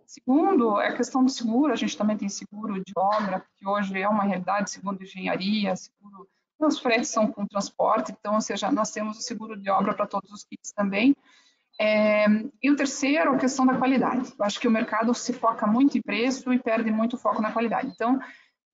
Segundo, 0.06 0.80
é 0.80 0.88
a 0.88 0.96
questão 0.96 1.22
do 1.22 1.30
seguro, 1.30 1.72
a 1.72 1.76
gente 1.76 1.96
também 1.96 2.16
tem 2.16 2.28
seguro 2.28 2.82
de 2.82 2.92
obra, 2.96 3.40
porque 3.40 3.68
hoje 3.68 4.00
é 4.00 4.08
uma 4.08 4.24
realidade, 4.24 4.70
segundo 4.70 5.02
engenharia, 5.02 5.76
seguro, 5.76 6.26
os 6.58 6.78
fretes 6.78 7.10
são 7.10 7.30
com 7.30 7.46
transporte, 7.46 8.12
então, 8.18 8.34
ou 8.34 8.40
seja, 8.40 8.70
nós 8.72 8.90
temos 8.90 9.18
o 9.18 9.20
seguro 9.20 9.56
de 9.56 9.70
obra 9.70 9.94
para 9.94 10.06
todos 10.06 10.30
os 10.32 10.44
kits 10.44 10.72
também. 10.72 11.14
É, 11.80 12.26
e 12.62 12.70
o 12.70 12.74
terceiro, 12.74 13.32
a 13.32 13.38
questão 13.38 13.64
da 13.64 13.76
qualidade. 13.76 14.32
Eu 14.36 14.44
acho 14.44 14.58
que 14.58 14.66
o 14.66 14.70
mercado 14.70 15.14
se 15.14 15.32
foca 15.32 15.66
muito 15.66 15.96
em 15.96 16.02
preço 16.02 16.52
e 16.52 16.58
perde 16.58 16.90
muito 16.90 17.16
foco 17.16 17.40
na 17.40 17.52
qualidade. 17.52 17.92
Então, 17.94 18.18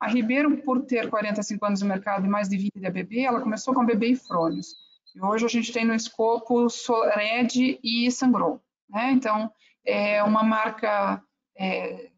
a 0.00 0.08
Ribeiro, 0.08 0.56
por 0.62 0.82
ter 0.86 1.10
45 1.10 1.66
anos 1.66 1.82
no 1.82 1.88
mercado 1.88 2.24
e 2.24 2.28
mais 2.28 2.48
de 2.48 2.56
20 2.56 2.72
de 2.76 2.86
ABB, 2.86 3.20
ela 3.20 3.40
começou 3.40 3.74
com 3.74 3.82
ABB 3.82 4.12
e 4.12 4.16
Frônios. 4.16 4.74
E 5.14 5.20
hoje 5.20 5.44
a 5.44 5.48
gente 5.48 5.72
tem 5.72 5.84
no 5.84 5.94
escopo 5.94 6.68
Sored 6.70 7.78
e 7.82 8.10
Sangrou. 8.10 8.60
Né? 8.94 9.10
Então, 9.10 9.50
é 9.84 10.22
uma 10.22 10.44
marca, 10.44 11.20
é, 11.58 12.10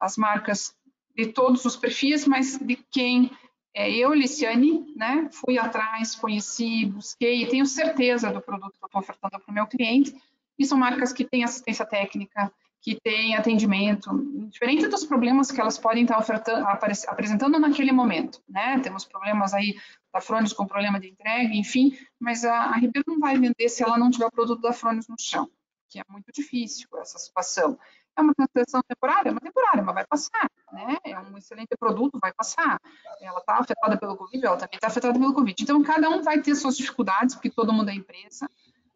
as 0.00 0.16
marcas 0.16 0.74
de 1.14 1.26
todos 1.26 1.66
os 1.66 1.76
perfis, 1.76 2.26
mas 2.26 2.58
de 2.58 2.76
quem 2.90 3.30
é, 3.74 3.90
eu, 3.90 4.14
Liciane, 4.14 4.86
né, 4.96 5.28
fui 5.30 5.58
atrás, 5.58 6.14
conheci, 6.14 6.86
busquei 6.86 7.42
e 7.42 7.48
tenho 7.48 7.66
certeza 7.66 8.32
do 8.32 8.40
produto 8.40 8.78
que 8.78 8.86
estou 8.86 9.00
ofertando 9.00 9.38
para 9.38 9.50
o 9.50 9.54
meu 9.54 9.66
cliente. 9.66 10.14
E 10.58 10.64
são 10.64 10.78
marcas 10.78 11.12
que 11.12 11.24
têm 11.24 11.44
assistência 11.44 11.84
técnica, 11.84 12.50
que 12.80 12.98
têm 13.00 13.36
atendimento, 13.36 14.10
diferente 14.48 14.88
dos 14.88 15.04
problemas 15.04 15.50
que 15.50 15.60
elas 15.60 15.78
podem 15.78 16.04
estar 16.04 16.18
ofertando, 16.18 16.66
apresentando 16.66 17.58
naquele 17.60 17.92
momento, 17.92 18.40
né? 18.48 18.78
Temos 18.80 19.04
problemas 19.04 19.52
aí 19.52 19.76
da 20.12 20.20
Fronis 20.20 20.52
com 20.52 20.66
problema 20.66 20.98
de 20.98 21.08
entrega, 21.08 21.54
enfim, 21.54 21.96
mas 22.18 22.44
a, 22.44 22.70
a 22.70 22.76
Ribeiro 22.76 23.04
não 23.06 23.18
vai 23.18 23.36
vender 23.36 23.68
se 23.68 23.82
ela 23.82 23.98
não 23.98 24.10
tiver 24.10 24.26
o 24.26 24.30
produto 24.32 24.62
da 24.62 24.72
Fronis 24.72 25.06
no 25.06 25.16
chão 25.18 25.48
que 25.88 25.98
é 25.98 26.02
muito 26.08 26.30
difícil 26.32 26.88
essa 26.98 27.18
situação. 27.18 27.78
É 28.16 28.20
uma 28.20 28.34
transição 28.34 28.82
temporária, 28.86 29.28
é 29.28 29.32
uma 29.32 29.40
temporária, 29.40 29.82
mas 29.82 29.94
vai 29.94 30.06
passar, 30.06 30.50
né? 30.72 30.96
É 31.04 31.18
um 31.18 31.38
excelente 31.38 31.76
produto, 31.78 32.18
vai 32.20 32.32
passar. 32.32 32.80
Ela 33.20 33.38
está 33.38 33.58
afetada 33.58 33.96
pelo 33.96 34.16
Covid, 34.16 34.44
ela 34.44 34.56
também 34.56 34.74
está 34.74 34.88
afetada 34.88 35.18
pelo 35.18 35.32
Covid. 35.32 35.62
Então, 35.62 35.82
cada 35.82 36.08
um 36.10 36.22
vai 36.22 36.40
ter 36.42 36.54
suas 36.56 36.76
dificuldades, 36.76 37.34
porque 37.34 37.50
todo 37.50 37.72
mundo 37.72 37.90
é 37.90 37.94
empresa. 37.94 38.50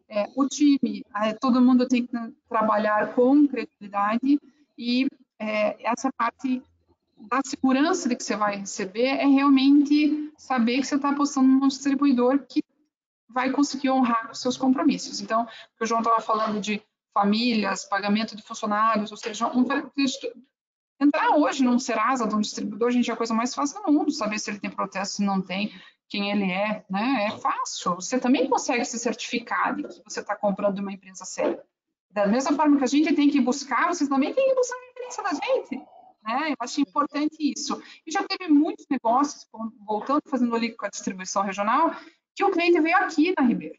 É, 0.09 0.29
o 0.35 0.47
time, 0.47 1.05
é, 1.15 1.33
todo 1.33 1.61
mundo 1.61 1.87
tem 1.87 2.05
que 2.05 2.17
trabalhar 2.47 3.13
com 3.15 3.47
credibilidade 3.47 4.39
e 4.77 5.07
é, 5.39 5.89
essa 5.89 6.11
parte 6.11 6.61
da 7.17 7.39
segurança 7.45 8.09
de 8.09 8.15
que 8.15 8.23
você 8.23 8.35
vai 8.35 8.57
receber 8.57 9.05
é 9.05 9.25
realmente 9.25 10.31
saber 10.37 10.79
que 10.79 10.87
você 10.87 10.95
está 10.95 11.09
apostando 11.09 11.47
num 11.47 11.67
distribuidor 11.67 12.39
que 12.47 12.63
vai 13.33 13.51
conseguir 13.51 13.89
honrar 13.89 14.31
os 14.31 14.39
seus 14.39 14.55
compromissos. 14.55 15.19
Então, 15.19 15.47
o 15.79 15.85
João 15.85 16.01
estava 16.01 16.21
falando 16.21 16.61
de 16.61 16.81
famílias, 17.13 17.85
pagamento 17.85 18.35
de 18.35 18.43
funcionários, 18.43 19.11
ou 19.11 19.17
seja, 19.17 19.47
um, 19.47 19.65
entrar 20.99 21.35
hoje 21.37 21.63
num 21.63 21.77
Serasa, 21.77 22.27
de 22.27 22.35
um 22.35 22.41
distribuidor, 22.41 22.91
gente, 22.91 23.09
é 23.09 23.13
a 23.13 23.17
coisa 23.17 23.33
mais 23.33 23.53
fácil 23.53 23.81
do 23.83 23.91
mundo, 23.91 24.11
saber 24.11 24.39
se 24.39 24.49
ele 24.49 24.59
tem 24.59 24.69
protesto, 24.69 25.17
se 25.17 25.23
não 25.23 25.41
tem, 25.41 25.71
quem 26.09 26.31
ele 26.31 26.51
é, 26.51 26.85
né? 26.89 27.27
É 27.27 27.37
fácil. 27.37 27.95
Você 27.95 28.19
também 28.19 28.47
consegue 28.47 28.85
se 28.85 28.99
certificar 28.99 29.75
de 29.75 29.83
que 29.83 30.01
você 30.03 30.19
está 30.19 30.35
comprando 30.35 30.79
uma 30.79 30.91
empresa 30.91 31.25
séria. 31.25 31.63
Da 32.11 32.27
mesma 32.27 32.53
forma 32.53 32.77
que 32.77 32.83
a 32.83 32.87
gente 32.87 33.13
tem 33.15 33.29
que 33.29 33.41
buscar, 33.41 33.87
vocês 33.87 34.07
também 34.07 34.33
têm 34.33 34.49
que 34.49 34.55
buscar 34.55 34.75
a 34.75 34.87
referência 34.87 35.23
da 35.23 35.29
gente. 35.33 35.87
Né? 36.23 36.51
Eu 36.51 36.55
acho 36.59 36.81
importante 36.81 37.35
isso. 37.39 37.81
E 38.05 38.11
já 38.11 38.23
teve 38.23 38.47
muitos 38.51 38.85
negócios, 38.89 39.47
voltando, 39.85 40.21
fazendo 40.29 40.55
ali 40.55 40.75
com 40.75 40.85
a 40.85 40.89
distribuição 40.89 41.41
regional, 41.41 41.95
que 42.35 42.43
o 42.43 42.51
cliente 42.51 42.79
veio 42.79 42.97
aqui 42.97 43.33
na 43.37 43.45
Ribeiro. 43.45 43.77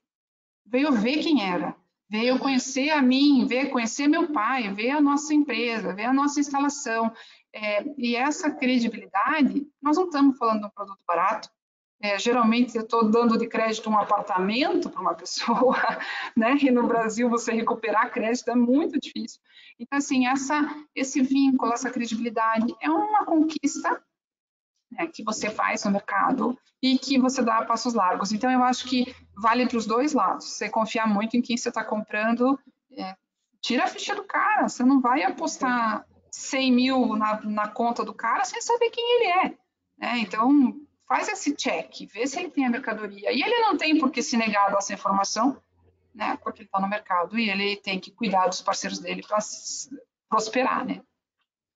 Veio 0.67 0.93
ver 0.93 1.19
quem 1.19 1.43
era, 1.43 1.77
veio 2.09 2.39
conhecer 2.39 2.91
a 2.91 3.03
mim, 3.03 3.47
veio 3.47 3.71
conhecer 3.71 4.09
meu 4.09 4.33
pai, 4.33 4.73
ver 4.73 4.91
a 4.91 5.01
nossa 5.01 5.35
empresa, 5.35 5.95
ver 5.95 6.05
a 6.05 6.13
nossa 6.13 6.41
instalação. 6.41 7.13
É, 7.53 7.85
e 7.99 8.17
essa 8.17 8.51
credibilidade, 8.51 9.67
nós 9.83 9.97
não 9.97 10.05
estamos 10.05 10.37
falando 10.39 10.61
de 10.61 10.67
um 10.67 10.71
produto 10.71 11.01
barato, 11.07 11.49
é, 12.05 12.19
geralmente 12.19 12.77
eu 12.77 12.83
estou 12.83 13.09
dando 13.09 13.39
de 13.39 13.47
crédito 13.47 13.89
um 13.89 13.99
apartamento 13.99 14.91
para 14.91 15.01
uma 15.01 15.15
pessoa, 15.15 15.77
né? 16.37 16.57
E 16.61 16.71
no 16.71 16.87
Brasil 16.87 17.31
você 17.31 17.53
recuperar 17.53 18.13
crédito 18.13 18.51
é 18.51 18.55
muito 18.55 19.01
difícil. 19.01 19.41
Então, 19.79 19.99
assim, 19.99 20.27
essa, 20.27 20.69
esse 20.95 21.23
vínculo, 21.23 21.73
essa 21.73 21.91
credibilidade 21.91 22.75
é 22.81 22.91
uma 22.91 23.25
conquista 23.25 24.03
né, 24.95 25.07
que 25.07 25.23
você 25.23 25.51
faz 25.51 25.85
no 25.85 25.91
mercado 25.91 26.59
e 26.83 26.99
que 26.99 27.19
você 27.19 27.43
dá 27.43 27.65
passos 27.65 27.95
largos. 27.95 28.33
Então, 28.33 28.51
eu 28.51 28.63
acho 28.63 28.87
que 28.87 29.15
vale 29.37 29.67
para 29.67 29.79
os 29.79 29.87
dois 29.87 30.13
lados. 30.13 30.57
Você 30.57 30.69
confiar 30.69 31.07
muito 31.07 31.37
em 31.37 31.43
quem 31.43 31.57
você 31.57 31.69
está 31.69 31.85
comprando, 31.85 32.59
é, 32.97 33.15
tira 33.61 33.85
a 33.85 33.89
ficha 33.89 34.15
do 34.15 34.25
cara. 34.25 34.69
Você 34.69 34.85
não 34.85 35.01
vai 35.01 35.23
apostar 35.23 36.07
100 36.31 36.73
mil 36.73 37.17
na, 37.17 37.41
na 37.43 37.69
conta 37.69 38.05
do 38.05 38.15
cara 38.15 38.45
sem 38.45 38.61
saber 38.61 38.91
quem 38.91 39.17
ele 39.17 39.47
é. 39.47 39.49
Né? 39.99 40.19
Então, 40.19 40.75
faz 41.09 41.29
esse 41.29 41.55
check, 41.55 42.07
vê 42.13 42.27
se 42.27 42.39
ele 42.39 42.51
tem 42.51 42.67
a 42.67 42.71
mercadoria. 42.71 43.33
E 43.33 43.43
ele 43.43 43.59
não 43.61 43.77
tem 43.77 43.99
por 43.99 44.11
que 44.11 44.23
se 44.23 44.37
negar 44.37 44.67
a 44.67 44.71
dar 44.71 44.79
essa 44.79 44.95
informação, 44.95 45.61
né? 46.15 46.37
Porque 46.43 46.63
ele 46.63 46.69
está 46.69 46.81
no 46.81 46.89
mercado 46.89 47.39
e 47.39 47.51
ele 47.51 47.77
tem 47.77 47.99
que 47.99 48.11
cuidar 48.11 48.47
dos 48.47 48.63
parceiros 48.63 48.99
dele 48.99 49.23
para 49.27 49.39
prosperar, 50.29 50.85
né? 50.85 51.03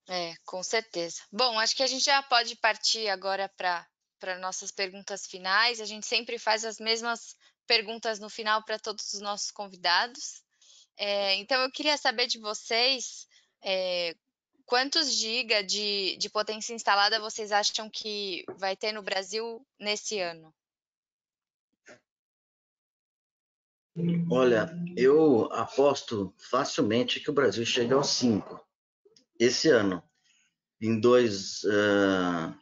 É, 0.09 0.35
com 0.45 0.63
certeza. 0.63 1.23
Bom, 1.31 1.59
acho 1.59 1.77
que 1.77 1.83
a 1.83 1.87
gente 1.87 2.05
já 2.05 2.23
pode 2.23 2.57
partir 2.57 3.09
agora 3.09 3.49
para 3.49 4.39
nossas 4.39 4.71
perguntas 4.71 5.27
finais. 5.27 5.81
A 5.81 5.85
gente 5.85 6.07
sempre 6.07 6.39
faz 6.39 6.65
as 6.65 6.79
mesmas 6.79 7.37
perguntas 7.67 8.19
no 8.19 8.31
final 8.31 8.65
para 8.65 8.79
todos 8.79 9.13
os 9.13 9.21
nossos 9.21 9.51
convidados. 9.51 10.43
É, 10.97 11.35
então, 11.35 11.61
eu 11.63 11.71
queria 11.71 11.97
saber 11.97 12.27
de 12.27 12.39
vocês 12.39 13.29
é, 13.63 14.15
Quantos 14.69 15.15
giga 15.15 15.65
de, 15.65 16.15
de 16.19 16.29
potência 16.29 16.75
instalada 16.75 17.19
vocês 17.19 17.53
acham 17.53 17.89
que 17.89 18.45
vai 18.59 18.77
ter 18.77 18.93
no 18.93 19.03
Brasil 19.03 19.67
nesse 19.81 20.21
ano? 20.21 20.55
Olha, 24.31 24.69
eu 24.95 25.51
aposto 25.55 26.35
facilmente 26.37 27.19
que 27.19 27.31
o 27.31 27.33
Brasil 27.33 27.65
chega 27.65 27.95
aos 27.95 28.11
5 28.11 28.68
esse 29.39 29.69
ano. 29.69 30.03
Em 30.81 31.01
dois, 31.01 31.63
uh, 31.65 32.55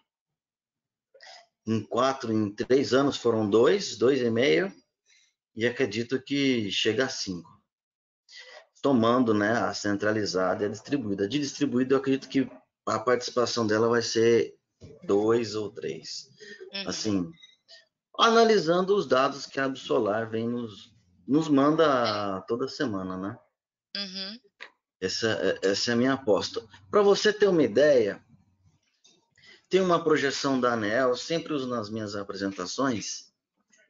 em 1.66 1.82
quatro, 1.82 2.32
em 2.32 2.54
três 2.54 2.94
anos 2.94 3.16
foram 3.16 3.48
dois, 3.48 3.96
dois 3.96 4.20
e 4.20 4.30
meio, 4.30 4.72
e 5.54 5.66
acredito 5.66 6.22
que 6.22 6.70
chega 6.70 7.04
a 7.04 7.08
cinco 7.08 7.56
tomando 8.86 9.34
né, 9.34 9.50
a 9.50 9.74
centralizada 9.74 10.62
e 10.62 10.66
a 10.66 10.70
distribuída. 10.70 11.26
De 11.26 11.40
distribuída, 11.40 11.94
eu 11.94 11.98
acredito 11.98 12.28
que 12.28 12.48
a 12.86 13.00
participação 13.00 13.66
dela 13.66 13.88
vai 13.88 14.00
ser 14.00 14.54
dois 15.02 15.56
ou 15.56 15.72
três. 15.72 16.28
Uhum. 16.72 16.88
Assim, 16.88 17.30
analisando 18.16 18.94
os 18.94 19.04
dados 19.04 19.44
que 19.44 19.58
a 19.58 19.64
Absolar 19.64 20.30
vem 20.30 20.48
nos, 20.48 20.94
nos 21.26 21.48
manda 21.48 22.40
toda 22.42 22.68
semana, 22.68 23.16
né? 23.16 23.38
Uhum. 23.96 24.38
Essa, 25.00 25.58
essa 25.62 25.90
é 25.90 25.94
a 25.94 25.96
minha 25.96 26.12
aposta. 26.14 26.66
Para 26.90 27.02
você 27.02 27.32
ter 27.32 27.46
uma 27.48 27.62
ideia, 27.62 28.20
tem 29.68 29.80
uma 29.80 30.02
projeção 30.02 30.60
da 30.60 30.72
ANEL, 30.72 31.16
sempre 31.16 31.52
uso 31.52 31.68
nas 31.68 31.88
minhas 31.90 32.16
apresentações, 32.16 33.32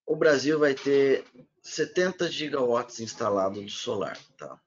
o 0.05 0.15
Brasil 0.15 0.57
vai 0.57 0.73
ter 0.73 1.25
70 1.61 2.31
gigawatts 2.31 2.99
instalado 2.99 3.63
de 3.63 3.71
solar, 3.71 4.17
tá? 4.37 4.59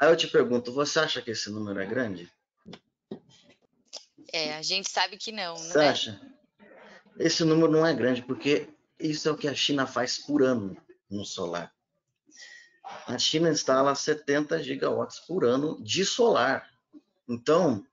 Aí 0.00 0.10
eu 0.10 0.16
te 0.16 0.28
pergunto, 0.28 0.72
você 0.72 1.00
acha 1.00 1.20
que 1.22 1.32
esse 1.32 1.50
número 1.50 1.80
é 1.80 1.86
grande? 1.86 2.30
É, 4.32 4.54
a 4.54 4.62
gente 4.62 4.88
sabe 4.90 5.16
que 5.16 5.32
não, 5.32 5.54
né? 5.54 5.60
Você 5.60 5.78
acha? 5.78 6.20
Esse 7.18 7.42
número 7.44 7.72
não 7.72 7.84
é 7.84 7.92
grande, 7.94 8.22
porque 8.22 8.68
isso 9.00 9.28
é 9.28 9.32
o 9.32 9.36
que 9.36 9.48
a 9.48 9.54
China 9.54 9.86
faz 9.86 10.18
por 10.18 10.42
ano 10.42 10.76
no 11.10 11.24
solar. 11.24 11.72
A 13.06 13.18
China 13.18 13.50
instala 13.50 13.94
70 13.94 14.62
gigawatts 14.62 15.20
por 15.20 15.44
ano 15.44 15.82
de 15.82 16.04
solar. 16.04 16.68
Então, 17.28 17.86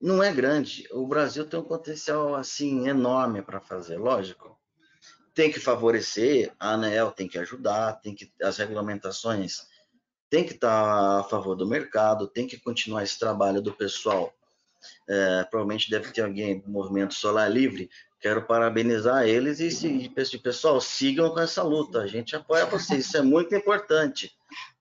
não 0.00 0.22
é 0.22 0.32
grande. 0.32 0.86
O 0.92 1.06
Brasil 1.06 1.46
tem 1.46 1.58
um 1.58 1.64
potencial 1.64 2.34
assim 2.34 2.88
enorme 2.88 3.42
para 3.42 3.60
fazer, 3.60 3.98
lógico 3.98 4.56
tem 5.36 5.52
que 5.52 5.60
favorecer, 5.60 6.50
a 6.58 6.70
ANEEL 6.70 7.12
tem 7.12 7.28
que 7.28 7.38
ajudar, 7.38 8.00
tem 8.00 8.14
que 8.14 8.32
as 8.42 8.56
regulamentações 8.56 9.66
tem 10.30 10.44
que 10.44 10.54
estar 10.54 11.20
a 11.20 11.24
favor 11.24 11.54
do 11.54 11.66
mercado, 11.66 12.26
tem 12.26 12.46
que 12.46 12.58
continuar 12.58 13.04
esse 13.04 13.18
trabalho 13.18 13.62
do 13.62 13.72
pessoal. 13.72 14.34
É, 15.08 15.44
provavelmente 15.44 15.90
deve 15.90 16.10
ter 16.10 16.22
alguém 16.22 16.58
do 16.58 16.68
Movimento 16.68 17.14
Solar 17.14 17.50
Livre. 17.50 17.88
Quero 18.20 18.46
parabenizar 18.46 19.26
eles 19.26 19.60
e, 19.60 20.04
e 20.04 20.38
pessoal, 20.38 20.80
sigam 20.80 21.30
com 21.30 21.40
essa 21.40 21.62
luta. 21.62 22.00
A 22.00 22.06
gente 22.06 22.34
apoia 22.34 22.66
vocês, 22.66 23.06
isso 23.06 23.16
é 23.16 23.22
muito 23.22 23.54
importante, 23.54 24.34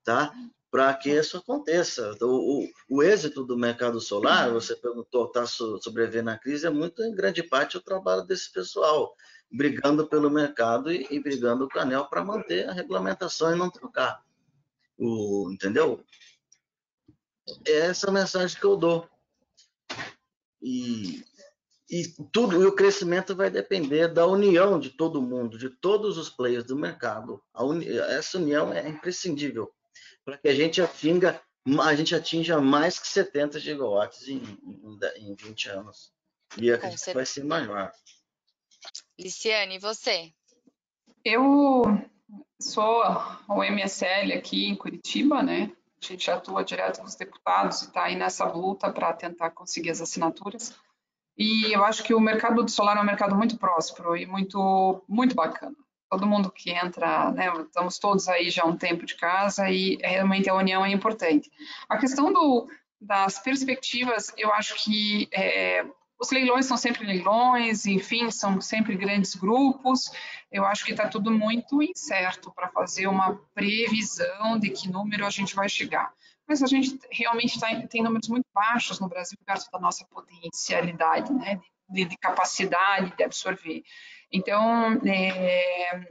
tá? 0.03 0.33
Para 0.71 0.93
que 0.93 1.09
isso 1.09 1.37
aconteça. 1.37 2.15
O, 2.21 2.63
o, 2.63 2.69
o, 2.89 3.03
êxito 3.03 3.43
do 3.43 3.57
mercado 3.57 3.99
solar, 3.99 4.51
você 4.51 4.75
perguntou, 4.75 5.25
está 5.25 5.45
sobrevivendo 5.45 6.29
à 6.29 6.37
crise, 6.37 6.65
é 6.65 6.69
muito, 6.69 7.03
em 7.03 7.13
grande 7.13 7.43
parte, 7.43 7.77
o 7.77 7.81
trabalho 7.81 8.23
desse 8.23 8.51
pessoal 8.51 9.13
brigando 9.51 10.07
pelo 10.07 10.29
mercado 10.29 10.91
e, 10.91 11.07
e 11.09 11.19
brigando 11.19 11.69
com 11.69 11.79
a 11.79 11.83
ANEL 11.83 12.05
para 12.05 12.23
manter 12.23 12.67
a 12.67 12.73
regulamentação 12.73 13.53
e 13.53 13.57
não 13.57 13.69
trocar. 13.69 14.23
O, 14.97 15.49
entendeu? 15.51 16.03
É 17.65 17.87
essa 17.87 18.11
mensagem 18.11 18.57
que 18.57 18.65
eu 18.65 18.75
dou. 18.75 19.07
E, 20.61 21.23
e 21.95 22.13
tudo, 22.29 22.61
e 22.61 22.65
o 22.65 22.75
crescimento 22.75 23.33
vai 23.33 23.49
depender 23.49 24.09
da 24.09 24.27
união 24.27 24.77
de 24.77 24.89
todo 24.89 25.21
mundo, 25.21 25.57
de 25.57 25.69
todos 25.69 26.17
os 26.17 26.29
players 26.29 26.65
do 26.65 26.75
mercado. 26.75 27.41
Uni, 27.57 27.87
essa 27.97 28.37
união 28.37 28.73
é 28.73 28.85
imprescindível 28.89 29.71
para 30.25 30.37
que 30.37 30.49
a 30.49 30.53
gente 30.53 30.81
atinga, 30.81 31.41
a 31.81 31.95
gente 31.95 32.13
atinja 32.13 32.59
mais 32.59 32.99
que 32.99 33.07
70 33.07 33.59
gigawatts 33.61 34.27
em, 34.27 34.41
em, 34.41 35.29
em 35.29 35.35
20 35.35 35.69
anos. 35.69 36.11
E 36.57 36.69
acredito 36.69 37.01
que 37.05 37.13
vai 37.13 37.25
ser 37.25 37.45
maior. 37.45 37.93
Liciane, 39.17 39.75
e 39.75 39.79
você? 39.79 40.33
Eu 41.23 41.83
sou 42.59 43.03
o 43.47 43.63
MSL 43.63 44.33
aqui 44.33 44.65
em 44.65 44.75
Curitiba, 44.75 45.41
né? 45.41 45.71
A 46.01 46.05
gente 46.05 46.29
atua 46.29 46.63
direto 46.63 46.99
com 46.99 47.05
os 47.05 47.15
deputados 47.15 47.81
e 47.81 47.85
está 47.85 48.03
aí 48.03 48.17
nessa 48.17 48.45
luta 48.45 48.91
para 48.91 49.13
tentar 49.13 49.51
conseguir 49.51 49.91
as 49.91 50.01
assinaturas. 50.01 50.75
E 51.37 51.73
eu 51.73 51.83
acho 51.83 52.03
que 52.03 52.13
o 52.13 52.19
mercado 52.19 52.63
do 52.63 52.71
solar 52.71 52.97
é 52.97 53.01
um 53.01 53.05
mercado 53.05 53.35
muito 53.35 53.57
próspero 53.57 54.15
e 54.15 54.25
muito, 54.25 55.03
muito 55.07 55.35
bacana. 55.35 55.75
Todo 56.09 56.27
mundo 56.27 56.51
que 56.51 56.71
entra, 56.71 57.31
né, 57.31 57.51
estamos 57.63 57.99
todos 57.99 58.27
aí 58.29 58.49
já 58.49 58.63
há 58.63 58.67
um 58.67 58.77
tempo 58.77 59.05
de 59.05 59.15
casa 59.15 59.69
e 59.69 59.97
realmente 60.01 60.49
a 60.49 60.55
união 60.55 60.85
é 60.85 60.91
importante. 60.91 61.51
A 61.89 61.97
questão 61.97 62.31
do, 62.31 62.67
das 63.01 63.39
perspectivas, 63.39 64.31
eu 64.37 64.53
acho 64.53 64.75
que 64.75 65.27
é, 65.33 65.85
os 66.17 66.31
leilões 66.31 66.65
são 66.65 66.77
sempre 66.77 67.05
leilões, 67.05 67.85
enfim, 67.85 68.31
são 68.31 68.61
sempre 68.61 68.95
grandes 68.95 69.35
grupos. 69.35 70.09
Eu 70.51 70.65
acho 70.65 70.85
que 70.85 70.91
está 70.91 71.07
tudo 71.07 71.31
muito 71.31 71.83
incerto 71.83 72.51
para 72.51 72.69
fazer 72.69 73.07
uma 73.07 73.35
previsão 73.53 74.57
de 74.57 74.69
que 74.69 74.89
número 74.89 75.25
a 75.25 75.29
gente 75.29 75.55
vai 75.55 75.67
chegar. 75.67 76.13
Mas 76.47 76.61
a 76.61 76.67
gente 76.67 76.99
realmente 77.11 77.59
tá, 77.59 77.67
tem 77.87 78.03
números 78.03 78.29
muito 78.29 78.45
baixos 78.53 78.99
no 78.99 79.09
Brasil 79.09 79.37
perto 79.45 79.69
da 79.71 79.79
nossa 79.79 80.05
potencialidade, 80.05 81.33
né, 81.33 81.59
de, 81.89 82.05
de 82.05 82.17
capacidade 82.17 83.15
de 83.15 83.23
absorver. 83.23 83.83
Então, 84.31 84.99
é, 85.05 86.05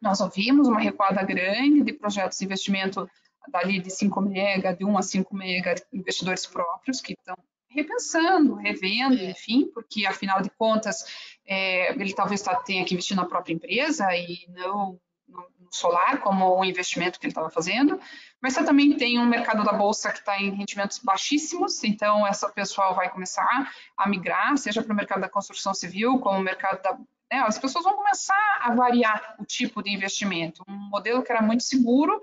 nós 0.00 0.20
ouvimos 0.20 0.66
uma 0.66 0.80
recuada 0.80 1.22
grande 1.22 1.82
de 1.82 1.92
projetos 1.92 2.38
de 2.38 2.44
investimento 2.44 3.08
dali 3.48 3.80
de 3.80 3.90
5 3.90 4.20
mega, 4.20 4.74
de 4.74 4.84
1 4.84 4.98
a 4.98 5.02
5 5.02 5.36
mega 5.36 5.74
investidores 5.92 6.46
próprios 6.46 7.00
que 7.00 7.12
estão 7.12 7.36
repensando, 7.68 8.54
revendo, 8.54 9.18
é. 9.18 9.30
enfim, 9.30 9.70
porque 9.72 10.06
afinal 10.06 10.42
de 10.42 10.50
contas 10.50 11.04
é, 11.46 11.92
ele 11.92 12.12
talvez 12.12 12.42
tá, 12.42 12.54
tenha 12.56 12.84
que 12.84 12.94
investir 12.94 13.16
na 13.16 13.24
própria 13.24 13.52
empresa 13.52 14.06
e 14.14 14.46
não 14.48 14.98
no 15.30 15.68
solar 15.70 16.20
como 16.20 16.58
um 16.58 16.64
investimento 16.64 17.18
que 17.18 17.26
ele 17.26 17.30
estava 17.30 17.50
fazendo, 17.50 18.00
mas 18.40 18.54
você 18.54 18.64
também 18.64 18.96
tem 18.96 19.18
um 19.18 19.26
mercado 19.26 19.64
da 19.64 19.72
bolsa 19.72 20.10
que 20.10 20.18
está 20.18 20.40
em 20.40 20.50
rendimentos 20.50 20.98
baixíssimos, 20.98 21.82
então 21.84 22.26
essa 22.26 22.48
pessoal 22.48 22.94
vai 22.94 23.08
começar 23.08 23.72
a 23.96 24.08
migrar, 24.08 24.56
seja 24.56 24.82
para 24.82 24.92
o 24.92 24.96
mercado 24.96 25.20
da 25.20 25.28
construção 25.28 25.72
civil, 25.72 26.18
como 26.18 26.38
o 26.38 26.42
mercado 26.42 26.82
da 26.82 26.98
né, 27.32 27.38
as 27.46 27.58
pessoas 27.58 27.84
vão 27.84 27.94
começar 27.94 28.60
a 28.60 28.74
variar 28.74 29.36
o 29.38 29.44
tipo 29.44 29.80
de 29.82 29.90
investimento. 29.90 30.64
Um 30.68 30.88
modelo 30.90 31.22
que 31.22 31.30
era 31.30 31.40
muito 31.40 31.62
seguro 31.62 32.20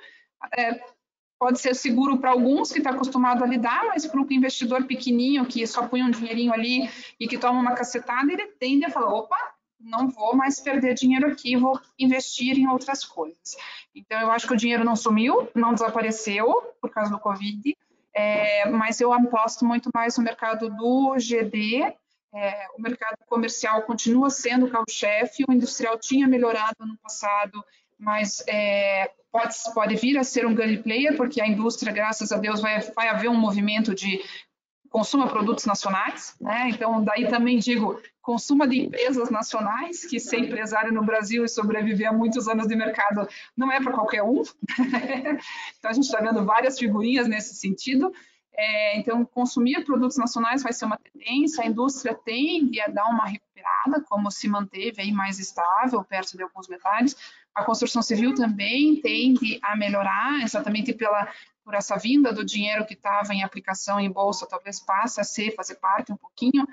é, 0.53 0.83
pode 1.39 1.59
ser 1.59 1.75
seguro 1.75 2.17
para 2.17 2.31
alguns 2.31 2.71
que 2.71 2.79
está 2.79 2.89
acostumado 2.89 3.43
a 3.43 3.47
lidar, 3.47 3.85
mas 3.85 4.05
para 4.05 4.19
o 4.19 4.33
investidor 4.33 4.83
pequenininho 4.85 5.45
que 5.45 5.65
só 5.65 5.87
põe 5.87 6.03
um 6.03 6.11
dinheirinho 6.11 6.51
ali 6.51 6.89
e 7.19 7.27
que 7.27 7.37
toma 7.37 7.59
uma 7.59 7.73
cacetada, 7.73 8.31
ele 8.31 8.47
tende 8.59 8.85
a 8.85 8.89
falar, 8.89 9.13
opa, 9.13 9.37
não 9.79 10.09
vou 10.09 10.35
mais 10.35 10.59
perder 10.59 10.93
dinheiro 10.93 11.27
aqui, 11.27 11.55
vou 11.55 11.79
investir 11.97 12.57
em 12.57 12.67
outras 12.67 13.03
coisas. 13.03 13.55
Então, 13.95 14.19
eu 14.19 14.31
acho 14.31 14.47
que 14.47 14.53
o 14.53 14.57
dinheiro 14.57 14.83
não 14.83 14.95
sumiu, 14.95 15.49
não 15.55 15.73
desapareceu 15.73 16.75
por 16.81 16.89
causa 16.89 17.11
do 17.11 17.19
Covid, 17.19 17.75
é, 18.13 18.67
mas 18.69 18.99
eu 18.99 19.13
aposto 19.13 19.63
muito 19.63 19.89
mais 19.93 20.17
no 20.17 20.23
mercado 20.23 20.69
do 20.69 21.15
GD, 21.17 21.93
é, 22.33 22.67
o 22.77 22.81
mercado 22.81 23.17
comercial 23.27 23.83
continua 23.83 24.29
sendo 24.29 24.65
o 24.65 24.69
carro-chefe, 24.69 25.45
o 25.47 25.53
industrial 25.53 25.97
tinha 25.97 26.27
melhorado 26.27 26.85
no 26.85 26.97
passado, 26.97 27.63
mas 27.97 28.43
é, 28.47 29.11
pode, 29.31 29.55
pode 29.73 29.95
vir 29.95 30.17
a 30.17 30.23
ser 30.23 30.45
um 30.45 30.53
grande 30.53 30.77
player, 30.77 31.15
porque 31.15 31.41
a 31.41 31.47
indústria, 31.47 31.93
graças 31.93 32.31
a 32.31 32.37
Deus, 32.37 32.59
vai, 32.59 32.79
vai 32.79 33.07
haver 33.07 33.29
um 33.29 33.35
movimento 33.35 33.95
de 33.95 34.21
consuma 34.89 35.27
produtos 35.27 35.65
nacionais, 35.65 36.35
né? 36.39 36.69
Então, 36.69 37.03
daí 37.03 37.27
também 37.27 37.59
digo, 37.59 38.01
consuma 38.27 38.67
de 38.67 38.81
empresas 38.81 39.29
nacionais, 39.29 40.05
que 40.05 40.19
ser 40.19 40.39
empresário 40.39 40.91
no 40.91 41.01
Brasil 41.01 41.45
e 41.45 41.47
sobreviver 41.47 42.09
a 42.09 42.11
muitos 42.11 42.45
anos 42.49 42.67
de 42.67 42.75
mercado 42.75 43.25
não 43.55 43.71
é 43.71 43.81
para 43.81 43.93
qualquer 43.93 44.21
um. 44.21 44.41
então, 45.79 45.89
a 45.89 45.93
gente 45.93 46.03
está 46.03 46.19
vendo 46.19 46.43
várias 46.43 46.77
figurinhas 46.77 47.25
nesse 47.25 47.55
sentido. 47.55 48.11
É, 48.53 48.99
então, 48.99 49.23
consumir 49.23 49.85
produtos 49.85 50.17
nacionais 50.17 50.61
vai 50.61 50.73
ser 50.73 50.83
uma 50.83 50.97
tendência, 50.97 51.63
a 51.63 51.67
indústria 51.67 52.13
tende 52.13 52.81
a 52.81 52.87
dar 52.87 53.05
uma 53.05 53.25
recuperada, 53.27 54.03
como 54.09 54.29
se 54.29 54.49
manteve 54.49 55.01
aí 55.01 55.13
mais 55.13 55.39
estável, 55.39 56.03
perto 56.03 56.35
de 56.35 56.43
alguns 56.43 56.67
metais. 56.67 57.15
A 57.55 57.63
construção 57.63 58.01
civil 58.01 58.35
também 58.35 58.99
tende 58.99 59.57
a 59.63 59.73
melhorar, 59.77 60.41
exatamente 60.43 60.91
pela, 60.91 61.31
por 61.63 61.75
essa 61.75 61.95
vinda 61.95 62.33
do 62.33 62.43
dinheiro 62.43 62.85
que 62.85 62.93
estava 62.93 63.33
em 63.33 63.41
aplicação 63.41 64.01
em 64.01 64.11
bolsa, 64.11 64.45
talvez 64.45 64.81
passe 64.81 65.21
a 65.21 65.23
ser, 65.23 65.55
fazer 65.55 65.75
parte 65.75 66.11
um 66.11 66.17
pouquinho. 66.17 66.67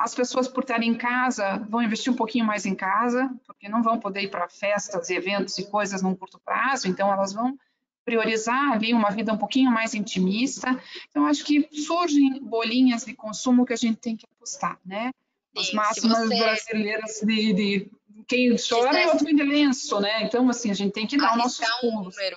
As 0.00 0.14
pessoas, 0.14 0.46
por 0.46 0.62
estarem 0.62 0.90
em 0.90 0.94
casa, 0.94 1.58
vão 1.68 1.82
investir 1.82 2.12
um 2.12 2.16
pouquinho 2.16 2.44
mais 2.44 2.66
em 2.66 2.74
casa, 2.74 3.30
porque 3.46 3.68
não 3.68 3.82
vão 3.82 3.98
poder 3.98 4.22
ir 4.22 4.30
para 4.30 4.48
festas 4.48 5.10
e 5.10 5.14
eventos 5.14 5.58
e 5.58 5.68
coisas 5.68 6.02
num 6.02 6.14
curto 6.14 6.38
prazo, 6.38 6.86
então 6.86 7.12
elas 7.12 7.32
vão 7.32 7.58
priorizar 8.04 8.72
ali 8.72 8.94
uma 8.94 9.10
vida 9.10 9.32
um 9.32 9.38
pouquinho 9.38 9.70
mais 9.70 9.94
intimista. 9.94 10.80
Então, 11.08 11.26
acho 11.26 11.44
que 11.44 11.68
surgem 11.72 12.40
bolinhas 12.42 13.04
de 13.04 13.14
consumo 13.14 13.66
que 13.66 13.72
a 13.72 13.76
gente 13.76 13.98
tem 13.98 14.16
que 14.16 14.26
apostar, 14.36 14.78
né? 14.84 15.12
As 15.56 15.72
máximas 15.72 16.28
você... 16.28 16.38
brasileiras 16.38 17.20
de, 17.22 17.52
de 17.52 17.90
quem 18.26 18.56
chora 18.56 19.00
é 19.00 19.08
outro 19.08 19.26
de 19.26 19.42
lenço, 19.42 20.00
né? 20.00 20.22
Então, 20.22 20.48
assim, 20.48 20.70
a 20.70 20.74
gente 20.74 20.92
tem 20.92 21.06
que 21.06 21.16
dar 21.16 21.34
o 21.34 21.36
nosso 21.36 21.62
um 21.82 22.04
número 22.04 22.36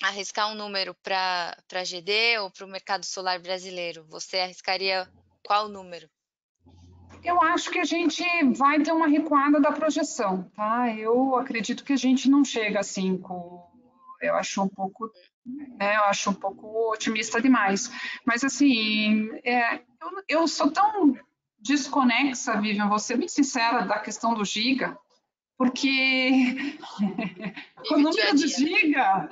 Arriscar 0.00 0.48
um 0.52 0.54
número 0.54 0.94
para 0.94 1.56
a 1.72 1.84
GD 1.84 2.38
ou 2.38 2.50
para 2.50 2.64
o 2.64 2.68
mercado 2.68 3.04
solar 3.04 3.40
brasileiro, 3.40 4.04
você 4.08 4.38
arriscaria 4.38 5.08
qual 5.48 5.68
número? 5.68 6.08
Eu 7.24 7.42
acho 7.42 7.70
que 7.70 7.78
a 7.78 7.84
gente 7.84 8.22
vai 8.54 8.80
ter 8.80 8.92
uma 8.92 9.08
recuada 9.08 9.58
da 9.58 9.72
projeção, 9.72 10.44
tá? 10.54 10.94
Eu 10.94 11.36
acredito 11.36 11.82
que 11.82 11.94
a 11.94 11.96
gente 11.96 12.30
não 12.30 12.44
chega 12.44 12.80
a 12.80 12.82
5 12.84 13.66
eu 14.20 14.34
acho 14.34 14.62
um 14.62 14.68
pouco, 14.68 15.10
né, 15.46 15.96
eu 15.96 16.04
acho 16.04 16.30
um 16.30 16.34
pouco 16.34 16.92
otimista 16.92 17.40
demais. 17.40 17.90
Mas 18.24 18.44
assim, 18.44 19.28
é, 19.44 19.76
eu, 19.76 20.24
eu 20.28 20.48
sou 20.48 20.70
tão 20.70 21.16
desconexa, 21.58 22.60
Vivian, 22.60 22.88
vou 22.88 22.98
ser 22.98 23.16
muito 23.16 23.32
sincera 23.32 23.82
da 23.82 23.98
questão 23.98 24.34
do 24.34 24.44
giga, 24.44 24.98
porque 25.58 26.54
o 27.90 27.98
número 27.98 28.36
de 28.36 28.46
giga, 28.46 29.28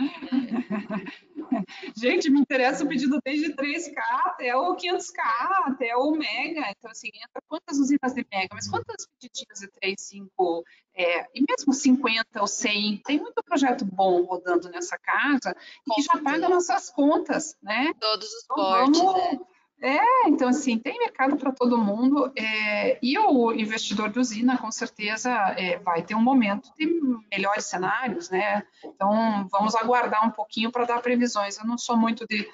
gente, 1.96 2.28
me 2.28 2.40
interessa 2.40 2.82
o 2.82 2.88
pedido 2.88 3.20
desde 3.24 3.54
3K 3.54 3.94
até 4.24 4.56
o 4.56 4.74
500K, 4.74 5.20
até 5.66 5.96
o 5.96 6.10
mega, 6.10 6.68
então 6.76 6.90
assim, 6.90 7.10
entra 7.14 7.40
quantas 7.46 7.78
usinas 7.78 8.12
de 8.12 8.26
mega, 8.30 8.48
mas 8.52 8.68
quantas 8.68 9.06
pedidinhas 9.06 9.60
de 9.60 9.68
3, 9.80 9.94
5, 10.00 10.64
é, 10.96 11.28
e 11.32 11.44
mesmo 11.48 11.72
50 11.72 12.40
ou 12.40 12.46
100, 12.48 13.02
tem 13.04 13.20
muito 13.20 13.40
projeto 13.44 13.84
bom 13.84 14.22
rodando 14.24 14.68
nessa 14.68 14.98
casa, 14.98 15.54
que 15.94 16.02
já 16.02 16.20
paga 16.20 16.48
nossas 16.48 16.90
contas, 16.90 17.56
né? 17.62 17.92
Todos 18.00 18.26
os 18.26 18.44
então, 18.44 18.56
portes, 18.56 19.00
vamos, 19.00 19.22
né? 19.22 19.40
É, 19.80 20.28
então 20.28 20.48
assim, 20.48 20.78
tem 20.78 20.98
mercado 20.98 21.36
para 21.36 21.52
todo 21.52 21.76
mundo 21.76 22.32
é, 22.34 22.98
e 23.02 23.18
o 23.18 23.52
investidor 23.52 24.10
de 24.10 24.18
usina 24.18 24.56
com 24.56 24.70
certeza 24.72 25.30
é, 25.58 25.78
vai 25.78 26.02
ter 26.02 26.14
um 26.14 26.22
momento 26.22 26.72
de 26.78 26.86
melhores 27.30 27.66
cenários, 27.66 28.30
né? 28.30 28.62
Então 28.82 29.46
vamos 29.50 29.74
aguardar 29.74 30.26
um 30.26 30.30
pouquinho 30.30 30.72
para 30.72 30.86
dar 30.86 31.02
previsões. 31.02 31.58
Eu 31.58 31.66
não 31.66 31.76
sou 31.76 31.96
muito 31.96 32.26
de 32.26 32.48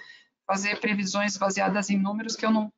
fazer 0.45 0.81
previsões 0.81 1.37
baseadas 1.37 1.91
em 1.91 1.97
números 1.97 2.35
que 2.35 2.45
eu 2.45 2.51
não 2.51 2.73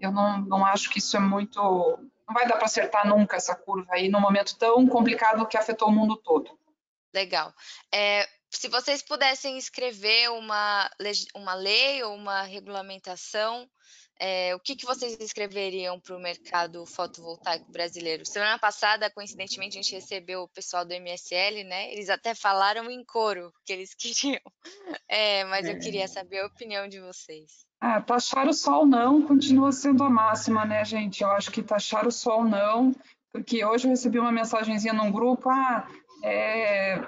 eu 0.00 0.12
não, 0.12 0.38
não 0.42 0.64
acho 0.66 0.90
que 0.90 0.98
isso 0.98 1.16
é 1.16 1.20
muito 1.20 1.58
não 1.60 2.34
vai 2.34 2.46
dar 2.46 2.56
para 2.56 2.66
acertar 2.66 3.08
nunca 3.08 3.36
essa 3.36 3.56
curva 3.56 3.94
aí 3.94 4.10
num 4.10 4.20
momento 4.20 4.56
tão 4.58 4.86
complicado 4.86 5.46
que 5.46 5.56
afetou 5.56 5.88
o 5.88 5.92
mundo 5.92 6.14
todo. 6.16 6.58
Legal. 7.14 7.54
É, 7.92 8.28
se 8.50 8.68
vocês 8.68 9.02
pudessem 9.02 9.58
escrever 9.58 10.30
uma, 10.30 10.90
uma 11.34 11.54
lei 11.54 12.02
ou 12.02 12.14
uma 12.14 12.42
regulamentação 12.42 13.68
é, 14.20 14.52
o 14.54 14.58
que, 14.58 14.74
que 14.74 14.84
vocês 14.84 15.16
escreveriam 15.20 16.00
para 16.00 16.16
o 16.16 16.20
mercado 16.20 16.84
fotovoltaico 16.84 17.70
brasileiro? 17.70 18.26
Semana 18.26 18.58
passada, 18.58 19.08
coincidentemente, 19.10 19.78
a 19.78 19.82
gente 19.82 19.94
recebeu 19.94 20.42
o 20.42 20.48
pessoal 20.48 20.84
do 20.84 20.92
MSL, 20.92 21.62
né? 21.64 21.92
Eles 21.92 22.10
até 22.10 22.34
falaram 22.34 22.90
em 22.90 23.04
coro 23.04 23.52
que 23.64 23.72
eles 23.72 23.94
queriam, 23.94 24.40
é, 25.08 25.44
mas 25.44 25.66
é. 25.66 25.72
eu 25.72 25.78
queria 25.78 26.04
é. 26.04 26.08
saber 26.08 26.40
a 26.40 26.46
opinião 26.46 26.88
de 26.88 27.00
vocês. 27.00 27.64
Ah, 27.80 28.00
taxar 28.00 28.48
o 28.48 28.52
sol 28.52 28.84
não 28.84 29.22
continua 29.22 29.70
sendo 29.70 30.02
a 30.02 30.10
máxima, 30.10 30.64
né, 30.64 30.84
gente? 30.84 31.22
Eu 31.22 31.30
acho 31.30 31.52
que 31.52 31.62
taxar 31.62 32.04
o 32.04 32.10
sol 32.10 32.44
não, 32.44 32.92
porque 33.32 33.64
hoje 33.64 33.86
eu 33.86 33.90
recebi 33.90 34.18
uma 34.18 34.32
mensagenzinha 34.32 34.92
num 34.92 35.12
grupo, 35.12 35.48
ah, 35.48 35.88
é, 36.22 37.00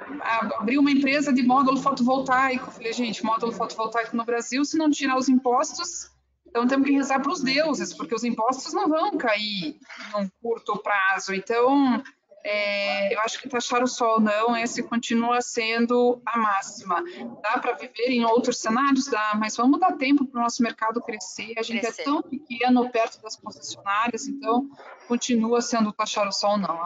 abrir 0.58 0.78
uma 0.78 0.90
empresa 0.90 1.32
de 1.32 1.42
módulo 1.42 1.80
fotovoltaico. 1.80 2.70
Falei, 2.70 2.92
gente, 2.92 3.24
módulo 3.24 3.52
fotovoltaico 3.52 4.16
no 4.16 4.24
Brasil, 4.24 4.64
se 4.64 4.76
não 4.76 4.90
tirar 4.90 5.16
os 5.16 5.28
impostos, 5.28 6.10
então 6.46 6.66
temos 6.66 6.86
que 6.86 6.92
rezar 6.92 7.20
para 7.20 7.32
os 7.32 7.42
deuses, 7.42 7.94
porque 7.94 8.14
os 8.14 8.24
impostos 8.24 8.72
não 8.72 8.88
vão 8.88 9.16
cair 9.16 9.78
num 10.12 10.28
curto 10.42 10.76
prazo. 10.78 11.32
Então, 11.32 12.02
é, 12.42 13.14
eu 13.14 13.20
acho 13.20 13.40
que 13.40 13.48
taxar 13.48 13.82
o 13.82 13.86
sol 13.86 14.18
não, 14.18 14.56
esse 14.56 14.82
continua 14.82 15.40
sendo 15.42 16.20
a 16.24 16.38
máxima. 16.38 17.02
Dá 17.42 17.58
para 17.58 17.72
viver 17.72 18.08
em 18.08 18.24
outros 18.24 18.58
cenários? 18.58 19.06
Dá, 19.06 19.34
mas 19.36 19.56
vamos 19.56 19.78
dar 19.78 19.92
tempo 19.92 20.24
para 20.26 20.40
o 20.40 20.42
nosso 20.42 20.62
mercado 20.62 21.00
crescer. 21.00 21.52
A 21.56 21.62
gente 21.62 21.78
é 21.78 21.82
crescer. 21.82 22.02
é 22.02 22.04
tão 22.04 22.22
pequeno 22.22 22.88
perto 22.90 23.20
das 23.22 23.36
concessionárias, 23.36 24.26
então 24.26 24.68
continua 25.06 25.60
sendo 25.60 25.92
taxar 25.92 26.26
o 26.26 26.32
sol 26.32 26.56
não. 26.56 26.80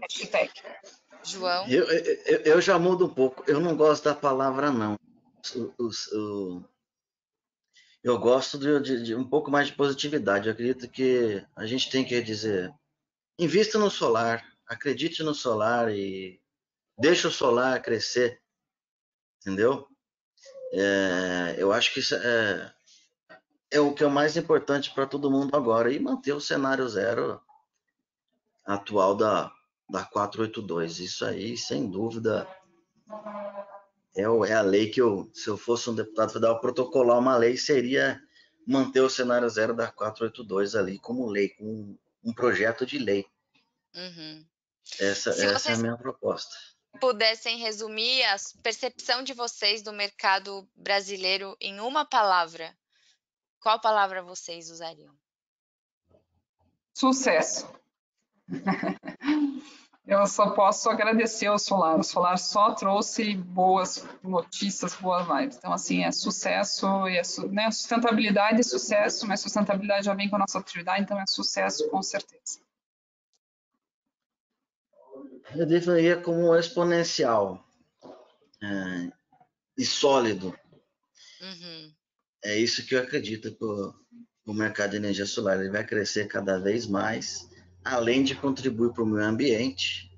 Hashtag. 0.00 0.50
João? 1.24 1.68
Eu, 1.68 1.84
eu, 1.84 2.40
eu, 2.40 2.60
já 2.60 2.78
mudo 2.78 3.06
um 3.06 3.08
pouco. 3.08 3.44
Eu 3.46 3.60
não 3.60 3.76
gosto 3.76 4.04
da 4.04 4.14
palavra 4.14 4.70
não. 4.70 4.98
O, 5.78 5.88
o, 5.88 6.64
eu 8.02 8.18
gosto 8.18 8.58
de, 8.58 8.80
de, 8.80 9.02
de, 9.02 9.14
um 9.14 9.24
pouco 9.24 9.50
mais 9.50 9.68
de 9.68 9.74
positividade. 9.74 10.46
Eu 10.46 10.52
acredito 10.52 10.88
que 10.88 11.44
a 11.56 11.66
gente 11.66 11.90
tem 11.90 12.04
que 12.04 12.20
dizer: 12.20 12.72
invista 13.38 13.78
no 13.78 13.90
solar, 13.90 14.44
acredite 14.66 15.22
no 15.22 15.34
solar 15.34 15.90
e 15.90 16.40
deixe 16.98 17.26
o 17.26 17.30
solar 17.30 17.82
crescer. 17.82 18.40
Entendeu? 19.40 19.88
É, 20.72 21.54
eu 21.58 21.72
acho 21.72 21.92
que 21.92 22.00
isso 22.00 22.14
é, 22.14 22.74
é 23.70 23.80
o 23.80 23.94
que 23.94 24.02
é 24.02 24.06
o 24.06 24.10
mais 24.10 24.36
importante 24.36 24.92
para 24.92 25.06
todo 25.06 25.30
mundo 25.30 25.56
agora 25.56 25.92
e 25.92 25.98
manter 25.98 26.32
o 26.32 26.40
cenário 26.40 26.88
zero 26.88 27.40
atual 28.64 29.14
da, 29.14 29.53
da 29.88 30.04
482. 30.04 30.98
Isso 30.98 31.24
aí, 31.24 31.56
sem 31.56 31.90
dúvida, 31.90 32.48
é, 34.16 34.22
é 34.22 34.54
a 34.54 34.62
lei 34.62 34.90
que 34.90 35.00
eu, 35.00 35.30
se 35.34 35.48
eu 35.48 35.56
fosse 35.56 35.90
um 35.90 35.94
deputado 35.94 36.32
federal, 36.32 36.60
protocolar 36.60 37.18
uma 37.18 37.36
lei 37.36 37.56
seria 37.56 38.20
manter 38.66 39.00
o 39.00 39.10
cenário 39.10 39.48
zero 39.48 39.74
da 39.74 39.90
482 39.90 40.74
ali 40.74 40.98
como 40.98 41.26
lei, 41.26 41.50
como 41.50 41.98
um 42.22 42.32
projeto 42.32 42.86
de 42.86 42.98
lei. 42.98 43.26
Uhum. 43.94 44.46
Essa, 44.98 45.30
essa 45.30 45.72
é 45.72 45.74
a 45.74 45.78
minha 45.78 45.96
proposta. 45.96 46.54
Pudessem 47.00 47.58
resumir 47.58 48.22
a 48.24 48.36
percepção 48.62 49.22
de 49.22 49.34
vocês 49.34 49.82
do 49.82 49.92
mercado 49.92 50.68
brasileiro 50.76 51.56
em 51.60 51.80
uma 51.80 52.04
palavra, 52.04 52.76
qual 53.60 53.80
palavra 53.80 54.22
vocês 54.22 54.70
usariam? 54.70 55.14
Sucesso. 56.92 57.68
eu 60.06 60.26
só 60.26 60.50
posso 60.50 60.88
agradecer 60.90 61.46
ao 61.46 61.58
Solar. 61.58 61.98
O 61.98 62.02
Solar 62.02 62.38
só 62.38 62.72
trouxe 62.74 63.34
boas 63.34 64.06
notícias, 64.22 64.94
boas 64.94 65.26
vibes. 65.26 65.56
Então, 65.56 65.72
assim, 65.72 66.04
é 66.04 66.12
sucesso, 66.12 66.86
é 67.06 67.22
né, 67.50 67.70
sustentabilidade 67.70 68.60
e 68.60 68.64
sucesso, 68.64 69.26
mas 69.26 69.40
sustentabilidade 69.40 70.06
já 70.06 70.14
vem 70.14 70.28
com 70.28 70.36
a 70.36 70.40
nossa 70.40 70.58
atividade, 70.58 71.02
então 71.02 71.20
é 71.20 71.24
sucesso 71.26 71.88
com 71.90 72.02
certeza. 72.02 72.60
Eu 75.54 75.66
definiria 75.66 76.16
como 76.20 76.54
exponencial. 76.54 77.64
É, 78.62 79.12
e 79.76 79.84
sólido. 79.84 80.56
Uhum. 81.40 81.92
É 82.44 82.56
isso 82.58 82.86
que 82.86 82.94
eu 82.94 83.00
acredito 83.02 83.54
que 83.54 83.64
o, 83.64 83.94
o 84.46 84.54
mercado 84.54 84.92
de 84.92 84.96
energia 84.96 85.26
solar 85.26 85.60
ele 85.60 85.70
vai 85.70 85.84
crescer 85.84 86.26
cada 86.28 86.58
vez 86.58 86.86
mais, 86.86 87.48
além 87.84 88.22
de 88.22 88.34
contribuir 88.34 88.92
para 88.92 89.02
o 89.02 89.06
meio 89.06 89.26
ambiente. 89.26 90.10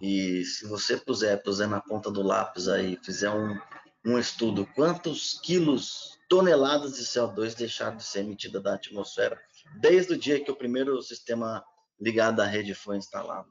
E 0.00 0.44
se 0.44 0.66
você 0.66 0.96
puser, 0.96 1.42
puser 1.42 1.68
na 1.68 1.80
ponta 1.80 2.10
do 2.10 2.22
lápis 2.22 2.68
aí, 2.68 2.96
fizer 3.02 3.30
um, 3.30 3.58
um 4.04 4.18
estudo, 4.18 4.64
quantos 4.74 5.40
quilos, 5.40 6.16
toneladas 6.28 6.96
de 6.96 7.04
CO2 7.04 7.54
deixaram 7.54 7.96
de 7.96 8.04
ser 8.04 8.20
emitida 8.20 8.60
da 8.60 8.74
atmosfera 8.74 9.40
desde 9.80 10.14
o 10.14 10.18
dia 10.18 10.42
que 10.42 10.50
o 10.50 10.56
primeiro 10.56 11.00
sistema 11.02 11.64
ligado 12.00 12.40
à 12.40 12.46
rede 12.46 12.74
foi 12.74 12.96
instalado. 12.96 13.48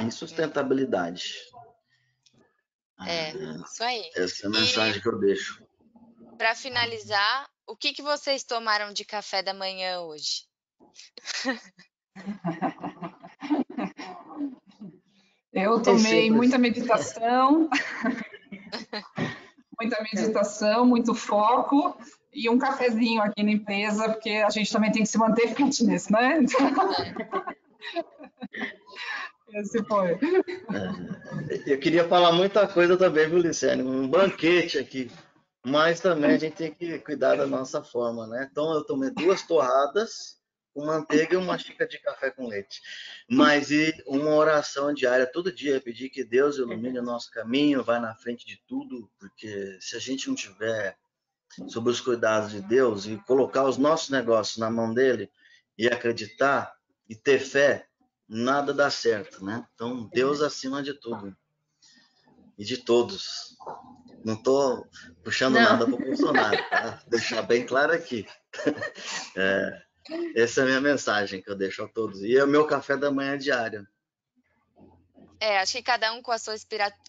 E 0.00 0.10
sustentabilidade. 0.10 1.34
É, 3.06 3.30
ah, 3.30 3.64
isso 3.66 3.82
aí. 3.82 4.10
Essa 4.14 4.44
é 4.44 4.46
a 4.46 4.50
mensagem 4.50 4.98
e, 4.98 5.02
que 5.02 5.08
eu 5.08 5.18
deixo. 5.18 5.62
Para 6.38 6.54
finalizar, 6.54 7.50
o 7.66 7.76
que, 7.76 7.92
que 7.92 8.02
vocês 8.02 8.44
tomaram 8.44 8.92
de 8.92 9.04
café 9.04 9.42
da 9.42 9.52
manhã 9.52 10.00
hoje? 10.00 10.46
Eu 15.52 15.82
tomei 15.82 16.30
muita 16.30 16.56
meditação, 16.56 17.68
muita 19.78 20.02
meditação, 20.02 20.86
muito 20.86 21.14
foco 21.14 21.94
e 22.32 22.48
um 22.48 22.58
cafezinho 22.58 23.20
aqui 23.20 23.42
na 23.42 23.50
empresa, 23.50 24.08
porque 24.08 24.30
a 24.30 24.48
gente 24.48 24.72
também 24.72 24.90
tem 24.90 25.02
que 25.02 25.08
se 25.08 25.18
manter 25.18 25.54
fitness, 25.54 26.08
né? 26.08 26.40
Esse 29.54 29.84
foi. 29.84 30.12
É, 30.12 30.18
eu 31.66 31.78
queria 31.78 32.08
falar 32.08 32.32
muita 32.32 32.66
coisa 32.66 32.96
também, 32.96 33.28
viu? 33.28 33.42
Um 33.84 34.08
banquete 34.08 34.78
aqui. 34.78 35.10
Mas 35.64 36.00
também 36.00 36.30
a 36.30 36.38
gente 36.38 36.56
tem 36.56 36.74
que 36.74 36.98
cuidar 37.00 37.36
da 37.36 37.46
nossa 37.46 37.84
forma, 37.84 38.26
né? 38.26 38.48
Então 38.50 38.72
eu 38.72 38.82
tomei 38.84 39.10
duas 39.10 39.42
torradas 39.42 40.41
com 40.72 40.86
manteiga 40.86 41.34
e 41.34 41.36
uma 41.36 41.58
xícara 41.58 41.88
de 41.88 41.98
café 41.98 42.30
com 42.30 42.46
leite. 42.46 42.80
Mas 43.28 43.70
e 43.70 43.92
uma 44.06 44.34
oração 44.34 44.92
diária 44.92 45.26
todo 45.26 45.52
dia, 45.52 45.80
pedir 45.80 46.08
que 46.08 46.24
Deus 46.24 46.56
ilumine 46.56 46.98
o 46.98 47.02
nosso 47.02 47.30
caminho, 47.30 47.84
vai 47.84 48.00
na 48.00 48.14
frente 48.14 48.46
de 48.46 48.60
tudo, 48.66 49.10
porque 49.18 49.78
se 49.80 49.96
a 49.96 49.98
gente 49.98 50.28
não 50.28 50.34
tiver 50.34 50.96
sobre 51.68 51.92
os 51.92 52.00
cuidados 52.00 52.50
de 52.52 52.62
Deus 52.62 53.06
e 53.06 53.16
colocar 53.26 53.64
os 53.64 53.76
nossos 53.76 54.08
negócios 54.08 54.56
na 54.56 54.70
mão 54.70 54.92
dele 54.92 55.30
e 55.76 55.86
acreditar 55.86 56.74
e 57.08 57.14
ter 57.14 57.38
fé, 57.40 57.86
nada 58.26 58.72
dá 58.72 58.90
certo, 58.90 59.44
né? 59.44 59.66
Então, 59.74 60.08
Deus 60.12 60.40
acima 60.40 60.82
de 60.82 60.94
tudo 60.94 61.36
e 62.56 62.64
de 62.64 62.78
todos. 62.78 63.56
Não 64.24 64.34
estou 64.34 64.86
puxando 65.22 65.54
não. 65.54 65.62
nada 65.62 65.84
para 65.84 65.94
o 65.94 65.98
Bolsonaro, 65.98 66.70
tá? 66.70 67.02
Deixar 67.08 67.42
bem 67.42 67.66
claro 67.66 67.92
aqui. 67.92 68.26
É, 69.34 69.82
essa 70.34 70.60
é 70.60 70.64
a 70.64 70.66
minha 70.66 70.80
mensagem 70.80 71.40
que 71.40 71.50
eu 71.50 71.56
deixo 71.56 71.82
a 71.82 71.88
todos. 71.88 72.22
E 72.22 72.36
é 72.36 72.44
o 72.44 72.48
meu 72.48 72.66
café 72.66 72.96
da 72.96 73.10
manhã 73.10 73.36
diário. 73.38 73.86
É, 75.40 75.58
acho 75.58 75.72
que 75.72 75.82
cada 75.82 76.12
um 76.12 76.22
com 76.22 76.30
a 76.30 76.38
sua 76.38 76.54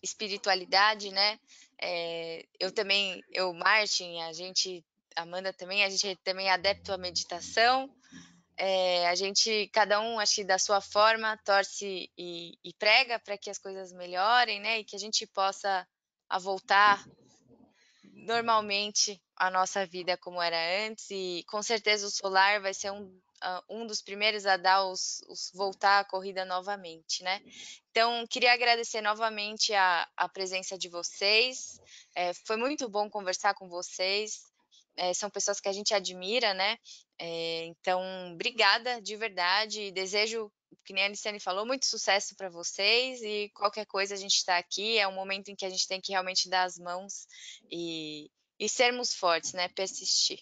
espiritualidade, 0.02 1.12
né? 1.12 1.40
É, 1.80 2.46
eu 2.60 2.72
também, 2.72 3.24
eu, 3.32 3.54
Martin, 3.54 4.20
a 4.22 4.34
gente, 4.34 4.84
Amanda 5.16 5.54
também, 5.54 5.84
a 5.84 5.90
gente 5.90 6.16
também 6.24 6.48
é 6.48 6.52
adepto 6.52 6.92
à 6.94 6.98
meditação. 6.98 7.94
É, 8.58 9.08
a 9.08 9.16
gente, 9.16 9.70
cada 9.74 10.00
um, 10.00 10.20
acho 10.20 10.36
que 10.36 10.44
da 10.44 10.58
sua 10.58 10.82
forma, 10.82 11.38
torce 11.44 12.10
e, 12.18 12.58
e 12.64 12.74
prega 12.80 13.20
para 13.20 13.38
que 13.38 13.50
as 13.50 13.58
coisas 13.58 13.92
melhorem, 13.92 14.60
né? 14.60 14.80
E 14.80 14.84
que 14.84 14.96
a 14.96 15.00
gente 15.00 15.28
possa 15.28 15.88
a 16.30 16.40
voltar 16.40 17.06
normalmente 18.24 19.22
a 19.36 19.50
nossa 19.50 19.86
vida 19.86 20.18
como 20.18 20.42
era 20.42 20.88
antes. 20.88 21.10
E 21.12 21.44
com 21.48 21.62
certeza 21.62 22.08
o 22.08 22.12
solar 22.12 22.62
vai 22.62 22.74
ser 22.74 22.92
um, 22.92 23.04
uh, 23.04 23.64
um 23.70 23.86
dos 23.86 24.02
primeiros 24.02 24.46
a 24.46 24.58
dar 24.58 24.86
os, 24.86 25.22
os, 25.28 25.52
voltar 25.54 26.00
à 26.00 26.06
corrida 26.06 26.46
novamente, 26.46 27.24
né? 27.24 27.42
Então, 27.92 28.26
queria 28.28 28.54
agradecer 28.54 29.02
novamente 29.02 29.74
a, 29.74 30.08
a 30.18 30.30
presença 30.30 30.78
de 30.78 30.90
vocês. 30.90 31.80
É, 32.16 32.34
foi 32.46 32.58
muito 32.58 32.90
bom 32.90 33.10
conversar 33.10 33.54
com 33.54 33.68
vocês. 33.68 34.42
É, 34.96 35.14
são 35.14 35.30
pessoas 35.30 35.60
que 35.60 35.70
a 35.70 35.74
gente 35.74 35.94
admira, 35.94 36.54
né? 36.54 36.78
É, 37.20 37.66
então, 37.66 38.02
obrigada 38.34 39.02
de 39.02 39.16
verdade. 39.16 39.92
Desejo, 39.92 40.52
que 40.86 40.94
nem 40.94 41.04
a 41.04 41.08
Aliciane 41.08 41.40
falou, 41.40 41.66
muito 41.66 41.86
sucesso 41.86 42.36
para 42.36 42.50
vocês 42.50 43.22
e 43.22 43.50
qualquer 43.54 43.86
coisa 43.86 44.14
a 44.14 44.18
gente 44.18 44.36
está 44.36 44.58
aqui. 44.58 44.98
É 44.98 45.08
um 45.08 45.16
momento 45.16 45.50
em 45.50 45.56
que 45.56 45.66
a 45.66 45.70
gente 45.70 45.88
tem 45.88 46.02
que 46.02 46.12
realmente 46.12 46.50
dar 46.50 46.64
as 46.64 46.78
mãos 46.78 47.28
e, 47.72 48.30
e 48.60 48.68
sermos 48.70 49.14
fortes, 49.14 49.54
né? 49.54 49.68
Persistir. 49.70 50.40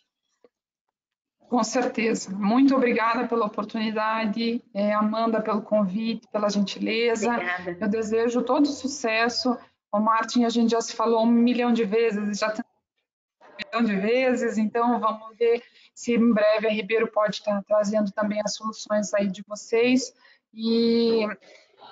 Com 1.52 1.64
certeza. 1.64 2.30
Muito 2.30 2.74
obrigada 2.74 3.28
pela 3.28 3.46
oportunidade, 3.46 4.64
é, 4.74 4.94
Amanda, 4.94 5.42
pelo 5.42 5.62
convite, 5.62 6.26
pela 6.32 6.50
gentileza. 6.50 7.30
Obrigada. 7.30 7.78
Eu 7.82 7.90
desejo 7.90 8.42
todo 8.42 8.68
sucesso. 8.68 9.58
O 9.92 10.00
Martin, 10.00 10.46
a 10.46 10.50
gente 10.50 10.72
já 10.72 10.80
se 10.80 10.94
falou 10.94 11.24
um 11.24 11.28
milhão 11.28 11.74
de 11.74 11.84
vezes, 11.84 12.40
já 12.40 12.52
tem 12.52 12.64
um 12.64 13.56
milhão 13.58 13.84
de 13.84 14.02
vezes, 14.02 14.58
então 14.58 14.98
vamos 14.98 15.36
ver 15.38 15.62
se 15.94 16.14
em 16.14 16.34
breve 16.34 16.68
a 16.68 16.72
Ribeiro 16.72 17.08
pode 17.12 17.38
estar 17.38 17.62
trazendo 17.64 18.12
também 18.12 18.42
as 18.44 18.56
soluções 18.56 19.14
aí 19.14 19.28
de 19.28 19.44
vocês. 19.48 20.14
E 20.54 21.26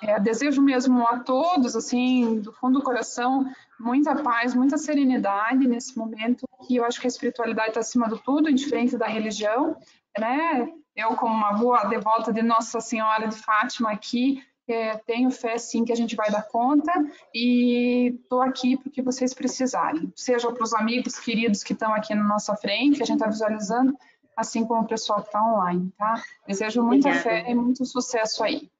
é, 0.02 0.18
desejo 0.18 0.62
mesmo 0.62 1.06
a 1.06 1.20
todos, 1.20 1.76
assim, 1.76 2.40
do 2.40 2.52
fundo 2.52 2.78
do 2.78 2.84
coração, 2.84 3.44
muita 3.78 4.22
paz, 4.22 4.54
muita 4.54 4.78
serenidade 4.78 5.66
nesse 5.66 5.96
momento, 5.96 6.46
que 6.66 6.76
eu 6.76 6.84
acho 6.84 7.00
que 7.00 7.06
a 7.06 7.08
espiritualidade 7.08 7.70
está 7.70 7.80
acima 7.80 8.08
de 8.08 8.22
tudo, 8.22 8.48
indiferente 8.48 8.96
da 8.96 9.06
religião, 9.06 9.76
né? 10.18 10.72
Eu, 10.96 11.14
como 11.16 11.34
uma 11.34 11.52
boa 11.52 11.84
devota 11.84 12.32
de 12.32 12.42
Nossa 12.42 12.80
Senhora 12.80 13.28
de 13.28 13.36
Fátima 13.36 13.92
aqui, 13.92 14.42
é, 14.72 14.96
tenho 14.98 15.30
fé 15.30 15.58
sim 15.58 15.84
que 15.84 15.92
a 15.92 15.96
gente 15.96 16.16
vai 16.16 16.30
dar 16.30 16.42
conta 16.42 16.92
e 17.34 18.14
estou 18.22 18.42
aqui 18.42 18.76
porque 18.76 19.02
vocês 19.02 19.34
precisarem, 19.34 20.12
seja 20.16 20.50
para 20.52 20.62
os 20.62 20.74
amigos 20.74 21.18
queridos 21.18 21.62
que 21.62 21.72
estão 21.72 21.94
aqui 21.94 22.14
na 22.14 22.24
nossa 22.24 22.56
frente, 22.56 22.96
que 22.96 23.02
a 23.02 23.06
gente 23.06 23.18
está 23.18 23.28
visualizando, 23.28 23.96
assim 24.36 24.64
como 24.66 24.82
o 24.82 24.86
pessoal 24.86 25.20
que 25.20 25.28
está 25.28 25.42
online, 25.42 25.92
tá? 25.98 26.22
Desejo 26.46 26.82
muita 26.82 27.08
Obrigada. 27.08 27.30
fé 27.44 27.50
e 27.50 27.54
muito 27.54 27.84
sucesso 27.84 28.42
aí. 28.42 28.70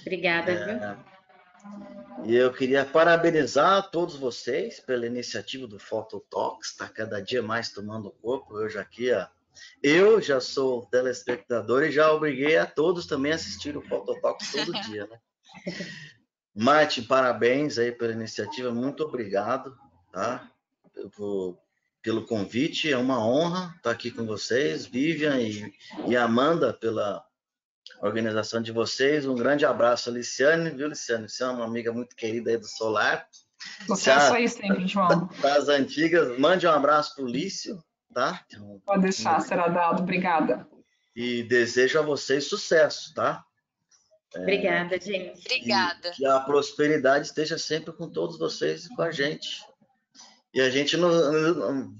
Obrigada, 0.00 0.52
viu? 0.64 0.74
É, 0.74 0.96
e 2.24 2.36
eu 2.36 2.52
queria 2.52 2.84
parabenizar 2.84 3.90
todos 3.90 4.16
vocês 4.16 4.78
pela 4.78 5.06
iniciativa 5.06 5.66
do 5.66 5.78
Phototalks, 5.78 6.70
está 6.70 6.88
cada 6.88 7.20
dia 7.20 7.42
mais 7.42 7.70
tomando 7.70 8.10
corpo. 8.10 8.58
Eu 8.58 8.68
já 8.68 8.80
aqui, 8.80 9.12
ó, 9.12 9.26
eu 9.82 10.20
já 10.20 10.40
sou 10.40 10.86
telespectador 10.86 11.84
e 11.84 11.92
já 11.92 12.12
obriguei 12.12 12.56
a 12.56 12.66
todos 12.66 13.06
também 13.06 13.32
a 13.32 13.36
assistir 13.36 13.76
o 13.76 13.82
Phototalks 13.82 14.52
todo 14.52 14.72
dia, 14.82 15.06
né? 15.06 15.18
Martin, 16.54 17.02
parabéns 17.04 17.78
aí 17.78 17.92
pela 17.92 18.12
iniciativa, 18.12 18.70
muito 18.70 19.04
obrigado, 19.04 19.76
tá? 20.12 20.50
Por, 21.16 21.58
pelo 22.02 22.26
convite, 22.26 22.92
é 22.92 22.96
uma 22.96 23.24
honra 23.24 23.74
estar 23.76 23.90
aqui 23.90 24.10
com 24.10 24.26
vocês, 24.26 24.84
Vivian 24.84 25.40
e, 25.40 25.72
e 26.06 26.16
Amanda, 26.16 26.72
pela 26.72 27.24
organização 28.02 28.60
de 28.60 28.72
vocês. 28.72 29.24
Um 29.24 29.36
grande 29.36 29.64
abraço, 29.64 30.10
Liciane, 30.10 30.70
viu, 30.70 30.88
Liciane? 30.88 31.28
Você 31.28 31.42
é 31.42 31.46
uma 31.46 31.64
amiga 31.64 31.92
muito 31.92 32.16
querida 32.16 32.50
aí 32.50 32.58
do 32.58 32.66
Solar. 32.66 33.26
Sucesso 33.86 34.34
aí 34.34 34.48
sempre, 34.48 34.86
João. 34.86 35.28
Das 35.40 35.68
antigas, 35.68 36.38
mande 36.38 36.66
um 36.66 36.70
abraço 36.70 37.14
para 37.14 37.24
o 37.24 37.28
Lício, 37.28 37.82
tá? 38.12 38.44
Pode 38.84 39.02
deixar, 39.02 39.40
será 39.40 39.68
dado. 39.68 40.02
Obrigada. 40.02 40.66
E 41.14 41.42
desejo 41.42 41.98
a 41.98 42.02
vocês 42.02 42.44
sucesso, 42.44 43.12
tá? 43.14 43.44
É, 44.34 44.40
Obrigada, 44.40 44.98
gente. 45.00 45.40
Obrigada. 45.40 46.10
Que 46.12 46.24
a 46.24 46.40
prosperidade 46.40 47.26
esteja 47.26 47.58
sempre 47.58 47.92
com 47.92 48.08
todos 48.08 48.38
vocês 48.38 48.86
e 48.86 48.94
com 48.94 49.02
a 49.02 49.10
gente. 49.10 49.62
E 50.54 50.60
a 50.60 50.70
gente, 50.70 50.96
no, 50.96 51.94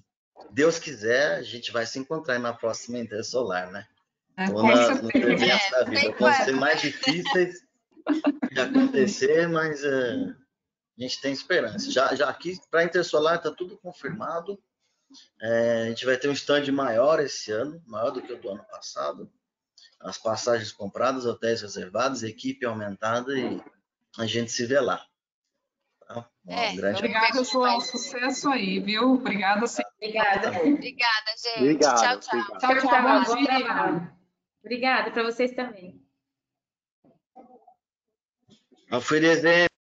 Deus 0.50 0.78
quiser, 0.78 1.36
a 1.36 1.42
gente 1.42 1.72
vai 1.72 1.86
se 1.86 1.98
encontrar 1.98 2.38
na 2.38 2.52
próxima 2.52 2.98
Inter 2.98 3.24
Solar, 3.24 3.70
né? 3.70 3.86
É, 4.36 4.50
Ou 4.50 4.62
na, 4.62 4.94
no 4.94 5.10
evento 5.14 5.70
da 5.70 5.84
vida. 5.84 6.14
Vão 6.18 6.32
ser 6.32 6.52
mais 6.52 6.80
difíceis 6.80 7.66
de 8.50 8.60
acontecer, 8.60 9.48
mas 9.48 9.84
é, 9.84 10.34
a 10.98 11.02
gente 11.02 11.20
tem 11.20 11.32
esperança. 11.32 11.90
Já, 11.90 12.14
já 12.14 12.28
aqui, 12.28 12.58
para 12.70 12.84
Intersolar, 12.84 13.36
está 13.36 13.50
tudo 13.50 13.78
confirmado. 13.78 14.58
É, 15.40 15.82
a 15.82 15.84
gente 15.86 16.04
vai 16.04 16.16
ter 16.16 16.28
um 16.28 16.32
stand 16.32 16.70
maior 16.72 17.20
esse 17.20 17.50
ano, 17.50 17.82
maior 17.86 18.10
do 18.10 18.22
que 18.22 18.32
o 18.32 18.40
do 18.40 18.50
ano 18.50 18.64
passado. 18.64 19.30
As 20.00 20.18
passagens 20.18 20.72
compradas, 20.72 21.26
hotéis 21.26 21.62
reservados, 21.62 22.22
equipe 22.22 22.66
aumentada 22.66 23.38
e 23.38 23.62
a 24.18 24.26
gente 24.26 24.50
se 24.50 24.66
vê 24.66 24.80
lá. 24.80 25.04
Tá? 26.06 26.28
Um 26.46 26.52
é, 26.52 26.74
grande 26.74 26.98
obrigada, 26.98 27.44
João. 27.44 27.80
Sucesso 27.80 28.48
aí, 28.48 28.80
viu? 28.80 29.14
Obrigada. 29.14 29.64
Obrigada. 29.96 30.48
Obrigada, 30.48 31.30
gente. 31.36 31.58
Obrigado, 31.58 32.00
tchau, 32.00 32.18
tchau. 32.20 32.58
Tchau, 32.58 32.78
tchau. 32.80 33.24
Bom 33.24 33.36
dia. 33.36 34.12
Obrigada 34.60 35.10
para 35.10 35.22
vocês 35.22 35.52
também. 35.52 36.00
Oferecer 38.90 39.71